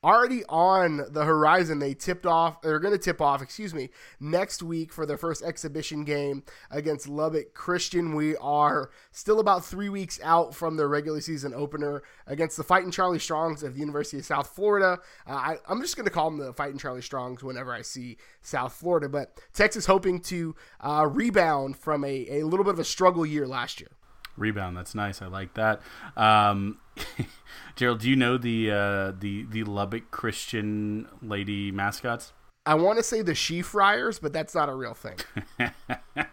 already 0.04 0.44
on 0.48 1.06
the 1.10 1.24
horizon. 1.24 1.78
They 1.78 1.94
tipped 1.94 2.26
off, 2.26 2.60
they're 2.60 2.80
going 2.80 2.94
to 2.94 2.98
tip 2.98 3.20
off, 3.20 3.42
excuse 3.42 3.72
me, 3.72 3.90
next 4.20 4.62
week 4.62 4.92
for 4.92 5.06
their 5.06 5.16
first 5.16 5.42
exhibition 5.42 6.04
game 6.04 6.42
against 6.70 7.08
Lubbock 7.08 7.54
Christian. 7.54 8.14
We 8.14 8.36
are 8.36 8.90
still 9.12 9.40
about 9.40 9.64
three 9.64 9.88
weeks 9.88 10.20
out 10.22 10.54
from 10.54 10.76
their 10.76 10.88
regular 10.88 11.20
season 11.20 11.54
opener 11.54 12.02
against 12.26 12.56
the 12.56 12.64
Fighting 12.64 12.90
Charlie 12.90 13.18
Strongs 13.18 13.62
of 13.62 13.74
the 13.74 13.80
University 13.80 14.18
of 14.18 14.24
South 14.24 14.48
Florida. 14.48 14.98
Uh, 15.26 15.32
I, 15.32 15.56
am 15.68 15.80
just 15.80 15.96
going 15.96 16.06
to 16.06 16.12
call 16.12 16.30
them 16.30 16.38
the 16.38 16.52
Fighting 16.52 16.78
Charlie 16.78 17.02
Strongs 17.02 17.42
whenever 17.42 17.72
I 17.72 17.82
see 17.82 18.16
South 18.40 18.72
Florida. 18.72 19.08
But 19.08 19.40
Texas 19.52 19.86
hoping 19.86 20.20
to 20.22 20.54
uh, 20.80 21.08
rebound 21.10 21.76
from 21.76 22.04
a, 22.04 22.40
a 22.40 22.44
little 22.44 22.64
bit 22.64 22.74
of 22.74 22.80
a 22.80 22.84
struggle 22.84 23.24
year 23.24 23.46
last 23.46 23.80
year. 23.80 23.90
Rebound, 24.36 24.76
that's 24.76 24.94
nice. 24.94 25.20
I 25.20 25.26
like 25.26 25.54
that. 25.54 25.82
Um, 26.16 26.78
Gerald, 27.76 28.00
do 28.00 28.08
you 28.08 28.16
know 28.16 28.38
the 28.38 28.70
uh, 28.70 29.12
the 29.18 29.44
the 29.44 29.64
Lubbock 29.64 30.10
Christian 30.10 31.06
lady 31.20 31.70
mascots? 31.70 32.32
I 32.64 32.74
want 32.74 32.98
to 32.98 33.02
say 33.02 33.22
the 33.22 33.34
She 33.34 33.60
Friars, 33.60 34.18
but 34.18 34.32
that's 34.32 34.54
not 34.54 34.68
a 34.68 34.74
real 34.74 34.94
thing. 34.94 35.16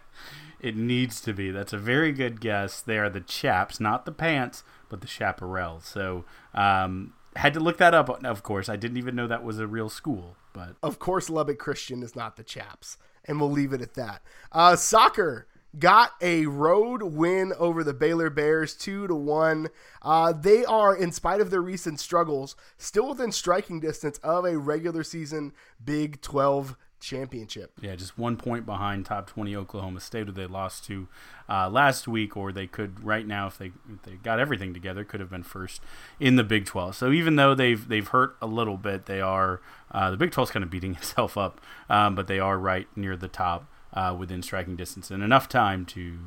it 0.60 0.76
needs 0.76 1.20
to 1.22 1.32
be. 1.32 1.50
That's 1.50 1.72
a 1.72 1.78
very 1.78 2.12
good 2.12 2.40
guess. 2.40 2.80
They 2.80 2.98
are 2.98 3.10
the 3.10 3.20
chaps, 3.20 3.80
not 3.80 4.06
the 4.06 4.12
pants, 4.12 4.62
but 4.88 5.00
the 5.00 5.08
chaparral. 5.08 5.80
So, 5.80 6.24
um, 6.54 7.14
had 7.36 7.52
to 7.54 7.60
look 7.60 7.78
that 7.78 7.94
up. 7.94 8.08
Of 8.24 8.42
course, 8.42 8.68
I 8.68 8.76
didn't 8.76 8.96
even 8.96 9.16
know 9.16 9.26
that 9.26 9.42
was 9.42 9.58
a 9.58 9.66
real 9.66 9.88
school. 9.88 10.36
But 10.52 10.76
of 10.82 10.98
course, 10.98 11.30
Lubbock 11.30 11.58
Christian 11.58 12.02
is 12.02 12.14
not 12.14 12.36
the 12.36 12.42
chaps, 12.42 12.96
and 13.24 13.40
we'll 13.40 13.50
leave 13.50 13.72
it 13.72 13.82
at 13.82 13.94
that. 13.94 14.22
Uh, 14.52 14.76
soccer 14.76 15.46
got 15.78 16.12
a 16.20 16.46
road 16.46 17.02
win 17.02 17.52
over 17.58 17.84
the 17.84 17.94
Baylor 17.94 18.30
Bears, 18.30 18.74
two 18.74 19.06
to 19.06 19.14
one. 19.14 19.68
Uh, 20.02 20.32
they 20.32 20.64
are, 20.64 20.94
in 20.94 21.12
spite 21.12 21.40
of 21.40 21.50
their 21.50 21.62
recent 21.62 22.00
struggles, 22.00 22.56
still 22.78 23.10
within 23.10 23.32
striking 23.32 23.80
distance 23.80 24.18
of 24.18 24.44
a 24.44 24.58
regular 24.58 25.04
season 25.04 25.52
Big 25.82 26.20
12 26.20 26.76
championship. 27.00 27.72
Yeah, 27.80 27.96
just 27.96 28.18
one 28.18 28.36
point 28.36 28.66
behind 28.66 29.06
top 29.06 29.26
20 29.26 29.56
Oklahoma 29.56 30.00
State, 30.00 30.26
who 30.26 30.32
they 30.32 30.46
lost 30.46 30.84
to 30.86 31.08
uh, 31.48 31.68
last 31.68 32.06
week, 32.06 32.36
or 32.36 32.52
they 32.52 32.66
could 32.66 33.02
right 33.04 33.26
now, 33.26 33.46
if 33.46 33.58
they 33.58 33.72
if 33.92 34.02
they 34.02 34.12
got 34.12 34.38
everything 34.38 34.74
together, 34.74 35.04
could 35.04 35.20
have 35.20 35.30
been 35.30 35.42
first 35.42 35.80
in 36.18 36.36
the 36.36 36.44
Big 36.44 36.66
12. 36.66 36.94
So 36.94 37.10
even 37.10 37.36
though 37.36 37.54
they've 37.54 37.86
they've 37.86 38.06
hurt 38.06 38.36
a 38.40 38.46
little 38.46 38.76
bit, 38.76 39.06
they 39.06 39.20
are 39.20 39.60
uh, 39.90 40.10
the 40.10 40.16
Big 40.16 40.30
12 40.30 40.48
is 40.48 40.52
kind 40.52 40.62
of 40.62 40.70
beating 40.70 40.94
itself 40.96 41.36
up, 41.36 41.60
um, 41.88 42.14
but 42.14 42.26
they 42.26 42.38
are 42.38 42.58
right 42.58 42.86
near 42.94 43.16
the 43.16 43.28
top 43.28 43.66
uh, 43.92 44.14
within 44.18 44.42
striking 44.42 44.76
distance 44.76 45.10
and 45.10 45.22
enough 45.22 45.48
time 45.48 45.84
to 45.86 46.18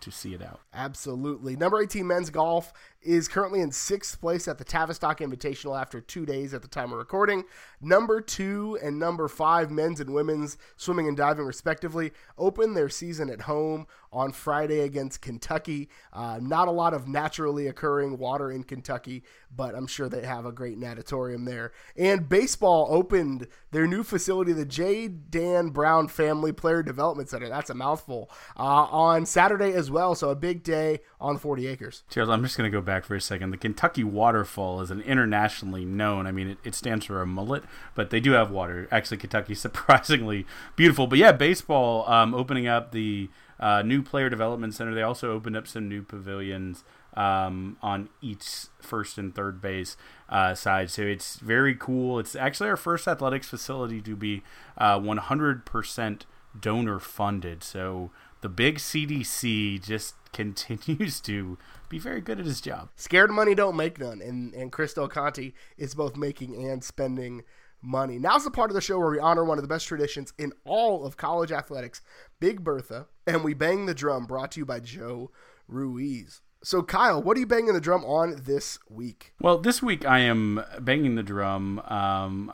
to 0.00 0.10
see 0.10 0.34
it 0.34 0.42
out. 0.42 0.60
Absolutely. 0.74 1.56
Number 1.56 1.80
18 1.80 2.06
men's 2.06 2.28
golf 2.28 2.72
is 3.04 3.28
currently 3.28 3.60
in 3.60 3.72
sixth 3.72 4.20
place 4.20 4.48
at 4.48 4.58
the 4.58 4.64
Tavistock 4.64 5.20
Invitational 5.20 5.80
after 5.80 6.00
two 6.00 6.26
days 6.26 6.54
at 6.54 6.62
the 6.62 6.68
time 6.68 6.92
of 6.92 6.98
recording. 6.98 7.44
Number 7.80 8.20
two 8.20 8.78
and 8.82 8.98
number 8.98 9.28
five, 9.28 9.70
men's 9.70 10.00
and 10.00 10.14
women's 10.14 10.56
swimming 10.76 11.08
and 11.08 11.16
diving, 11.16 11.44
respectively, 11.44 12.12
open 12.38 12.74
their 12.74 12.88
season 12.88 13.30
at 13.30 13.42
home 13.42 13.86
on 14.12 14.30
Friday 14.32 14.80
against 14.80 15.22
Kentucky. 15.22 15.88
Uh, 16.12 16.38
not 16.40 16.68
a 16.68 16.70
lot 16.70 16.94
of 16.94 17.08
naturally 17.08 17.66
occurring 17.66 18.18
water 18.18 18.50
in 18.50 18.62
Kentucky, 18.62 19.22
but 19.54 19.74
I'm 19.74 19.86
sure 19.86 20.08
they 20.08 20.24
have 20.24 20.44
a 20.44 20.52
great 20.52 20.78
natatorium 20.78 21.44
there. 21.44 21.72
And 21.96 22.28
baseball 22.28 22.88
opened 22.90 23.48
their 23.70 23.86
new 23.86 24.02
facility, 24.02 24.52
the 24.52 24.66
J. 24.66 25.08
Dan 25.08 25.70
Brown 25.70 26.08
Family 26.08 26.52
Player 26.52 26.82
Development 26.82 27.28
Center. 27.28 27.48
That's 27.48 27.70
a 27.70 27.74
mouthful. 27.74 28.30
Uh, 28.56 28.86
on 28.90 29.26
Saturday 29.26 29.72
as 29.72 29.90
well, 29.90 30.14
so 30.14 30.28
a 30.30 30.36
big 30.36 30.62
day 30.62 31.00
on 31.20 31.38
40 31.38 31.66
acres. 31.66 32.04
Charles, 32.10 32.28
I'm 32.28 32.42
just 32.42 32.56
going 32.56 32.70
to 32.70 32.76
go 32.76 32.82
back 32.82 32.91
for 33.00 33.14
a 33.14 33.20
second. 33.20 33.50
The 33.50 33.56
Kentucky 33.56 34.04
Waterfall 34.04 34.80
is 34.80 34.90
an 34.90 35.00
internationally 35.00 35.84
known. 35.84 36.26
I 36.26 36.32
mean, 36.32 36.48
it, 36.48 36.58
it 36.64 36.74
stands 36.74 37.06
for 37.06 37.20
a 37.22 37.26
mullet, 37.26 37.64
but 37.94 38.10
they 38.10 38.20
do 38.20 38.32
have 38.32 38.50
water. 38.50 38.88
Actually, 38.90 39.16
Kentucky's 39.18 39.60
surprisingly 39.68 40.46
beautiful. 40.76 41.06
But 41.06 41.18
yeah, 41.18 41.32
baseball 41.32 42.08
um, 42.10 42.34
opening 42.34 42.66
up 42.66 42.92
the 42.92 43.30
uh, 43.58 43.82
new 43.82 44.02
player 44.02 44.28
development 44.28 44.74
center. 44.74 44.94
They 44.94 45.02
also 45.02 45.32
opened 45.32 45.56
up 45.56 45.66
some 45.68 45.88
new 45.88 46.02
pavilions 46.02 46.84
um, 47.14 47.76
on 47.82 48.08
each 48.20 48.66
first 48.80 49.18
and 49.18 49.34
third 49.34 49.60
base 49.60 49.96
uh, 50.28 50.54
side. 50.54 50.90
So 50.90 51.02
it's 51.02 51.36
very 51.36 51.74
cool. 51.74 52.18
It's 52.18 52.34
actually 52.34 52.70
our 52.70 52.76
first 52.76 53.06
athletics 53.06 53.48
facility 53.48 54.00
to 54.02 54.16
be 54.16 54.42
uh, 54.78 54.98
100% 54.98 56.22
donor 56.58 56.98
funded. 56.98 57.62
So 57.62 58.10
the 58.42 58.48
big 58.48 58.78
CDC 58.78 59.82
just 59.82 60.14
continues 60.32 61.20
to 61.20 61.58
be 61.88 61.98
very 61.98 62.20
good 62.20 62.38
at 62.38 62.46
his 62.46 62.60
job. 62.60 62.90
Scared 62.96 63.30
money 63.30 63.54
don't 63.54 63.76
make 63.76 63.98
none, 63.98 64.20
and 64.20 64.52
and 64.54 64.70
Chris 64.70 64.94
Del 64.94 65.08
Conte 65.08 65.52
is 65.78 65.94
both 65.94 66.16
making 66.16 66.54
and 66.68 66.84
spending 66.84 67.42
money. 67.80 68.18
Now's 68.18 68.44
the 68.44 68.50
part 68.50 68.70
of 68.70 68.74
the 68.74 68.80
show 68.80 68.98
where 68.98 69.10
we 69.10 69.18
honor 69.18 69.44
one 69.44 69.58
of 69.58 69.62
the 69.62 69.68
best 69.68 69.86
traditions 69.86 70.32
in 70.38 70.52
all 70.64 71.04
of 71.04 71.16
college 71.16 71.50
athletics, 71.50 72.00
Big 72.38 72.62
Bertha, 72.62 73.06
and 73.26 73.42
we 73.42 73.54
bang 73.54 73.86
the 73.86 73.94
drum. 73.94 74.26
Brought 74.26 74.52
to 74.52 74.60
you 74.60 74.66
by 74.66 74.80
Joe 74.80 75.30
Ruiz. 75.66 76.40
So, 76.64 76.82
Kyle, 76.82 77.20
what 77.20 77.36
are 77.36 77.40
you 77.40 77.46
banging 77.46 77.74
the 77.74 77.80
drum 77.80 78.04
on 78.04 78.42
this 78.44 78.78
week? 78.88 79.34
Well, 79.40 79.58
this 79.58 79.82
week 79.82 80.06
I 80.06 80.20
am 80.20 80.62
banging 80.80 81.16
the 81.16 81.24
drum. 81.24 81.80
Um, 81.80 82.52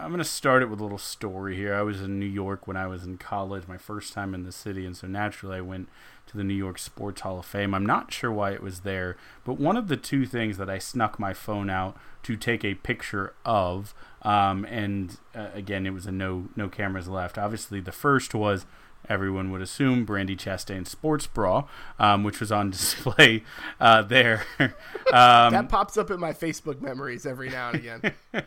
I'm 0.00 0.10
going 0.10 0.18
to 0.18 0.24
start 0.24 0.62
it 0.62 0.70
with 0.70 0.80
a 0.80 0.82
little 0.82 0.98
story 0.98 1.56
here. 1.56 1.74
I 1.74 1.82
was 1.82 2.00
in 2.00 2.18
New 2.18 2.26
York 2.26 2.66
when 2.66 2.76
I 2.76 2.86
was 2.86 3.04
in 3.04 3.18
college, 3.18 3.68
my 3.68 3.76
first 3.76 4.14
time 4.14 4.34
in 4.34 4.44
the 4.44 4.52
city, 4.52 4.86
and 4.86 4.96
so 4.96 5.06
naturally 5.06 5.58
I 5.58 5.60
went 5.60 5.88
to 6.28 6.36
the 6.38 6.44
New 6.44 6.54
York 6.54 6.78
Sports 6.78 7.20
Hall 7.20 7.38
of 7.38 7.44
Fame. 7.44 7.74
I'm 7.74 7.84
not 7.84 8.12
sure 8.12 8.32
why 8.32 8.52
it 8.52 8.62
was 8.62 8.80
there, 8.80 9.16
but 9.44 9.60
one 9.60 9.76
of 9.76 9.88
the 9.88 9.98
two 9.98 10.24
things 10.24 10.56
that 10.56 10.70
I 10.70 10.78
snuck 10.78 11.18
my 11.18 11.34
phone 11.34 11.68
out 11.68 11.98
to 12.22 12.36
take 12.36 12.64
a 12.64 12.74
picture 12.74 13.34
of, 13.44 13.92
um, 14.22 14.64
and 14.64 15.18
uh, 15.34 15.48
again, 15.52 15.86
it 15.86 15.90
was 15.90 16.06
a 16.06 16.12
no 16.12 16.48
no 16.56 16.68
cameras 16.68 17.08
left. 17.08 17.36
Obviously, 17.36 17.80
the 17.80 17.92
first 17.92 18.34
was 18.34 18.64
everyone 19.08 19.50
would 19.50 19.60
assume 19.60 20.06
Brandi 20.06 20.36
Chastain's 20.36 20.90
sports 20.90 21.26
bra, 21.26 21.64
um, 21.98 22.22
which 22.22 22.40
was 22.40 22.52
on 22.52 22.70
display 22.70 23.42
uh, 23.80 24.02
there. 24.02 24.44
um, 24.58 25.52
that 25.52 25.68
pops 25.68 25.96
up 25.96 26.10
in 26.10 26.20
my 26.20 26.32
Facebook 26.32 26.80
memories 26.80 27.26
every 27.26 27.50
now 27.50 27.70
and 27.70 27.78
again. 27.78 28.12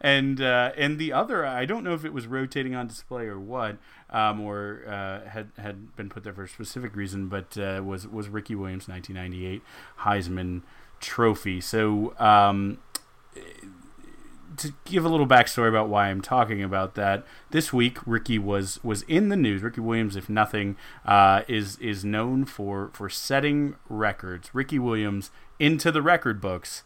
and 0.00 0.40
uh, 0.40 0.72
and 0.76 0.98
the 0.98 1.12
other, 1.12 1.44
I 1.46 1.64
don't 1.64 1.84
know 1.84 1.94
if 1.94 2.04
it 2.04 2.12
was 2.12 2.26
rotating 2.26 2.74
on 2.74 2.86
display 2.86 3.26
or 3.26 3.38
what, 3.38 3.78
um, 4.10 4.40
or 4.40 4.82
uh, 4.86 5.28
had 5.28 5.50
had 5.58 5.96
been 5.96 6.08
put 6.08 6.24
there 6.24 6.34
for 6.34 6.44
a 6.44 6.48
specific 6.48 6.94
reason, 6.94 7.28
but 7.28 7.56
uh, 7.56 7.82
was 7.84 8.06
was 8.06 8.28
Ricky 8.28 8.54
Williams' 8.54 8.88
1998 8.88 9.62
Heisman 10.00 10.62
Trophy. 11.00 11.60
So 11.60 12.14
um, 12.18 12.78
to 14.56 14.74
give 14.84 15.04
a 15.04 15.08
little 15.08 15.26
backstory 15.26 15.68
about 15.68 15.88
why 15.88 16.08
I'm 16.08 16.20
talking 16.20 16.62
about 16.62 16.94
that, 16.94 17.24
this 17.50 17.72
week 17.72 17.98
Ricky 18.06 18.38
was 18.38 18.82
was 18.82 19.02
in 19.02 19.28
the 19.28 19.36
news. 19.36 19.62
Ricky 19.62 19.80
Williams, 19.80 20.16
if 20.16 20.28
nothing, 20.28 20.76
uh, 21.04 21.42
is 21.48 21.76
is 21.78 22.04
known 22.04 22.44
for 22.44 22.90
for 22.92 23.08
setting 23.08 23.76
records. 23.88 24.54
Ricky 24.54 24.78
Williams 24.78 25.30
into 25.58 25.90
the 25.92 26.02
record 26.02 26.40
books, 26.40 26.82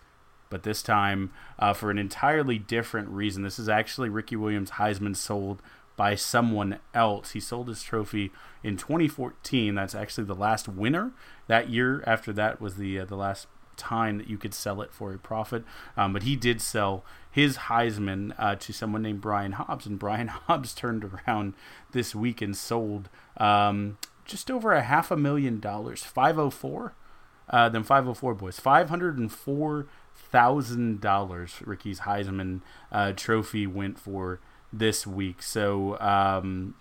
but 0.51 0.63
this 0.63 0.83
time 0.83 1.31
uh, 1.59 1.73
for 1.73 1.91
an 1.91 1.99
entirely 1.99 2.59
different 2.59 3.09
reason. 3.09 3.43
This 3.43 3.59
is 3.59 3.69
actually 3.69 4.09
Ricky 4.09 4.37
Williams 4.37 4.73
Heisman 4.73 5.17
sold 5.17 5.63
by 5.97 6.15
someone 6.15 6.79
else. 6.95 7.33
He 7.33 7.41
sold 7.41 7.69
his 7.69 7.83
trophy 7.83 8.31
in 8.63 8.77
2014. 8.77 9.75
That's 9.75 9.95
actually 9.95 10.25
the 10.25 10.35
last 10.35 10.69
winner 10.69 11.13
that 11.47 11.71
year. 11.71 12.05
After 12.07 12.33
that 12.35 12.61
was 12.61 12.77
the 12.77 13.01
uh, 13.01 13.05
the 13.07 13.17
last 13.17 13.47
time 13.77 14.19
that 14.19 14.29
you 14.29 14.39
could 14.39 14.55
sell 14.55 14.81
it 14.83 14.93
for 14.93 15.13
a 15.13 15.19
profit. 15.19 15.65
Um, 15.97 16.13
but 16.13 16.23
he 16.23 16.37
did 16.37 16.61
sell 16.61 17.05
his 17.31 17.57
Heisman 17.57 18.35
uh, 18.39 18.57
to 18.57 18.73
someone 18.73 19.03
named 19.03 19.21
Brian 19.21 19.53
Hobbs, 19.53 19.87
and 19.87 19.99
Brian 19.99 20.29
Hobbs 20.29 20.75
turned 20.75 21.05
around 21.05 21.55
this 21.93 22.15
week 22.15 22.41
and 22.41 22.57
sold 22.57 23.09
um, 23.37 23.99
just 24.25 24.51
over 24.51 24.73
a 24.73 24.83
half 24.83 25.11
a 25.11 25.17
million 25.17 25.61
dollars, 25.61 26.03
504. 26.03 26.95
Uh, 27.49 27.69
them 27.69 27.85
504 27.85 28.35
boys, 28.35 28.59
five 28.59 28.89
hundred 28.89 29.19
and 29.19 29.31
four 29.31 29.87
thousand 30.17 31.01
dollars. 31.01 31.55
Ricky's 31.65 32.01
Heisman 32.01 32.61
uh, 32.91 33.13
trophy 33.13 33.69
went 33.69 34.01
for 34.01 34.41
this 34.73 35.07
week. 35.07 35.43
So 35.43 35.99
um, 36.01 36.75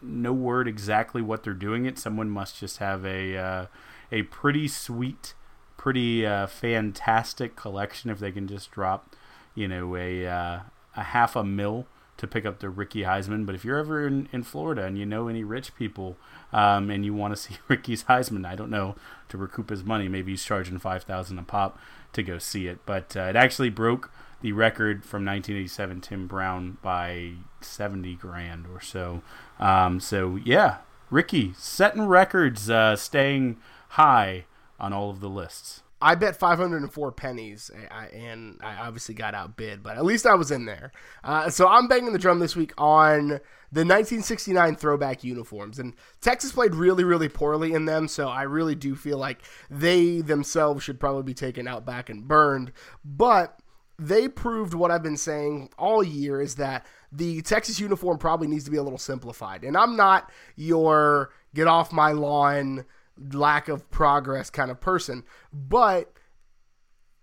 no 0.00 0.32
word 0.32 0.66
exactly 0.66 1.22
what 1.22 1.44
they're 1.44 1.54
doing 1.54 1.86
it. 1.86 1.98
Someone 1.98 2.30
must 2.30 2.58
just 2.58 2.78
have 2.78 3.04
a 3.04 3.36
uh, 3.36 3.66
a 4.10 4.22
pretty 4.22 4.68
sweet 4.68 5.34
pretty 5.82 6.24
uh, 6.24 6.46
fantastic 6.46 7.56
collection 7.56 8.08
if 8.08 8.20
they 8.20 8.30
can 8.30 8.46
just 8.46 8.70
drop, 8.70 9.16
you 9.52 9.66
know, 9.66 9.96
a 9.96 10.24
uh, 10.24 10.60
a 10.94 11.02
half 11.02 11.34
a 11.34 11.42
mil 11.42 11.88
to 12.18 12.26
pick 12.28 12.46
up 12.46 12.60
the 12.60 12.70
Ricky 12.70 13.02
Heisman. 13.02 13.44
But 13.44 13.56
if 13.56 13.64
you're 13.64 13.80
ever 13.80 14.06
in, 14.06 14.28
in 14.32 14.44
Florida 14.44 14.84
and 14.84 14.96
you 14.96 15.04
know 15.04 15.26
any 15.26 15.42
rich 15.42 15.74
people 15.74 16.16
um, 16.52 16.88
and 16.88 17.04
you 17.04 17.12
want 17.12 17.34
to 17.34 17.42
see 17.42 17.56
Ricky's 17.66 18.04
Heisman, 18.04 18.46
I 18.46 18.54
don't 18.54 18.70
know 18.70 18.94
to 19.28 19.36
recoup 19.36 19.70
his 19.70 19.82
money. 19.82 20.06
Maybe 20.06 20.30
he's 20.30 20.44
charging 20.44 20.78
five 20.78 21.02
thousand 21.02 21.40
a 21.40 21.42
pop 21.42 21.80
to 22.12 22.22
go 22.22 22.38
see 22.38 22.68
it. 22.68 22.78
But 22.86 23.16
uh, 23.16 23.22
it 23.22 23.34
actually 23.34 23.70
broke 23.70 24.08
the 24.40 24.52
record 24.52 25.04
from 25.04 25.24
1987 25.24 26.00
Tim 26.00 26.28
Brown 26.28 26.78
by 26.80 27.32
70 27.60 28.14
grand 28.14 28.66
or 28.72 28.80
so. 28.80 29.20
Um, 29.58 29.98
so 29.98 30.36
yeah, 30.44 30.76
Ricky 31.10 31.54
setting 31.58 32.06
records, 32.06 32.70
uh, 32.70 32.94
staying 32.94 33.56
high 33.88 34.44
on 34.82 34.92
all 34.92 35.08
of 35.08 35.20
the 35.20 35.30
lists. 35.30 35.82
I 36.02 36.16
bet 36.16 36.36
504 36.36 37.12
pennies, 37.12 37.70
and 38.12 38.58
I 38.60 38.74
obviously 38.74 39.14
got 39.14 39.36
outbid, 39.36 39.84
but 39.84 39.96
at 39.96 40.04
least 40.04 40.26
I 40.26 40.34
was 40.34 40.50
in 40.50 40.64
there. 40.64 40.90
Uh, 41.22 41.48
so 41.48 41.68
I'm 41.68 41.86
banging 41.86 42.12
the 42.12 42.18
drum 42.18 42.40
this 42.40 42.56
week 42.56 42.72
on 42.76 43.28
the 43.70 43.84
1969 43.84 44.74
throwback 44.74 45.22
uniforms. 45.22 45.78
And 45.78 45.94
Texas 46.20 46.50
played 46.50 46.74
really, 46.74 47.04
really 47.04 47.28
poorly 47.28 47.72
in 47.72 47.84
them, 47.84 48.08
so 48.08 48.28
I 48.28 48.42
really 48.42 48.74
do 48.74 48.96
feel 48.96 49.16
like 49.16 49.42
they 49.70 50.22
themselves 50.22 50.82
should 50.82 50.98
probably 50.98 51.22
be 51.22 51.34
taken 51.34 51.68
out 51.68 51.86
back 51.86 52.10
and 52.10 52.26
burned. 52.26 52.72
But 53.04 53.60
they 53.96 54.26
proved 54.26 54.74
what 54.74 54.90
I've 54.90 55.04
been 55.04 55.16
saying 55.16 55.70
all 55.78 56.02
year 56.02 56.40
is 56.40 56.56
that 56.56 56.84
the 57.12 57.42
Texas 57.42 57.78
uniform 57.78 58.18
probably 58.18 58.48
needs 58.48 58.64
to 58.64 58.72
be 58.72 58.76
a 58.76 58.82
little 58.82 58.98
simplified. 58.98 59.62
And 59.62 59.76
I'm 59.76 59.96
not 59.96 60.32
your 60.56 61.30
get 61.54 61.68
off 61.68 61.92
my 61.92 62.10
lawn 62.10 62.84
lack 63.30 63.68
of 63.68 63.90
progress 63.90 64.50
kind 64.50 64.70
of 64.70 64.80
person. 64.80 65.24
But 65.52 66.12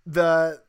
the 0.05 0.61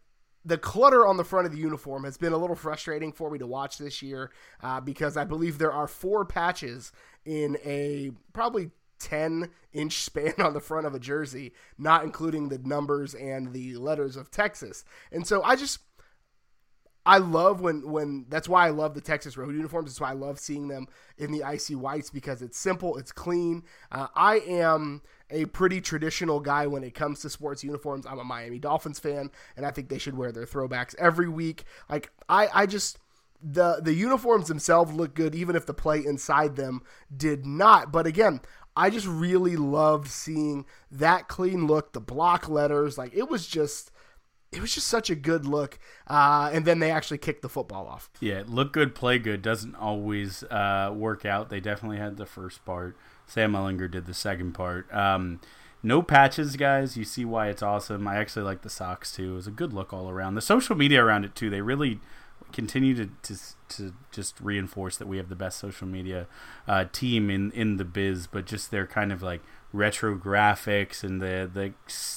the 0.44 0.58
clutter 0.58 1.06
on 1.06 1.16
the 1.16 1.24
front 1.24 1.46
of 1.46 1.52
the 1.52 1.58
uniform 1.58 2.04
has 2.04 2.16
been 2.16 2.32
a 2.32 2.36
little 2.36 2.56
frustrating 2.56 3.12
for 3.12 3.30
me 3.30 3.38
to 3.38 3.46
watch 3.46 3.76
this 3.76 4.00
year 4.00 4.30
uh, 4.62 4.80
because 4.80 5.16
I 5.16 5.24
believe 5.24 5.58
there 5.58 5.72
are 5.72 5.86
four 5.86 6.24
patches 6.24 6.92
in 7.26 7.58
a 7.62 8.12
probably 8.32 8.70
10 9.00 9.50
inch 9.72 9.98
span 10.04 10.34
on 10.38 10.54
the 10.54 10.60
front 10.60 10.86
of 10.86 10.94
a 10.94 10.98
jersey, 10.98 11.52
not 11.76 12.04
including 12.04 12.48
the 12.48 12.58
numbers 12.58 13.14
and 13.14 13.52
the 13.52 13.76
letters 13.76 14.16
of 14.16 14.30
Texas. 14.30 14.84
And 15.12 15.26
so 15.26 15.42
I 15.42 15.56
just 15.56 15.80
I 17.06 17.18
love 17.18 17.60
when 17.60 17.90
when 17.90 18.26
that's 18.28 18.48
why 18.48 18.66
I 18.66 18.70
love 18.70 18.94
the 18.94 19.00
Texas 19.00 19.36
road 19.36 19.54
uniforms. 19.54 19.90
That's 19.90 20.00
why 20.00 20.10
I 20.10 20.14
love 20.14 20.38
seeing 20.38 20.68
them 20.68 20.86
in 21.16 21.32
the 21.32 21.42
icy 21.42 21.74
whites 21.74 22.10
because 22.10 22.42
it's 22.42 22.58
simple, 22.58 22.96
it's 22.98 23.12
clean. 23.12 23.62
Uh, 23.90 24.08
I 24.14 24.40
am 24.40 25.02
a 25.30 25.46
pretty 25.46 25.80
traditional 25.80 26.40
guy 26.40 26.66
when 26.66 26.84
it 26.84 26.94
comes 26.94 27.20
to 27.20 27.30
sports 27.30 27.64
uniforms. 27.64 28.04
I'm 28.06 28.18
a 28.18 28.24
Miami 28.24 28.58
Dolphins 28.58 28.98
fan, 28.98 29.30
and 29.56 29.64
I 29.64 29.70
think 29.70 29.88
they 29.88 29.98
should 29.98 30.16
wear 30.16 30.30
their 30.30 30.46
throwbacks 30.46 30.94
every 30.98 31.28
week. 31.28 31.64
Like 31.88 32.10
I, 32.28 32.48
I 32.52 32.66
just 32.66 32.98
the 33.42 33.80
the 33.82 33.94
uniforms 33.94 34.48
themselves 34.48 34.92
look 34.92 35.14
good, 35.14 35.34
even 35.34 35.56
if 35.56 35.64
the 35.64 35.74
play 35.74 36.04
inside 36.04 36.56
them 36.56 36.82
did 37.14 37.46
not. 37.46 37.90
But 37.90 38.06
again, 38.06 38.40
I 38.76 38.90
just 38.90 39.06
really 39.06 39.56
loved 39.56 40.08
seeing 40.08 40.66
that 40.90 41.28
clean 41.28 41.66
look, 41.66 41.92
the 41.92 42.00
block 42.00 42.48
letters. 42.48 42.98
Like 42.98 43.14
it 43.14 43.30
was 43.30 43.46
just 43.46 43.90
it 44.52 44.60
was 44.60 44.74
just 44.74 44.88
such 44.88 45.10
a 45.10 45.14
good 45.14 45.46
look. 45.46 45.78
Uh, 46.06 46.50
and 46.52 46.64
then 46.64 46.78
they 46.78 46.90
actually 46.90 47.18
kicked 47.18 47.42
the 47.42 47.48
football 47.48 47.86
off. 47.86 48.10
Yeah, 48.20 48.42
look 48.46 48.72
good, 48.72 48.94
play 48.94 49.18
good 49.18 49.42
doesn't 49.42 49.74
always 49.76 50.42
uh, 50.44 50.92
work 50.94 51.24
out. 51.24 51.50
They 51.50 51.60
definitely 51.60 51.98
had 51.98 52.16
the 52.16 52.26
first 52.26 52.64
part. 52.64 52.96
Sam 53.26 53.52
Ehlinger 53.52 53.90
did 53.90 54.06
the 54.06 54.14
second 54.14 54.52
part. 54.52 54.92
Um, 54.92 55.40
no 55.82 56.02
patches, 56.02 56.56
guys. 56.56 56.96
You 56.96 57.04
see 57.04 57.24
why 57.24 57.48
it's 57.48 57.62
awesome. 57.62 58.06
I 58.06 58.16
actually 58.16 58.42
like 58.42 58.62
the 58.62 58.70
socks 58.70 59.12
too. 59.12 59.32
It 59.32 59.36
was 59.36 59.46
a 59.46 59.52
good 59.52 59.72
look 59.72 59.92
all 59.92 60.10
around. 60.10 60.34
The 60.34 60.42
social 60.42 60.76
media 60.76 61.02
around 61.02 61.24
it 61.24 61.34
too. 61.34 61.48
They 61.48 61.62
really 61.62 62.00
continue 62.52 62.94
to 62.96 63.08
to, 63.22 63.36
to 63.68 63.94
just 64.10 64.40
reinforce 64.40 64.96
that 64.96 65.06
we 65.06 65.16
have 65.16 65.28
the 65.28 65.36
best 65.36 65.58
social 65.58 65.86
media 65.86 66.26
uh, 66.66 66.86
team 66.92 67.30
in 67.30 67.50
in 67.52 67.76
the 67.76 67.84
biz. 67.84 68.26
But 68.26 68.46
just 68.46 68.70
their 68.70 68.86
kind 68.86 69.12
of 69.12 69.22
like 69.22 69.40
retro 69.72 70.16
graphics 70.16 71.04
and 71.04 71.20
the 71.20 71.50
the 71.52 71.72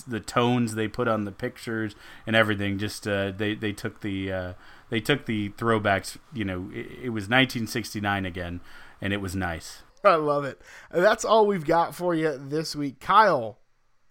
the 0.07 0.19
tones 0.19 0.75
they 0.75 0.87
put 0.87 1.07
on 1.07 1.25
the 1.25 1.31
pictures 1.31 1.95
and 2.25 2.35
everything. 2.35 2.77
Just 2.77 3.07
uh, 3.07 3.31
they 3.31 3.55
they 3.55 3.71
took 3.71 4.01
the 4.01 4.31
uh, 4.31 4.53
they 4.89 4.99
took 4.99 5.25
the 5.25 5.49
throwbacks. 5.49 6.17
You 6.33 6.45
know, 6.45 6.69
it, 6.73 6.87
it 7.03 7.09
was 7.09 7.23
1969 7.23 8.25
again, 8.25 8.61
and 9.01 9.13
it 9.13 9.21
was 9.21 9.35
nice. 9.35 9.83
I 10.03 10.15
love 10.15 10.43
it. 10.45 10.61
That's 10.91 11.23
all 11.23 11.45
we've 11.45 11.65
got 11.65 11.95
for 11.95 12.13
you 12.13 12.37
this 12.37 12.75
week. 12.75 12.99
Kyle, 12.99 13.59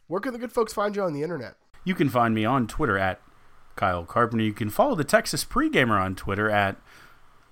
where 0.07 0.21
can 0.21 0.33
the 0.33 0.39
good 0.39 0.53
folks 0.53 0.73
find 0.73 0.97
you 0.97 1.03
on 1.03 1.13
the 1.13 1.23
internet? 1.23 1.57
You 1.85 1.95
can 1.95 2.09
find 2.09 2.35
me 2.35 2.45
on 2.45 2.67
Twitter 2.67 2.97
at 2.97 3.21
Kyle 3.77 4.05
Carpenter. 4.05 4.45
You 4.45 4.53
can 4.53 4.71
follow 4.71 4.95
the 4.95 5.05
Texas 5.05 5.45
Pregamer 5.45 6.01
on 6.01 6.15
Twitter 6.15 6.49
at 6.49 6.77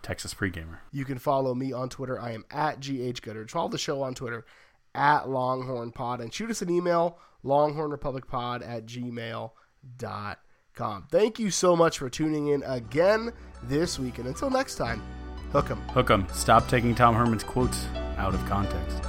Texas 0.03 0.32
Pregamer. 0.32 0.78
You 0.93 1.05
can 1.05 1.18
follow 1.18 1.55
me 1.55 1.72
on 1.72 1.88
Twitter. 1.88 2.18
I 2.18 2.32
am 2.32 2.45
at 2.51 2.80
GH 2.80 3.20
Goodrich. 3.22 3.51
Follow 3.51 3.68
the 3.68 3.78
show 3.78 4.03
on 4.03 4.14
Twitter 4.14 4.47
at 4.95 5.28
Longhorn 5.28 5.93
Pod 5.93 6.20
and 6.20 6.32
shoot 6.32 6.51
us 6.51 6.62
an 6.62 6.70
email, 6.70 7.18
longhornrepublicpod 7.45 8.66
at 8.66 8.86
gmail.com. 8.86 9.57
Thank 11.11 11.38
you 11.38 11.51
so 11.51 11.76
much 11.76 11.99
for 11.99 12.09
tuning 12.11 12.49
in 12.49 12.62
again 12.64 13.32
this 13.62 13.99
week. 13.99 14.18
And 14.18 14.26
until 14.28 14.51
next 14.51 14.76
time, 14.76 15.03
hook 15.53 15.70
'em. 15.70 15.80
Hook 15.88 16.11
'em. 16.11 16.26
Stop 16.32 16.68
taking 16.68 16.95
Tom 16.95 17.14
Herman's 17.14 17.45
quotes 17.45 17.86
out 18.16 18.34
of 18.34 18.45
context. 18.47 19.03